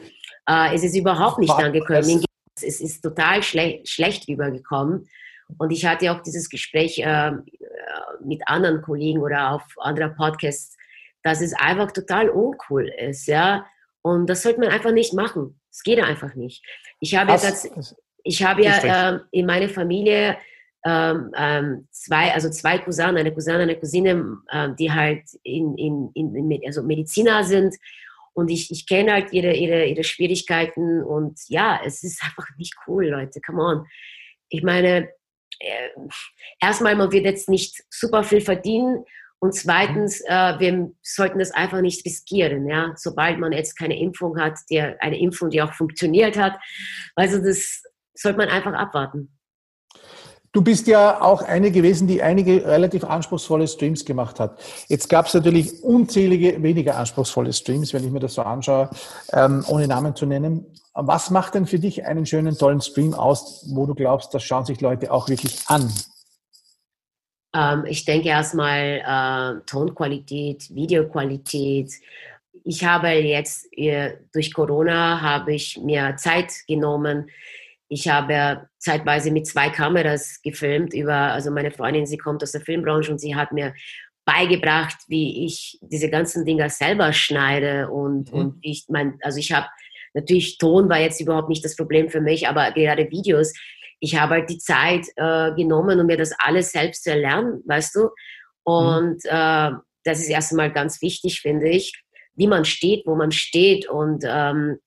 Ja, 0.48 0.66
äh, 0.66 0.74
es 0.74 0.82
ist 0.82 0.96
überhaupt 0.96 1.38
nicht 1.38 1.52
angekommen. 1.52 2.24
Es 2.62 2.80
ist 2.80 3.02
total 3.02 3.42
schle 3.42 3.80
schlecht 3.84 4.28
rübergekommen. 4.28 5.08
Und 5.58 5.70
ich 5.70 5.84
hatte 5.84 6.10
auch 6.12 6.20
dieses 6.22 6.48
Gespräch 6.48 6.98
äh, 6.98 7.32
mit 8.24 8.42
anderen 8.46 8.82
Kollegen 8.82 9.20
oder 9.20 9.52
auf 9.52 9.62
anderen 9.78 10.14
Podcasts, 10.16 10.76
dass 11.22 11.40
es 11.40 11.54
einfach 11.54 11.90
total 11.92 12.28
uncool 12.30 12.88
ist, 12.88 13.26
ja. 13.26 13.66
Und 14.02 14.28
das 14.28 14.42
sollte 14.42 14.60
man 14.60 14.68
einfach 14.68 14.92
nicht 14.92 15.14
machen. 15.14 15.58
Es 15.70 15.82
geht 15.82 16.00
einfach 16.00 16.34
nicht. 16.34 16.64
Ich 17.00 17.14
habe 17.16 17.32
jetzt, 17.32 17.70
ich 18.22 18.44
habe 18.44 18.62
ja 18.62 19.14
äh, 19.14 19.20
in 19.30 19.46
meiner 19.46 19.68
Familie 19.68 20.36
ähm, 20.84 21.32
ähm, 21.36 21.88
zwei, 21.90 22.32
also 22.32 22.50
zwei 22.50 22.78
Cousinen, 22.78 23.16
eine 23.16 23.32
Cousine, 23.32 23.60
eine 23.60 23.76
Cousine, 23.76 24.36
ähm, 24.52 24.76
die 24.76 24.92
halt 24.92 25.22
in, 25.42 25.76
in, 25.78 26.10
in, 26.14 26.60
also 26.66 26.82
Mediziner 26.82 27.42
sind. 27.44 27.74
Und 28.34 28.50
ich, 28.50 28.70
ich 28.70 28.86
kenne 28.86 29.12
halt 29.12 29.32
ihre, 29.32 29.54
ihre, 29.54 29.86
ihre 29.86 30.04
Schwierigkeiten 30.04 31.02
und 31.02 31.38
ja, 31.48 31.80
es 31.84 32.02
ist 32.02 32.22
einfach 32.22 32.48
nicht 32.58 32.74
cool, 32.86 33.06
Leute, 33.06 33.40
come 33.40 33.62
on. 33.62 33.86
Ich 34.48 34.62
meine, 34.62 35.08
äh, 35.60 35.88
erstmal, 36.60 36.96
man 36.96 37.12
wird 37.12 37.24
jetzt 37.24 37.48
nicht 37.48 37.82
super 37.90 38.24
viel 38.24 38.40
verdienen 38.40 39.04
Und 39.38 39.54
zweitens, 39.54 40.22
äh, 40.22 40.58
wir 40.58 40.90
sollten 41.02 41.38
das 41.38 41.50
einfach 41.50 41.80
nicht 41.82 42.04
riskieren. 42.06 42.66
Ja? 42.66 42.94
Sobald 42.96 43.38
man 43.38 43.52
jetzt 43.52 43.76
keine 43.76 43.98
Impfung 43.98 44.38
hat, 44.40 44.58
die, 44.70 44.80
eine 44.80 45.18
Impfung, 45.18 45.50
die 45.50 45.60
auch 45.60 45.74
funktioniert 45.74 46.38
hat, 46.38 46.58
also 47.14 47.38
das 47.44 47.82
sollte 48.14 48.38
man 48.38 48.48
einfach 48.48 48.72
abwarten. 48.72 49.33
Du 50.54 50.62
bist 50.62 50.86
ja 50.86 51.20
auch 51.20 51.42
eine 51.42 51.72
gewesen, 51.72 52.06
die 52.06 52.22
einige 52.22 52.64
relativ 52.64 53.02
anspruchsvolle 53.02 53.66
Streams 53.66 54.04
gemacht 54.04 54.38
hat. 54.38 54.56
Jetzt 54.86 55.08
gab 55.08 55.26
es 55.26 55.34
natürlich 55.34 55.82
unzählige 55.82 56.62
weniger 56.62 56.96
anspruchsvolle 56.96 57.52
Streams, 57.52 57.92
wenn 57.92 58.04
ich 58.04 58.12
mir 58.12 58.20
das 58.20 58.34
so 58.34 58.42
anschaue, 58.42 58.88
ähm, 59.32 59.64
ohne 59.66 59.88
Namen 59.88 60.14
zu 60.14 60.26
nennen. 60.26 60.64
Was 60.92 61.30
macht 61.30 61.56
denn 61.56 61.66
für 61.66 61.80
dich 61.80 62.06
einen 62.06 62.24
schönen, 62.24 62.56
tollen 62.56 62.80
Stream 62.80 63.14
aus, 63.14 63.68
wo 63.74 63.84
du 63.84 63.96
glaubst, 63.96 64.32
das 64.32 64.44
schauen 64.44 64.64
sich 64.64 64.80
Leute 64.80 65.10
auch 65.10 65.28
wirklich 65.28 65.58
an? 65.66 65.92
Ähm, 67.52 67.84
ich 67.88 68.04
denke 68.04 68.28
erstmal 68.28 69.02
äh, 69.04 69.60
Tonqualität, 69.66 70.72
Videoqualität. 70.72 71.90
Ich 72.62 72.84
habe 72.84 73.08
jetzt 73.08 73.66
äh, 73.76 74.18
durch 74.32 74.54
Corona 74.54 75.20
habe 75.20 75.54
ich 75.54 75.80
mir 75.82 76.14
Zeit 76.16 76.52
genommen, 76.68 77.28
ich 77.94 78.08
habe 78.08 78.66
zeitweise 78.78 79.30
mit 79.30 79.46
zwei 79.46 79.70
Kameras 79.70 80.40
gefilmt 80.42 80.92
über, 80.94 81.14
also 81.14 81.52
meine 81.52 81.70
Freundin, 81.70 82.06
sie 82.06 82.18
kommt 82.18 82.42
aus 82.42 82.50
der 82.50 82.60
Filmbranche 82.60 83.12
und 83.12 83.20
sie 83.20 83.36
hat 83.36 83.52
mir 83.52 83.72
beigebracht, 84.24 84.96
wie 85.06 85.46
ich 85.46 85.78
diese 85.80 86.10
ganzen 86.10 86.44
Dinger 86.44 86.70
selber 86.70 87.12
schneide 87.12 87.88
und, 87.90 88.32
mhm. 88.32 88.38
und 88.38 88.58
ich 88.62 88.86
mein, 88.88 89.16
also 89.22 89.38
ich 89.38 89.52
habe 89.52 89.68
natürlich 90.12 90.58
Ton 90.58 90.88
war 90.88 90.98
jetzt 90.98 91.20
überhaupt 91.20 91.48
nicht 91.48 91.64
das 91.64 91.76
Problem 91.76 92.08
für 92.08 92.20
mich, 92.20 92.48
aber 92.48 92.72
gerade 92.72 93.08
Videos, 93.12 93.52
ich 94.00 94.18
habe 94.18 94.34
halt 94.34 94.50
die 94.50 94.58
Zeit 94.58 95.06
äh, 95.14 95.54
genommen, 95.54 96.00
um 96.00 96.06
mir 96.06 96.16
das 96.16 96.34
alles 96.38 96.72
selbst 96.72 97.04
zu 97.04 97.10
erlernen, 97.10 97.62
weißt 97.64 97.94
du? 97.94 98.08
Und 98.64 99.22
mhm. 99.22 99.30
äh, 99.30 99.70
das 100.02 100.18
ist 100.18 100.30
erstmal 100.30 100.72
ganz 100.72 101.00
wichtig, 101.00 101.42
finde 101.42 101.68
ich, 101.68 101.92
wie 102.34 102.48
man 102.48 102.64
steht, 102.64 103.06
wo 103.06 103.14
man 103.14 103.30
steht 103.30 103.88
und 103.88 104.24
ähm, 104.26 104.78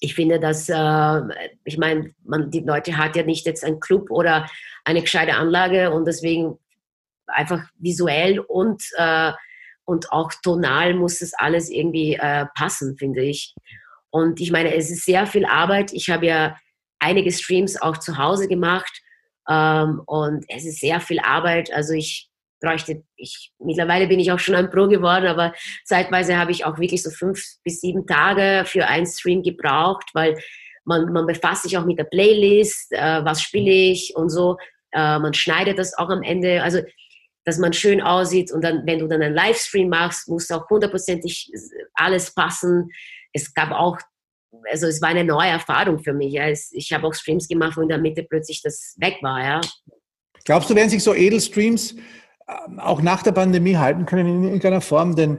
ich 0.00 0.14
finde, 0.14 0.40
dass, 0.40 0.68
äh, 0.68 1.20
ich 1.64 1.78
meine, 1.78 2.14
man, 2.24 2.50
die 2.50 2.60
Leute 2.60 2.96
hat 2.96 3.16
ja 3.16 3.22
nicht 3.22 3.46
jetzt 3.46 3.64
einen 3.64 3.80
Club 3.80 4.10
oder 4.10 4.48
eine 4.84 5.00
gescheite 5.00 5.34
Anlage 5.34 5.90
und 5.90 6.06
deswegen 6.06 6.58
einfach 7.26 7.62
visuell 7.78 8.38
und, 8.38 8.82
äh, 8.96 9.32
und 9.84 10.12
auch 10.12 10.32
tonal 10.42 10.94
muss 10.94 11.20
das 11.20 11.32
alles 11.34 11.70
irgendwie 11.70 12.14
äh, 12.14 12.46
passen, 12.56 12.96
finde 12.96 13.22
ich. 13.22 13.54
Und 14.10 14.40
ich 14.40 14.50
meine, 14.50 14.74
es 14.74 14.90
ist 14.90 15.04
sehr 15.04 15.26
viel 15.26 15.44
Arbeit. 15.44 15.92
Ich 15.92 16.10
habe 16.10 16.26
ja 16.26 16.56
einige 16.98 17.32
Streams 17.32 17.80
auch 17.80 17.98
zu 17.98 18.18
Hause 18.18 18.48
gemacht 18.48 19.02
ähm, 19.48 20.02
und 20.06 20.44
es 20.48 20.64
ist 20.64 20.80
sehr 20.80 21.00
viel 21.00 21.20
Arbeit. 21.20 21.72
Also 21.72 21.94
ich 21.94 22.25
bräuchte 22.60 23.02
ich, 23.16 23.52
mittlerweile 23.58 24.06
bin 24.06 24.20
ich 24.20 24.32
auch 24.32 24.38
schon 24.38 24.54
ein 24.54 24.70
Pro 24.70 24.88
geworden, 24.88 25.26
aber 25.26 25.54
zeitweise 25.84 26.36
habe 26.38 26.52
ich 26.52 26.64
auch 26.64 26.78
wirklich 26.78 27.02
so 27.02 27.10
fünf 27.10 27.42
bis 27.64 27.80
sieben 27.80 28.06
Tage 28.06 28.64
für 28.66 28.86
einen 28.86 29.06
Stream 29.06 29.42
gebraucht, 29.42 30.10
weil 30.14 30.36
man, 30.84 31.12
man 31.12 31.26
befasst 31.26 31.64
sich 31.64 31.76
auch 31.76 31.84
mit 31.84 31.98
der 31.98 32.04
Playlist, 32.04 32.92
äh, 32.92 33.24
was 33.24 33.42
spiele 33.42 33.70
ich 33.70 34.14
und 34.16 34.30
so. 34.30 34.56
Äh, 34.92 35.18
man 35.18 35.34
schneidet 35.34 35.78
das 35.78 35.96
auch 35.98 36.08
am 36.08 36.22
Ende, 36.22 36.62
also 36.62 36.80
dass 37.44 37.58
man 37.58 37.72
schön 37.72 38.00
aussieht 38.00 38.50
und 38.50 38.62
dann, 38.62 38.84
wenn 38.86 38.98
du 38.98 39.06
dann 39.06 39.22
einen 39.22 39.34
Livestream 39.34 39.88
machst, 39.88 40.28
muss 40.28 40.50
auch 40.50 40.68
hundertprozentig 40.68 41.50
alles 41.94 42.34
passen. 42.34 42.90
Es 43.32 43.54
gab 43.54 43.70
auch, 43.70 43.98
also 44.70 44.88
es 44.88 45.00
war 45.00 45.10
eine 45.10 45.22
neue 45.22 45.50
Erfahrung 45.50 46.00
für 46.00 46.12
mich. 46.12 46.32
Ja. 46.32 46.48
ich 46.48 46.92
habe 46.92 47.06
auch 47.06 47.14
Streams 47.14 47.46
gemacht, 47.46 47.76
wo 47.76 47.82
in 47.82 47.88
der 47.88 47.98
Mitte 47.98 48.24
plötzlich 48.24 48.62
das 48.62 48.96
weg 48.98 49.18
war. 49.22 49.40
Ja. 49.40 49.60
Glaubst 50.44 50.70
du, 50.70 50.74
werden 50.74 50.90
sich 50.90 51.04
so 51.04 51.14
Edelstreams 51.14 51.94
auch 52.78 53.02
nach 53.02 53.22
der 53.22 53.32
Pandemie 53.32 53.76
halten 53.76 54.06
können 54.06 54.26
in 54.26 54.44
irgendeiner 54.44 54.80
Form, 54.80 55.16
denn 55.16 55.38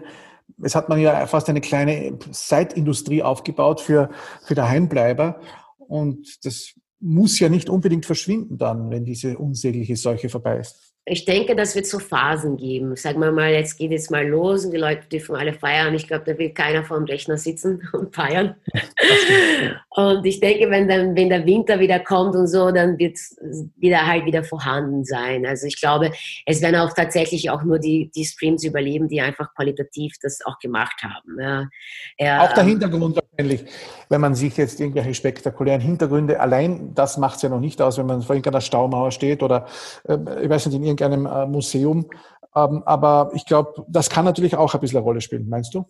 es 0.61 0.75
hat 0.75 0.89
man 0.89 0.99
ja 0.99 1.27
fast 1.27 1.49
eine 1.49 1.61
kleine 1.61 2.17
Zeitindustrie 2.31 3.23
aufgebaut 3.23 3.81
für, 3.81 4.09
für 4.43 4.55
Daheimbleiber. 4.55 5.39
Und 5.77 6.45
das 6.45 6.73
muss 6.99 7.39
ja 7.39 7.49
nicht 7.49 7.69
unbedingt 7.69 8.05
verschwinden 8.05 8.57
dann, 8.57 8.89
wenn 8.89 9.05
diese 9.05 9.37
unsägliche 9.37 9.95
Seuche 9.95 10.29
vorbei 10.29 10.57
ist 10.57 10.86
ich 11.09 11.23
denke, 11.23 11.55
das 11.55 11.73
wird 11.73 11.85
so 11.85 11.99
Phasen 11.99 12.57
geben. 12.57 12.97
Sagen 12.97 13.21
wir 13.21 13.31
mal, 13.31 13.49
jetzt 13.49 13.77
geht 13.77 13.93
es 13.93 14.09
mal 14.09 14.27
los 14.27 14.65
und 14.65 14.71
die 14.71 14.77
Leute 14.77 15.07
dürfen 15.07 15.37
alle 15.37 15.53
feiern. 15.53 15.95
Ich 15.95 16.05
glaube, 16.05 16.25
da 16.25 16.37
will 16.37 16.49
keiner 16.49 16.83
vor 16.83 16.97
dem 16.97 17.05
Rechner 17.05 17.37
sitzen 17.37 17.81
und 17.93 18.13
feiern. 18.13 18.55
und 19.91 20.25
ich 20.25 20.41
denke, 20.41 20.69
wenn 20.69 20.89
dann, 20.89 21.15
wenn 21.15 21.29
der 21.29 21.45
Winter 21.45 21.79
wieder 21.79 21.99
kommt 21.99 22.35
und 22.35 22.47
so, 22.47 22.71
dann 22.71 22.99
wird 22.99 23.15
es 23.15 23.37
wieder 23.77 24.05
halt 24.05 24.25
wieder 24.25 24.43
vorhanden 24.43 25.05
sein. 25.05 25.45
Also 25.45 25.67
ich 25.67 25.79
glaube, 25.79 26.11
es 26.45 26.61
werden 26.61 26.75
auch 26.75 26.91
tatsächlich 26.91 27.49
auch 27.49 27.63
nur 27.63 27.79
die, 27.79 28.11
die 28.13 28.25
Streams 28.25 28.65
überleben, 28.65 29.07
die 29.07 29.21
einfach 29.21 29.53
qualitativ 29.55 30.15
das 30.21 30.39
auch 30.45 30.59
gemacht 30.59 31.01
haben. 31.03 31.39
Ja. 31.39 31.69
Ja, 32.19 32.43
auch 32.43 32.53
der 32.53 32.63
ähm, 32.63 32.69
Hintergrund 32.69 33.15
wahrscheinlich, 33.15 33.63
wenn 34.09 34.19
man 34.19 34.35
sich 34.35 34.57
jetzt 34.57 34.81
irgendwelche 34.81 35.13
spektakulären 35.13 35.79
Hintergründe, 35.79 36.41
allein 36.41 36.93
das 36.95 37.17
macht 37.17 37.37
es 37.37 37.43
ja 37.43 37.49
noch 37.49 37.61
nicht 37.61 37.81
aus, 37.81 37.97
wenn 37.97 38.07
man 38.07 38.21
vor 38.21 38.35
irgendeiner 38.35 38.61
Staumauer 38.61 39.11
steht 39.11 39.41
oder, 39.41 39.67
äh, 40.05 40.17
ich 40.43 40.49
weiß 40.49 40.65
nicht, 40.65 40.75
in 40.75 40.83
irgendeinem 40.83 40.96
äh, 41.25 41.45
Museum. 41.45 42.09
Ähm, 42.55 42.83
aber 42.85 43.31
ich 43.33 43.45
glaube, 43.45 43.85
das 43.87 44.09
kann 44.09 44.25
natürlich 44.25 44.55
auch 44.55 44.73
ein 44.73 44.79
bisschen 44.79 44.97
eine 44.97 45.05
Rolle 45.05 45.21
spielen, 45.21 45.47
meinst 45.47 45.73
du? 45.73 45.85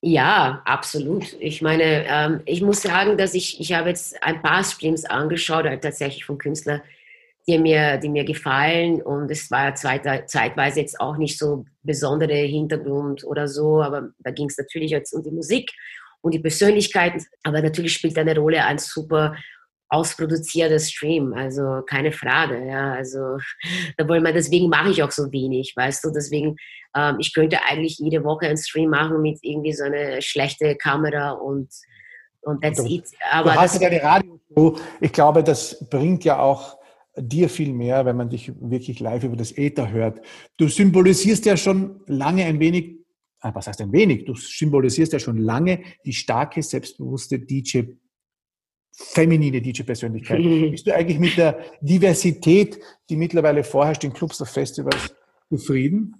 Ja, 0.00 0.62
absolut. 0.64 1.36
Ich 1.40 1.60
meine, 1.60 2.06
ähm, 2.06 2.40
ich 2.44 2.62
muss 2.62 2.82
sagen, 2.82 3.18
dass 3.18 3.34
ich, 3.34 3.60
ich 3.60 3.72
habe 3.72 3.88
jetzt 3.88 4.22
ein 4.22 4.40
paar 4.42 4.62
Streams 4.62 5.04
angeschaut, 5.04 5.64
halt 5.64 5.82
tatsächlich 5.82 6.24
von 6.24 6.38
Künstlern, 6.38 6.82
die 7.48 7.58
mir, 7.58 7.96
die 7.96 8.08
mir 8.08 8.24
gefallen. 8.24 9.02
Und 9.02 9.28
es 9.30 9.50
war 9.50 9.74
zeitweise 9.74 10.80
jetzt 10.80 11.00
auch 11.00 11.16
nicht 11.16 11.36
so 11.36 11.64
besondere 11.82 12.34
Hintergrund 12.34 13.24
oder 13.24 13.48
so, 13.48 13.82
aber 13.82 14.10
da 14.20 14.30
ging 14.30 14.48
es 14.48 14.58
natürlich 14.58 14.92
jetzt 14.92 15.12
um 15.12 15.22
die 15.24 15.32
Musik 15.32 15.72
und 16.20 16.32
die 16.32 16.38
Persönlichkeit. 16.38 17.20
Aber 17.42 17.60
natürlich 17.60 17.94
spielt 17.94 18.18
eine 18.18 18.38
Rolle 18.38 18.64
ein 18.64 18.78
super 18.78 19.34
ausproduzierter 19.90 20.78
Stream, 20.78 21.32
also 21.32 21.82
keine 21.86 22.12
Frage. 22.12 22.66
Ja, 22.66 22.92
also 22.94 23.38
da 23.96 24.08
wollen 24.08 24.22
wir, 24.22 24.32
deswegen 24.32 24.68
mache 24.68 24.90
ich 24.90 25.02
auch 25.02 25.10
so 25.10 25.32
wenig, 25.32 25.72
weißt 25.76 26.04
du. 26.04 26.10
Deswegen, 26.10 26.56
ähm, 26.96 27.16
ich 27.18 27.34
könnte 27.34 27.58
eigentlich 27.68 27.98
jede 27.98 28.24
Woche 28.24 28.46
einen 28.46 28.56
Stream 28.56 28.90
machen 28.90 29.22
mit 29.22 29.38
irgendwie 29.42 29.72
so 29.72 29.84
einer 29.84 30.20
schlechte 30.20 30.76
Kamera 30.76 31.32
und 31.32 31.68
und 32.42 32.62
that's 32.62 32.82
it. 32.84 33.04
Aber 33.30 33.52
du 33.52 33.60
hast 33.60 33.80
ja 33.80 33.90
deine 33.90 34.02
Radioshow. 34.02 34.78
Ich 35.00 35.12
glaube, 35.12 35.42
das 35.42 35.84
bringt 35.90 36.24
ja 36.24 36.38
auch 36.38 36.78
dir 37.16 37.48
viel 37.48 37.72
mehr, 37.72 38.04
wenn 38.06 38.16
man 38.16 38.30
dich 38.30 38.52
wirklich 38.60 39.00
live 39.00 39.24
über 39.24 39.36
das 39.36 39.56
Äther 39.56 39.90
hört. 39.90 40.20
Du 40.56 40.68
symbolisierst 40.68 41.44
ja 41.46 41.56
schon 41.56 42.00
lange 42.06 42.44
ein 42.44 42.60
wenig, 42.60 42.98
ah, 43.40 43.54
was 43.54 43.66
heißt 43.66 43.80
ein 43.80 43.92
wenig? 43.92 44.24
Du 44.24 44.34
symbolisierst 44.34 45.12
ja 45.12 45.18
schon 45.18 45.38
lange 45.38 45.82
die 46.04 46.12
starke, 46.12 46.62
selbstbewusste 46.62 47.40
DJ 47.40 47.82
feminine 48.98 49.60
DJ-Persönlichkeit. 49.60 50.40
Mhm. 50.40 50.72
Bist 50.72 50.86
du 50.86 50.94
eigentlich 50.94 51.18
mit 51.18 51.36
der 51.36 51.58
Diversität, 51.80 52.78
die 53.08 53.16
mittlerweile 53.16 53.62
vorherrscht 53.62 54.04
in 54.04 54.12
Clubs 54.12 54.40
und 54.40 54.48
Festivals, 54.48 55.14
zufrieden? 55.48 56.16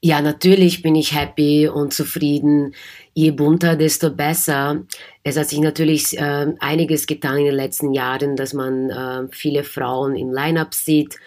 Ja, 0.00 0.22
natürlich 0.22 0.82
bin 0.82 0.94
ich 0.94 1.14
happy 1.14 1.68
und 1.68 1.92
zufrieden. 1.92 2.74
Je 3.14 3.32
bunter, 3.32 3.76
desto 3.76 4.10
besser. 4.10 4.84
Es 5.24 5.36
hat 5.36 5.48
sich 5.48 5.58
natürlich 5.58 6.16
äh, 6.16 6.54
einiges 6.60 7.06
getan 7.06 7.38
in 7.38 7.46
den 7.46 7.54
letzten 7.54 7.92
Jahren, 7.92 8.36
dass 8.36 8.54
man 8.54 8.90
äh, 8.90 9.28
viele 9.30 9.64
Frauen 9.64 10.16
im 10.16 10.32
Line-up 10.32 10.72
sieht. 10.72 11.18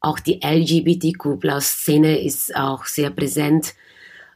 Auch 0.00 0.18
die 0.18 0.40
LGBTQ-Szene 0.42 2.20
ist 2.20 2.54
auch 2.54 2.84
sehr 2.84 3.10
präsent. 3.10 3.74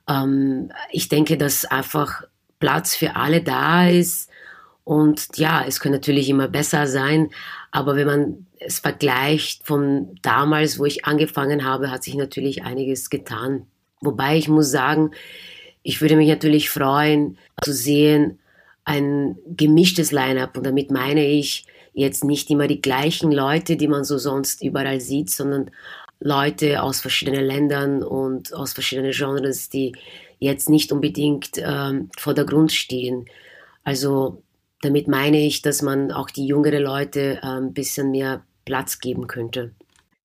Ähm, 0.09 0.70
ich 0.90 1.09
denke, 1.09 1.36
dass 1.36 1.64
einfach 1.64 2.22
Platz 2.61 2.95
für 2.95 3.16
alle 3.16 3.42
da 3.42 3.88
ist 3.88 4.30
und 4.85 5.28
ja, 5.37 5.64
es 5.66 5.80
könnte 5.80 5.97
natürlich 5.97 6.28
immer 6.28 6.47
besser 6.47 6.87
sein, 6.87 7.30
aber 7.70 7.97
wenn 7.97 8.07
man 8.07 8.47
es 8.59 8.78
vergleicht 8.78 9.66
von 9.66 10.14
damals, 10.22 10.78
wo 10.78 10.85
ich 10.85 11.07
angefangen 11.07 11.64
habe, 11.64 11.91
hat 11.91 12.05
sich 12.05 12.14
natürlich 12.14 12.64
einiges 12.64 13.09
getan. 13.09 13.66
Wobei 14.01 14.37
ich 14.37 14.49
muss 14.49 14.70
sagen, 14.70 15.12
ich 15.82 16.01
würde 16.01 16.16
mich 16.16 16.28
natürlich 16.28 16.68
freuen 16.68 17.39
zu 17.62 17.72
sehen, 17.72 18.39
ein 18.85 19.37
gemischtes 19.47 20.12
Line-up. 20.12 20.57
Und 20.57 20.66
damit 20.66 20.91
meine 20.91 21.26
ich 21.26 21.66
jetzt 21.95 22.24
nicht 22.24 22.51
immer 22.51 22.66
die 22.66 22.82
gleichen 22.82 23.32
Leute, 23.32 23.76
die 23.76 23.89
man 23.89 24.05
so 24.05 24.18
sonst 24.18 24.62
überall 24.62 25.01
sieht, 25.01 25.30
sondern 25.30 25.70
Leute 26.20 26.82
aus 26.82 27.01
verschiedenen 27.01 27.45
Ländern 27.45 28.03
und 28.03 28.53
aus 28.53 28.74
verschiedenen 28.74 29.12
Genres, 29.12 29.70
die 29.70 29.95
jetzt 30.39 30.68
nicht 30.68 30.93
unbedingt 30.93 31.53
ähm, 31.57 32.11
vor 32.18 32.35
der 32.35 32.45
Grund 32.45 32.72
stehen. 32.72 33.26
Also 33.82 34.43
damit 34.85 35.09
meine 35.09 35.39
ich, 35.39 35.62
dass 35.62 35.82
man 35.82 36.12
auch 36.12 36.30
die 36.30 36.47
jüngeren 36.47 36.82
Leute 36.82 37.39
ein 37.43 37.72
bisschen 37.72 38.11
mehr 38.11 38.43
Platz 38.64 38.99
geben 38.99 39.26
könnte. 39.26 39.72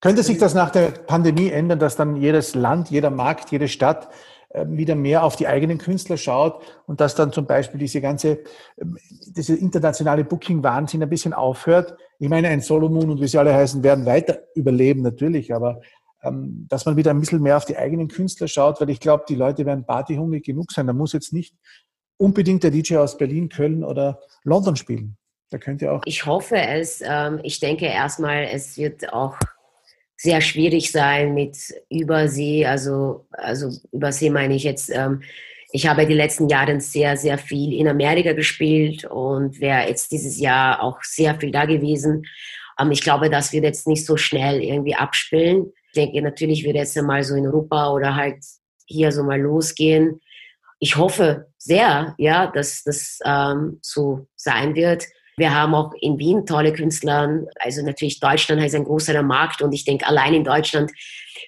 Könnte 0.02 0.24
sich 0.24 0.38
das 0.38 0.54
nach 0.54 0.70
der 0.70 0.92
Pandemie 0.92 1.50
ändern, 1.50 1.80
dass 1.80 1.96
dann 1.96 2.16
jedes 2.16 2.56
Land, 2.56 2.90
jeder 2.90 3.10
Markt, 3.10 3.52
jede 3.52 3.68
Stadt 3.68 4.10
ähm, 4.52 4.78
wieder 4.78 4.96
mehr 4.96 5.24
auf 5.24 5.36
die 5.36 5.48
eigenen 5.48 5.78
Künstler 5.78 6.18
schaut 6.18 6.64
und 6.88 7.02
dass 7.02 7.16
dann 7.16 7.34
zum 7.34 7.46
Beispiel 7.46 7.80
diese 7.80 8.00
ganze, 8.00 8.40
ähm, 8.78 8.98
diese 9.36 9.56
internationale 9.56 10.24
Booking-Wahnsinn 10.24 11.04
ein 11.04 11.10
bisschen 11.10 11.34
aufhört? 11.34 11.98
Ich 12.18 12.30
meine, 12.30 12.48
ein 12.48 12.62
Solomon 12.62 13.10
und 13.10 13.22
wie 13.22 13.28
sie 13.28 13.38
alle 13.38 13.54
heißen, 13.54 13.84
werden 13.84 14.06
weiter 14.06 14.40
überleben 14.56 15.02
natürlich, 15.02 15.54
aber 15.54 15.82
ähm, 16.24 16.66
dass 16.68 16.86
man 16.86 16.98
wieder 16.98 17.12
ein 17.12 17.20
bisschen 17.20 17.42
mehr 17.42 17.58
auf 17.58 17.66
die 17.66 17.78
eigenen 17.78 18.08
Künstler 18.08 18.48
schaut, 18.48 18.82
weil 18.82 18.90
ich 18.90 19.00
glaube, 19.00 19.26
die 19.28 19.36
Leute 19.36 19.66
werden 19.66 19.86
partyhungrig 19.86 20.44
genug 20.44 20.72
sein. 20.72 20.88
Da 20.88 20.94
muss 20.94 21.14
jetzt 21.14 21.32
nicht 21.32 21.56
unbedingt 22.20 22.64
der 22.64 22.72
DJ 22.72 22.98
aus 22.98 23.18
Berlin, 23.18 23.50
Köln 23.50 23.84
oder 23.84 24.20
London 24.44 24.76
spielen. 24.76 25.18
Da 25.50 25.58
könnt 25.58 25.82
ihr 25.82 25.92
auch. 25.92 26.02
Ich 26.06 26.26
hoffe 26.26 26.58
es. 26.58 27.02
Ähm, 27.04 27.40
ich 27.44 27.60
denke 27.60 27.86
erstmal, 27.86 28.44
es 28.44 28.78
wird 28.78 29.12
auch 29.12 29.36
sehr 30.16 30.42
schwierig 30.42 30.92
sein 30.92 31.34
mit 31.34 31.58
Übersee. 31.90 32.66
Also, 32.66 33.26
also 33.32 33.72
Übersee 33.92 34.30
meine 34.30 34.56
ich 34.56 34.64
jetzt. 34.64 34.90
Ähm, 34.92 35.24
ich 35.72 35.88
habe 35.88 36.06
die 36.06 36.14
letzten 36.14 36.50
Jahre 36.50 36.80
sehr, 36.82 37.16
sehr 37.16 37.38
viel 37.38 37.74
in 37.74 37.88
Amerika 37.88 38.34
gespielt 38.34 39.06
und 39.06 39.60
wäre 39.60 39.88
jetzt 39.88 40.12
dieses 40.12 40.40
Jahr 40.40 40.84
auch 40.84 41.02
sehr 41.04 41.40
viel 41.40 41.52
da 41.52 41.66
gewesen. 41.66 42.26
Ähm, 42.80 42.92
ich 42.92 43.02
glaube, 43.02 43.30
das 43.30 43.54
wird 43.54 43.64
jetzt 43.64 43.88
nicht 43.88 44.06
so 44.06 44.18
schnell 44.18 44.62
irgendwie 44.62 44.96
abspielen. 44.96 45.72
Ich 45.88 45.94
denke, 45.94 46.22
natürlich 46.22 46.64
wird 46.64 46.76
jetzt 46.76 47.02
mal 47.02 47.24
so 47.24 47.36
in 47.36 47.48
Europa 47.48 47.92
oder 47.92 48.16
halt 48.16 48.44
hier 48.86 49.12
so 49.12 49.24
mal 49.24 49.40
losgehen. 49.40 50.22
Ich 50.80 50.96
hoffe 50.98 51.49
sehr, 51.60 52.16
ja, 52.18 52.48
dass 52.48 52.84
das 52.84 53.20
ähm, 53.26 53.80
so 53.82 54.28
sein 54.36 54.74
wird. 54.76 55.06
Wir 55.38 55.54
haben 55.54 55.76
auch 55.76 55.94
in 56.02 56.18
Wien 56.18 56.46
tolle 56.46 56.74
Künstler. 56.74 57.42
Also 57.60 57.86
natürlich 57.86 58.20
Deutschland 58.20 58.64
ist 58.64 58.76
ein 58.76 58.86
großer 58.86 59.22
Markt 59.22 59.62
und 59.62 59.72
ich 59.72 59.86
denke, 59.86 60.08
allein 60.08 60.34
in 60.34 60.44
Deutschland 60.44 60.92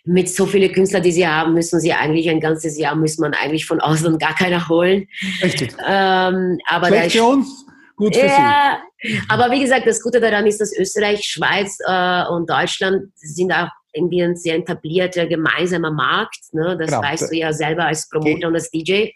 mit 0.05 0.29
so 0.29 0.45
vielen 0.45 0.71
Künstlern, 0.71 1.03
die 1.03 1.11
sie 1.11 1.27
haben, 1.27 1.53
müssen 1.53 1.79
sie 1.79 1.93
eigentlich 1.93 2.29
ein 2.29 2.39
ganzes 2.39 2.77
Jahr, 2.77 2.95
muss 2.95 3.17
man 3.17 3.33
eigentlich 3.33 3.65
von 3.65 3.81
Ausland 3.81 4.19
gar 4.19 4.35
keiner 4.35 4.67
holen. 4.69 5.07
Richtig. 5.41 5.73
Ähm, 5.87 6.57
aber 6.67 6.87
Schlecht 6.87 7.17
für 7.17 7.23
uns, 7.23 7.65
gut 7.95 8.15
für 8.15 8.25
ja, 8.25 8.79
Sie. 9.01 9.19
Aber 9.29 9.51
wie 9.51 9.59
gesagt, 9.59 9.85
das 9.87 10.01
Gute 10.01 10.19
daran 10.19 10.47
ist, 10.47 10.61
dass 10.61 10.75
Österreich, 10.75 11.23
Schweiz 11.23 11.77
äh, 11.85 12.25
und 12.29 12.49
Deutschland 12.49 13.11
sind 13.15 13.51
auch 13.51 13.69
irgendwie 13.93 14.23
ein 14.23 14.35
sehr 14.35 14.55
etablierter 14.55 15.27
gemeinsamer 15.27 15.91
Markt. 15.91 16.39
Ne? 16.53 16.77
Das 16.77 16.89
genau. 16.89 17.01
weißt 17.01 17.31
du 17.31 17.35
ja 17.35 17.51
selber 17.51 17.85
als 17.85 18.07
Promoter 18.09 18.47
und 18.47 18.55
als 18.55 18.71
DJ. 18.71 19.09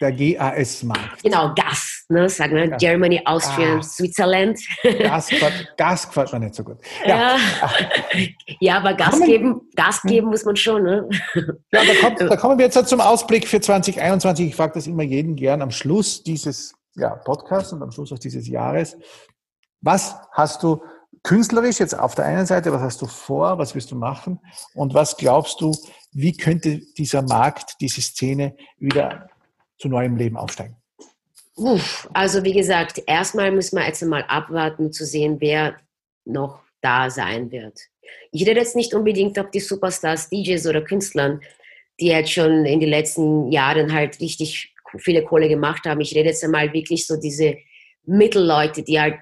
Der 0.00 0.12
GAS-Markt. 0.12 1.22
Genau, 1.22 1.54
Gas, 1.54 2.04
ne, 2.08 2.28
sagen 2.28 2.56
wir, 2.56 2.68
ja. 2.68 2.76
Germany, 2.76 3.20
Austria, 3.24 3.76
ah. 3.76 3.82
Switzerland. 3.82 4.58
Gas, 4.82 5.30
Gas 5.76 6.08
gefällt 6.08 6.32
mir 6.32 6.40
nicht 6.40 6.54
so 6.54 6.64
gut. 6.64 6.78
Ja, 7.04 7.36
ja. 7.36 7.70
ja 8.60 8.76
aber 8.78 8.94
Gas 8.94 9.10
kommen, 9.10 9.26
geben, 9.26 9.60
Gas 9.76 10.02
geben 10.02 10.28
muss 10.28 10.44
man 10.44 10.56
schon. 10.56 10.82
Ne? 10.82 11.08
Ja, 11.34 11.82
da, 11.84 11.94
kommt, 12.00 12.20
da 12.30 12.36
kommen 12.36 12.58
wir 12.58 12.66
jetzt 12.66 12.88
zum 12.88 13.00
Ausblick 13.00 13.46
für 13.46 13.60
2021. 13.60 14.48
Ich 14.48 14.56
frage 14.56 14.72
das 14.74 14.86
immer 14.86 15.02
jeden 15.02 15.36
gern 15.36 15.62
am 15.62 15.70
Schluss 15.70 16.22
dieses 16.22 16.74
ja, 16.96 17.10
Podcasts 17.10 17.72
und 17.72 17.82
am 17.82 17.90
Schluss 17.92 18.12
auch 18.12 18.18
dieses 18.18 18.48
Jahres. 18.48 18.96
Was 19.80 20.16
hast 20.32 20.62
du 20.62 20.82
künstlerisch 21.22 21.80
jetzt 21.80 21.98
auf 21.98 22.14
der 22.14 22.24
einen 22.24 22.46
Seite, 22.46 22.72
was 22.72 22.80
hast 22.80 23.02
du 23.02 23.06
vor, 23.06 23.58
was 23.58 23.74
willst 23.74 23.90
du 23.90 23.96
machen 23.96 24.40
und 24.74 24.94
was 24.94 25.16
glaubst 25.16 25.60
du, 25.60 25.72
wie 26.12 26.36
könnte 26.36 26.80
dieser 26.96 27.22
Markt, 27.22 27.76
diese 27.80 28.00
Szene 28.00 28.56
wieder 28.78 29.29
zu 29.80 29.88
neuem 29.88 30.16
Leben 30.16 30.36
aufsteigen? 30.36 30.76
Uff, 31.56 32.08
also 32.14 32.44
wie 32.44 32.52
gesagt, 32.52 33.02
erstmal 33.06 33.50
müssen 33.50 33.76
wir 33.76 33.86
jetzt 33.86 34.02
mal 34.02 34.22
abwarten 34.28 34.92
zu 34.92 35.04
sehen, 35.04 35.38
wer 35.40 35.76
noch 36.24 36.62
da 36.80 37.10
sein 37.10 37.50
wird. 37.50 37.80
Ich 38.30 38.46
rede 38.46 38.60
jetzt 38.60 38.76
nicht 38.76 38.94
unbedingt 38.94 39.38
auf 39.38 39.50
die 39.50 39.60
Superstars, 39.60 40.30
DJs 40.30 40.66
oder 40.66 40.82
Künstlern, 40.82 41.40
die 41.98 42.08
jetzt 42.08 42.32
schon 42.32 42.64
in 42.64 42.80
den 42.80 42.88
letzten 42.88 43.50
Jahren 43.50 43.92
halt 43.92 44.20
richtig 44.20 44.74
viele 44.98 45.22
Kohle 45.24 45.48
gemacht 45.48 45.84
haben. 45.84 46.00
Ich 46.00 46.14
rede 46.14 46.28
jetzt 46.28 46.44
einmal 46.44 46.72
wirklich 46.72 47.06
so 47.06 47.16
diese 47.16 47.58
Mittelleute, 48.04 48.82
die 48.82 49.00
halt 49.00 49.18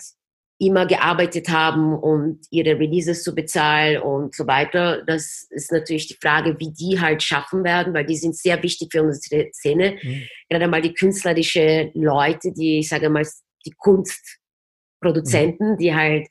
immer 0.59 0.86
gearbeitet 0.86 1.48
haben 1.48 1.94
und 1.94 2.40
ihre 2.50 2.78
Releases 2.78 3.22
zu 3.22 3.34
bezahlen 3.34 4.02
und 4.02 4.34
so 4.34 4.46
weiter. 4.46 5.02
Das 5.06 5.46
ist 5.50 5.70
natürlich 5.70 6.09
die 6.09 6.18
Frage, 6.20 6.59
wie 6.59 6.72
die 6.72 7.00
halt 7.00 7.22
schaffen 7.22 7.62
werden, 7.62 7.94
weil 7.94 8.04
die 8.04 8.16
sind 8.16 8.36
sehr 8.36 8.61
wichtig 8.62 8.88
für 8.90 9.02
unsere 9.02 9.52
Szene. 9.52 9.98
Mhm. 10.02 10.22
Gerade 10.50 10.66
mal 10.66 10.82
die 10.82 10.94
künstlerische 10.94 11.92
Leute, 11.94 12.52
die, 12.52 12.80
ich 12.80 12.88
sage 12.88 13.09
mal, 13.09 13.24
die 13.66 13.74
Kunstproduzenten, 13.76 15.72
mhm. 15.72 15.76
die 15.78 15.94
halt 15.94 16.26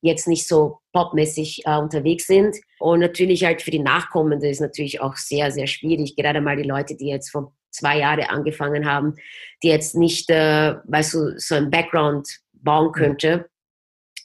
jetzt 0.00 0.26
nicht 0.26 0.48
so 0.48 0.78
popmäßig 0.92 1.62
äh, 1.66 1.76
unterwegs 1.76 2.26
sind. 2.26 2.56
Und 2.78 3.00
natürlich 3.00 3.44
halt 3.44 3.60
für 3.60 3.70
die 3.70 3.78
Nachkommende 3.78 4.48
ist 4.48 4.60
natürlich 4.60 5.02
auch 5.02 5.16
sehr, 5.16 5.50
sehr 5.50 5.66
schwierig. 5.66 6.16
Gerade 6.16 6.40
mal 6.40 6.56
die 6.56 6.68
Leute, 6.68 6.96
die 6.96 7.08
jetzt 7.08 7.30
vor 7.30 7.52
zwei 7.70 7.98
Jahren 7.98 8.24
angefangen 8.24 8.86
haben, 8.86 9.16
die 9.62 9.68
jetzt 9.68 9.94
nicht, 9.94 10.30
äh, 10.30 10.76
weißt 10.84 11.14
du, 11.14 11.38
so 11.38 11.56
ein 11.56 11.70
Background 11.70 12.26
bauen 12.54 12.88
mhm. 12.88 12.92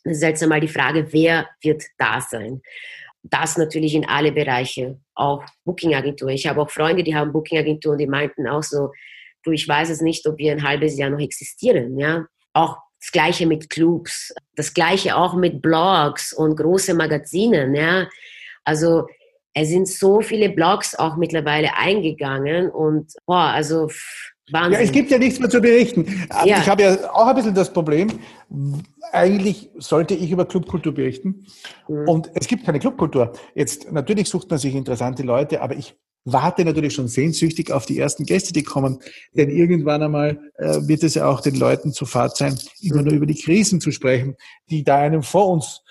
Das 0.03 0.17
ist 0.17 0.23
jetzt 0.23 0.43
einmal 0.43 0.59
die 0.59 0.67
Frage, 0.67 1.11
wer 1.13 1.49
wird 1.61 1.83
da 1.97 2.21
sein? 2.21 2.61
Das 3.23 3.57
natürlich 3.57 3.93
in 3.93 4.05
alle 4.05 4.31
Bereiche, 4.31 4.99
auch 5.13 5.43
Booking-Agentur. 5.65 6.29
Ich 6.29 6.47
habe 6.47 6.61
auch 6.61 6.71
Freunde, 6.71 7.03
die 7.03 7.15
haben 7.15 7.31
Booking-Agentur 7.31 7.91
und 7.93 7.99
die 7.99 8.07
meinten 8.07 8.47
auch 8.47 8.63
so, 8.63 8.91
du, 9.43 9.51
ich 9.51 9.67
weiß 9.67 9.89
es 9.89 10.01
nicht, 10.01 10.27
ob 10.27 10.37
wir 10.37 10.51
ein 10.51 10.63
halbes 10.63 10.97
Jahr 10.97 11.09
noch 11.09 11.19
existieren, 11.19 11.97
ja. 11.99 12.25
Auch 12.53 12.77
das 12.99 13.11
Gleiche 13.11 13.45
mit 13.45 13.69
Clubs, 13.69 14.33
das 14.55 14.73
Gleiche 14.73 15.15
auch 15.15 15.35
mit 15.35 15.61
Blogs 15.61 16.33
und 16.33 16.55
große 16.55 16.93
Magazinen, 16.93 17.75
ja. 17.75 18.07
Also, 18.63 19.07
es 19.53 19.67
sind 19.69 19.87
so 19.87 20.21
viele 20.21 20.49
Blogs 20.49 20.95
auch 20.95 21.17
mittlerweile 21.17 21.75
eingegangen 21.77 22.69
und, 22.69 23.13
boah, 23.25 23.51
also, 23.53 23.89
Wahnsinn. 24.51 24.73
Ja, 24.73 24.79
es 24.79 24.91
gibt 24.91 25.11
ja 25.11 25.17
nichts 25.17 25.39
mehr 25.39 25.49
zu 25.49 25.61
berichten. 25.61 26.05
Ja. 26.45 26.59
Ich 26.59 26.67
habe 26.67 26.83
ja 26.83 27.13
auch 27.13 27.27
ein 27.27 27.35
bisschen 27.35 27.55
das 27.55 27.71
Problem, 27.71 28.09
eigentlich 29.11 29.69
sollte 29.77 30.13
ich 30.13 30.31
über 30.31 30.45
Clubkultur 30.45 30.93
berichten. 30.93 31.45
Mhm. 31.87 32.07
Und 32.07 32.31
es 32.33 32.47
gibt 32.47 32.65
keine 32.65 32.79
Clubkultur. 32.79 33.33
Jetzt, 33.55 33.91
natürlich 33.91 34.29
sucht 34.29 34.49
man 34.49 34.59
sich 34.59 34.75
interessante 34.75 35.23
Leute, 35.23 35.61
aber 35.61 35.75
ich 35.75 35.95
warte 36.23 36.63
natürlich 36.65 36.93
schon 36.93 37.07
sehnsüchtig 37.07 37.71
auf 37.71 37.85
die 37.85 37.97
ersten 37.97 38.25
Gäste, 38.25 38.53
die 38.53 38.63
kommen. 38.63 38.99
Denn 39.33 39.49
irgendwann 39.49 40.03
einmal 40.03 40.39
äh, 40.57 40.79
wird 40.81 41.03
es 41.03 41.15
ja 41.15 41.27
auch 41.27 41.41
den 41.41 41.55
Leuten 41.55 41.93
zu 41.93 42.05
Fahrt 42.05 42.37
sein, 42.37 42.57
immer 42.81 43.01
nur 43.01 43.13
über 43.13 43.25
die 43.25 43.39
Krisen 43.39 43.81
zu 43.81 43.91
sprechen, 43.91 44.35
die 44.69 44.83
da 44.83 44.97
einem 44.97 45.23
vor 45.23 45.49
uns 45.49 45.81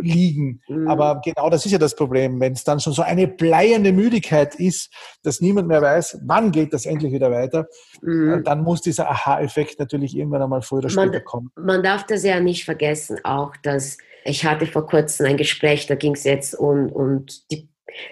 liegen. 0.00 0.60
Mhm. 0.68 0.88
Aber 0.88 1.20
genau 1.24 1.50
das 1.50 1.64
ist 1.66 1.72
ja 1.72 1.78
das 1.78 1.94
Problem, 1.94 2.40
wenn 2.40 2.52
es 2.52 2.64
dann 2.64 2.80
schon 2.80 2.92
so 2.92 3.02
eine 3.02 3.28
bleierne 3.28 3.92
Müdigkeit 3.92 4.54
ist, 4.54 4.92
dass 5.22 5.40
niemand 5.40 5.68
mehr 5.68 5.82
weiß, 5.82 6.20
wann 6.24 6.52
geht 6.52 6.72
das 6.72 6.86
endlich 6.86 7.12
wieder 7.12 7.30
weiter, 7.30 7.66
mhm. 8.02 8.28
Äh, 8.28 8.42
dann 8.42 8.62
muss 8.62 8.82
dieser 8.82 9.10
Aha-Effekt 9.10 9.78
natürlich 9.78 10.16
irgendwann 10.16 10.42
einmal 10.42 10.62
früher 10.62 10.78
oder 10.78 10.90
später 10.90 11.12
man, 11.12 11.24
kommen. 11.24 11.50
Man 11.56 11.82
darf 11.82 12.04
das 12.06 12.24
ja 12.24 12.40
nicht 12.40 12.64
vergessen, 12.64 13.18
auch 13.24 13.56
dass 13.62 13.98
ich 14.24 14.44
hatte 14.44 14.66
vor 14.66 14.86
kurzem 14.86 15.26
ein 15.26 15.36
Gespräch, 15.36 15.86
da 15.86 15.94
ging 15.94 16.14
es 16.14 16.24
jetzt 16.24 16.54
um, 16.54 16.90
um 16.90 17.24
die 17.50 17.68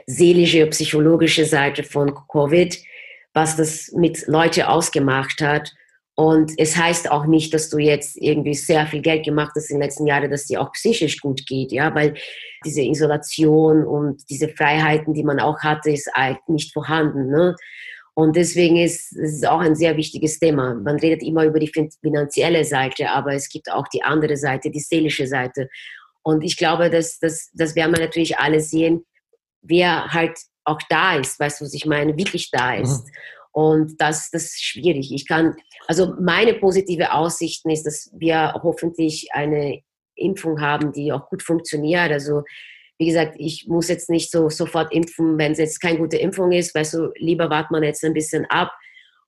seelische, 0.06 0.66
psychologische 0.68 1.44
Seite 1.44 1.82
von 1.82 2.14
Covid, 2.28 2.78
was 3.34 3.56
das 3.56 3.92
mit 3.92 4.26
Leute 4.26 4.68
ausgemacht 4.68 5.42
hat 5.42 5.72
und 6.18 6.52
es 6.56 6.74
heißt 6.74 7.10
auch 7.10 7.26
nicht, 7.26 7.52
dass 7.52 7.68
du 7.68 7.76
jetzt 7.76 8.16
irgendwie 8.16 8.54
sehr 8.54 8.86
viel 8.86 9.02
Geld 9.02 9.26
gemacht 9.26 9.52
hast 9.54 9.70
in 9.70 9.76
den 9.76 9.82
letzten 9.82 10.06
Jahren, 10.06 10.30
dass 10.30 10.46
dir 10.46 10.62
auch 10.62 10.72
psychisch 10.72 11.20
gut 11.20 11.46
geht, 11.46 11.72
ja, 11.72 11.94
weil 11.94 12.14
diese 12.64 12.80
Isolation 12.80 13.84
und 13.84 14.22
diese 14.30 14.48
Freiheiten, 14.48 15.12
die 15.12 15.24
man 15.24 15.40
auch 15.40 15.60
hatte, 15.60 15.90
ist 15.90 16.10
halt 16.14 16.38
nicht 16.48 16.72
vorhanden. 16.72 17.28
Ne? 17.30 17.54
Und 18.14 18.34
deswegen 18.34 18.78
ist 18.78 19.14
es 19.14 19.44
auch 19.44 19.60
ein 19.60 19.76
sehr 19.76 19.98
wichtiges 19.98 20.38
Thema. 20.38 20.74
Man 20.74 20.96
redet 20.96 21.22
immer 21.22 21.44
über 21.44 21.60
die 21.60 21.70
finanzielle 22.00 22.64
Seite, 22.64 23.10
aber 23.10 23.34
es 23.34 23.50
gibt 23.50 23.70
auch 23.70 23.86
die 23.88 24.02
andere 24.02 24.38
Seite, 24.38 24.70
die 24.70 24.80
seelische 24.80 25.26
Seite. 25.26 25.68
Und 26.22 26.42
ich 26.42 26.56
glaube, 26.56 26.88
dass 26.88 27.18
das, 27.18 27.50
das 27.52 27.76
werden 27.76 27.94
wir 27.94 28.02
natürlich 28.02 28.38
alle 28.38 28.60
sehen, 28.60 29.04
wer 29.60 30.06
halt 30.14 30.38
auch 30.64 30.80
da 30.88 31.16
ist, 31.16 31.38
weißt 31.38 31.60
du, 31.60 31.66
was 31.66 31.74
ich 31.74 31.84
meine, 31.84 32.16
wirklich 32.16 32.50
da 32.50 32.74
ist. 32.74 33.04
Mhm. 33.04 33.10
Und 33.56 33.98
das, 34.02 34.28
das 34.30 34.44
ist 34.44 34.62
schwierig. 34.62 35.10
Ich 35.14 35.26
kann, 35.26 35.56
also 35.88 36.12
meine 36.20 36.52
positive 36.52 37.14
Aussichten 37.14 37.70
ist, 37.70 37.84
dass 37.84 38.10
wir 38.14 38.52
hoffentlich 38.62 39.28
eine 39.32 39.80
Impfung 40.14 40.60
haben, 40.60 40.92
die 40.92 41.10
auch 41.10 41.30
gut 41.30 41.42
funktioniert. 41.42 42.12
Also 42.12 42.42
wie 42.98 43.06
gesagt, 43.06 43.36
ich 43.38 43.66
muss 43.66 43.88
jetzt 43.88 44.10
nicht 44.10 44.30
so 44.30 44.50
sofort 44.50 44.92
impfen, 44.92 45.38
wenn 45.38 45.52
es 45.52 45.58
jetzt 45.58 45.80
keine 45.80 45.96
gute 45.96 46.18
Impfung 46.18 46.52
ist. 46.52 46.74
Weißt 46.74 46.92
du, 46.92 47.12
lieber 47.16 47.48
wartet 47.48 47.70
man 47.70 47.82
jetzt 47.82 48.04
ein 48.04 48.12
bisschen 48.12 48.44
ab 48.50 48.74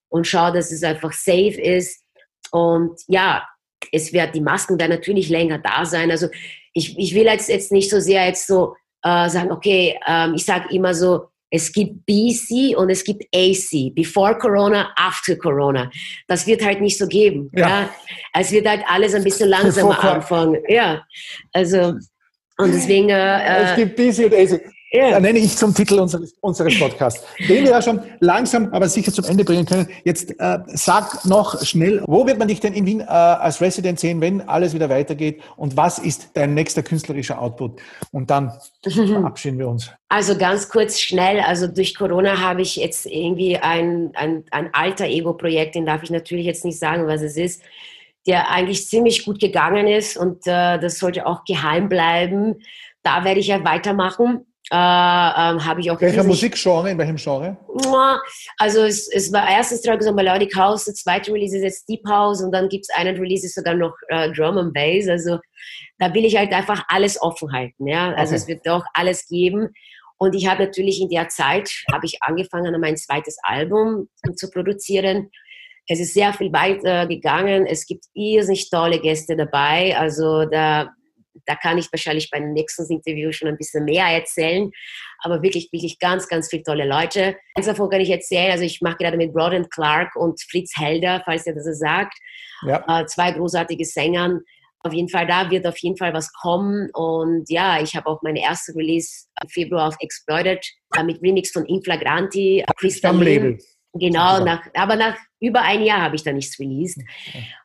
und 0.09 0.27
schaut, 0.27 0.53
dass 0.53 0.71
es 0.71 0.83
einfach 0.83 1.11
safe 1.11 1.59
ist. 1.59 2.03
Und 2.51 3.01
ja, 3.07 3.47
es 3.91 4.13
wird, 4.13 4.35
die 4.35 4.41
Masken 4.41 4.79
werden 4.79 4.91
natürlich 4.91 5.29
länger 5.29 5.57
da 5.57 5.87
sein. 5.87 6.11
Also 6.11 6.27
ich, 6.73 6.95
ich 6.99 7.15
will 7.15 7.25
jetzt, 7.25 7.49
jetzt 7.49 7.71
nicht 7.71 7.89
so 7.89 7.99
sehr 7.99 8.27
jetzt 8.27 8.45
so 8.45 8.75
äh, 9.01 9.27
sagen, 9.27 9.51
okay, 9.51 9.99
ähm, 10.05 10.35
ich 10.35 10.45
sage 10.45 10.71
immer 10.71 10.93
so, 10.93 11.28
es 11.51 11.71
gibt 11.71 12.05
BC 12.05 12.77
und 12.77 12.89
es 12.89 13.03
gibt 13.03 13.23
AC, 13.33 13.93
before 13.95 14.37
Corona, 14.37 14.91
after 14.95 15.35
Corona. 15.35 15.89
Das 16.27 16.45
wird 16.45 16.63
halt 16.63 16.81
nicht 16.81 16.97
so 16.97 17.07
geben. 17.07 17.49
Ja. 17.53 17.67
ja. 17.67 17.89
Es 18.33 18.51
wird 18.51 18.67
halt 18.67 18.83
alles 18.87 19.15
ein 19.15 19.23
bisschen 19.23 19.49
langsamer 19.49 20.03
anfangen. 20.03 20.61
Ja, 20.67 21.03
also 21.53 21.95
und 22.59 22.73
deswegen. 22.73 23.09
Äh, 23.09 23.71
es 23.71 23.75
gibt 23.75 23.95
BC 23.95 24.25
und 24.25 24.33
AC. 24.33 24.61
Ja. 24.91 25.19
nenne 25.19 25.39
ich 25.39 25.55
zum 25.57 25.73
Titel 25.73 25.99
unseres, 25.99 26.33
unseres 26.41 26.79
Podcasts, 26.79 27.23
den 27.47 27.63
wir 27.63 27.71
ja 27.71 27.81
schon 27.81 28.01
langsam, 28.19 28.69
aber 28.73 28.89
sicher 28.89 29.11
zum 29.11 29.25
Ende 29.25 29.43
bringen 29.43 29.65
können. 29.65 29.87
Jetzt 30.03 30.31
äh, 30.39 30.59
sag 30.67 31.25
noch 31.25 31.63
schnell, 31.63 32.03
wo 32.07 32.25
wird 32.25 32.39
man 32.39 32.47
dich 32.47 32.59
denn 32.59 32.73
in 32.73 32.85
Wien 32.85 33.01
äh, 33.01 33.05
als 33.05 33.61
Resident 33.61 33.99
sehen, 33.99 34.21
wenn 34.21 34.41
alles 34.47 34.73
wieder 34.73 34.89
weitergeht? 34.89 35.41
Und 35.57 35.77
was 35.77 35.99
ist 35.99 36.31
dein 36.33 36.53
nächster 36.53 36.83
künstlerischer 36.83 37.41
Output? 37.41 37.79
Und 38.11 38.29
dann 38.29 38.51
verabschieden 38.83 39.59
wir 39.59 39.67
uns. 39.67 39.91
Also 40.09 40.37
ganz 40.37 40.69
kurz, 40.69 40.99
schnell. 40.99 41.39
Also 41.41 41.67
durch 41.67 41.95
Corona 41.95 42.39
habe 42.39 42.61
ich 42.61 42.75
jetzt 42.75 43.05
irgendwie 43.05 43.57
ein, 43.57 44.11
ein, 44.15 44.43
ein 44.51 44.69
alter 44.73 45.05
Ego-Projekt, 45.05 45.75
den 45.75 45.85
darf 45.85 46.03
ich 46.03 46.09
natürlich 46.09 46.45
jetzt 46.45 46.65
nicht 46.65 46.79
sagen, 46.79 47.07
was 47.07 47.21
es 47.21 47.37
ist 47.37 47.61
der 48.27 48.51
eigentlich 48.51 48.87
ziemlich 48.87 49.25
gut 49.25 49.39
gegangen 49.39 49.87
ist 49.87 50.17
und 50.17 50.45
äh, 50.45 50.77
das 50.77 50.99
sollte 50.99 51.25
auch 51.25 51.45
geheim 51.45 51.89
bleiben. 51.89 52.61
Da 53.01 53.23
werde 53.23 53.39
ich 53.39 53.47
ja 53.47 53.63
weitermachen. 53.63 54.45
Äh, 54.71 54.75
ähm, 54.75 55.65
habe 55.65 55.81
ich 55.81 55.89
auch 55.89 55.99
Welcher 55.99 56.23
Musikgenre? 56.23 56.91
In 56.91 56.97
welchem 56.99 57.15
Genre? 57.15 57.57
Also 58.57 58.81
es, 58.81 59.07
es 59.11 59.33
war 59.33 59.49
erstes 59.49 59.81
Track 59.81 60.03
so 60.03 60.13
Melodic 60.13 60.55
House, 60.55 60.85
der 60.85 60.93
zweite 60.93 61.33
Release 61.33 61.57
ist 61.57 61.63
jetzt 61.63 61.89
Deep 61.89 62.07
House 62.07 62.43
und 62.43 62.51
dann 62.51 62.69
gibt 62.69 62.85
es 62.87 62.95
einen 62.95 63.17
Release 63.17 63.45
ist 63.45 63.55
sogar 63.55 63.73
noch 63.73 63.95
äh, 64.09 64.31
Drum 64.31 64.59
and 64.59 64.73
Bass. 64.73 65.07
Also 65.07 65.39
da 65.97 66.13
will 66.13 66.23
ich 66.23 66.37
halt 66.37 66.53
einfach 66.53 66.83
alles 66.87 67.19
offen 67.19 67.51
halten. 67.51 67.87
Ja? 67.87 68.13
Also 68.13 68.33
okay. 68.33 68.41
es 68.41 68.47
wird 68.47 68.67
doch 68.67 68.85
alles 68.93 69.27
geben. 69.27 69.69
Und 70.19 70.35
ich 70.35 70.47
habe 70.47 70.65
natürlich 70.65 71.01
in 71.01 71.09
der 71.09 71.29
Zeit, 71.29 71.71
habe 71.91 72.05
ich 72.05 72.21
angefangen, 72.21 72.79
mein 72.79 72.97
zweites 72.97 73.37
Album 73.41 74.09
zu 74.35 74.51
produzieren. 74.51 75.31
Es 75.87 75.99
ist 75.99 76.13
sehr 76.13 76.33
viel 76.33 76.53
weiter 76.53 77.07
gegangen. 77.07 77.65
Es 77.65 77.87
gibt 77.87 78.05
irrsinnig 78.13 78.69
tolle 78.69 78.99
Gäste 78.99 79.35
dabei. 79.35 79.97
Also 79.97 80.45
da 80.45 80.89
da 81.49 81.55
kann 81.55 81.79
ich 81.79 81.91
wahrscheinlich 81.91 82.29
beim 82.29 82.53
nächsten 82.53 82.85
Interview 82.91 83.31
schon 83.31 83.47
ein 83.47 83.57
bisschen 83.57 83.83
mehr 83.85 84.05
erzählen. 84.05 84.69
Aber 85.23 85.41
wirklich, 85.41 85.69
wirklich 85.71 85.97
ganz, 85.97 86.27
ganz 86.27 86.47
viele 86.47 86.61
tolle 86.61 86.87
Leute. 86.87 87.35
Eins 87.55 87.65
davon 87.65 87.89
kann 87.89 88.01
ich 88.01 88.11
erzählen. 88.11 88.51
Also 88.51 88.63
ich 88.63 88.81
mache 88.81 88.97
gerade 88.97 89.17
mit 89.17 89.33
Broden 89.33 89.67
Clark 89.69 90.15
und 90.15 90.39
Fritz 90.49 90.73
Helder, 90.77 91.23
falls 91.25 91.47
ihr 91.47 91.55
das 91.55 91.65
so 91.65 91.73
sagt. 91.73 92.13
Ja. 92.61 92.83
Äh, 92.87 93.05
zwei 93.07 93.31
großartige 93.31 93.83
Sängern. 93.83 94.41
Auf 94.81 94.93
jeden 94.93 95.09
Fall, 95.09 95.25
da 95.25 95.49
wird 95.49 95.65
auf 95.65 95.77
jeden 95.79 95.97
Fall 95.97 96.13
was 96.13 96.31
kommen. 96.33 96.89
Und 96.93 97.49
ja, 97.49 97.81
ich 97.81 97.95
habe 97.95 98.07
auch 98.07 98.21
meine 98.21 98.41
erste 98.41 98.73
Release 98.75 99.25
im 99.41 99.49
Februar 99.49 99.87
auf 99.87 99.95
Exploited 99.99 100.63
äh, 100.95 101.03
mit 101.03 101.19
Remix 101.23 101.51
von 101.51 101.65
Inflagranti. 101.65 102.63
Stammlabel. 102.77 103.57
Genau, 103.93 104.45
nach, 104.45 104.61
aber 104.75 104.95
nach 104.95 105.17
über 105.39 105.63
ein 105.63 105.81
Jahr 105.81 106.01
habe 106.01 106.15
ich 106.15 106.23
da 106.23 106.31
nichts 106.31 106.59
released. 106.59 107.01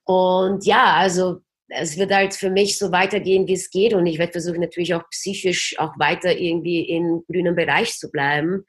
Und 0.05 0.65
ja, 0.65 0.95
also 0.95 1.41
es 1.69 1.97
wird 1.99 2.13
halt 2.13 2.35
für 2.35 2.51
mich 2.51 2.79
so 2.79 2.93
weitergehen, 2.93 3.47
wie 3.47 3.55
es 3.55 3.71
geht. 3.71 3.95
Und 3.95 4.07
ich 4.07 4.19
werde 4.19 4.33
versuchen, 4.33 4.61
natürlich 4.61 4.95
auch 4.95 5.09
psychisch 5.11 5.77
auch 5.79 5.99
weiter 5.99 6.37
irgendwie 6.37 6.89
im 6.89 7.25
grünen 7.27 7.57
Bereich 7.57 7.99
zu 7.99 8.11
bleiben 8.11 8.65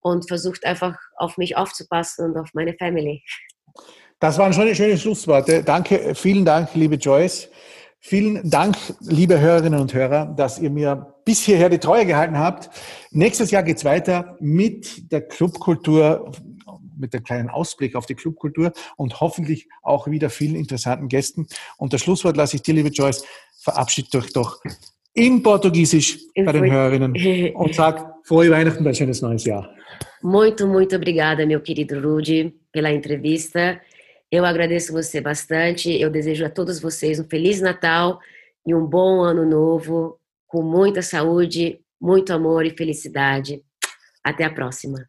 und 0.00 0.28
versucht 0.28 0.64
einfach 0.64 0.98
auf 1.16 1.38
mich 1.38 1.56
aufzupassen 1.56 2.26
und 2.26 2.36
auf 2.36 2.50
meine 2.52 2.74
Family. 2.74 3.22
Das 4.20 4.38
waren 4.38 4.52
schon 4.52 4.74
schöne 4.74 4.98
Schlussworte. 4.98 5.62
Danke, 5.62 6.14
vielen 6.14 6.44
Dank, 6.44 6.74
liebe 6.74 6.96
Joyce. 6.96 7.50
Vielen 8.06 8.50
Dank, 8.50 8.76
liebe 9.00 9.40
Hörerinnen 9.40 9.80
und 9.80 9.94
Hörer, 9.94 10.26
dass 10.26 10.58
ihr 10.58 10.68
mir 10.68 11.14
bis 11.24 11.40
hierher 11.40 11.70
die 11.70 11.78
Treue 11.78 12.04
gehalten 12.04 12.38
habt. 12.38 12.68
Nächstes 13.10 13.50
Jahr 13.50 13.62
geht's 13.62 13.82
weiter 13.82 14.36
mit 14.40 15.10
der 15.10 15.22
Clubkultur 15.22 16.30
mit 16.96 17.14
dem 17.14 17.22
kleinen 17.22 17.48
Ausblick 17.48 17.96
auf 17.96 18.06
die 18.06 18.14
Clubkultur 18.14 18.72
und 18.96 19.20
hoffentlich 19.20 19.68
auch 19.82 20.06
wieder 20.08 20.30
vielen 20.30 20.56
interessanten 20.56 21.08
Gästen. 21.08 21.46
Und 21.78 21.92
das 21.92 22.02
Schlusswort 22.02 22.36
lasse 22.36 22.56
ich 22.56 22.62
dir, 22.62 22.74
liebe 22.74 22.88
Joyce. 22.88 23.24
Verabschiedet 23.58 24.14
euch 24.16 24.32
doch 24.32 24.60
in 25.14 25.42
Portugiesisch 25.42 26.18
bei 26.34 26.52
den 26.52 26.70
Hörerinnen 26.70 27.54
und 27.54 27.74
sag 27.74 28.14
frohe 28.24 28.50
Weihnachten, 28.50 28.86
ein 28.86 28.94
schönes 28.94 29.22
neues 29.22 29.44
Jahr. 29.44 29.70
Muito, 30.22 30.66
muito 30.66 30.96
obrigada, 30.96 31.46
meu 31.46 31.60
querido 31.60 32.00
Rudy, 32.00 32.54
pela 32.72 32.90
entrevista. 32.90 33.80
Eu 34.30 34.44
agradeço 34.44 34.92
você 34.92 35.20
bastante. 35.20 35.92
Eu 36.00 36.10
desejo 36.10 36.44
a 36.44 36.50
todos 36.50 36.80
vocês 36.80 37.20
um 37.20 37.24
Feliz 37.24 37.60
Natal 37.60 38.18
e 38.66 38.74
um 38.74 38.84
bom 38.84 39.22
Ano 39.22 39.46
Novo, 39.46 40.18
com 40.46 40.62
muita 40.62 41.02
saúde, 41.02 41.78
muito 42.00 42.32
amor 42.32 42.66
e 42.66 42.70
felicidade. 42.70 43.62
Até 44.24 44.44
a 44.44 44.50
próxima. 44.50 45.06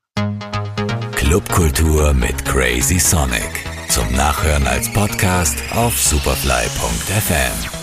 Clubkultur 1.26 2.14
mit 2.14 2.46
Crazy 2.46 3.00
Sonic. 3.00 3.66
Zum 3.90 4.12
Nachhören 4.14 4.68
als 4.68 4.94
Podcast 4.94 5.58
auf 5.74 6.00
superfly.fm. 6.00 7.75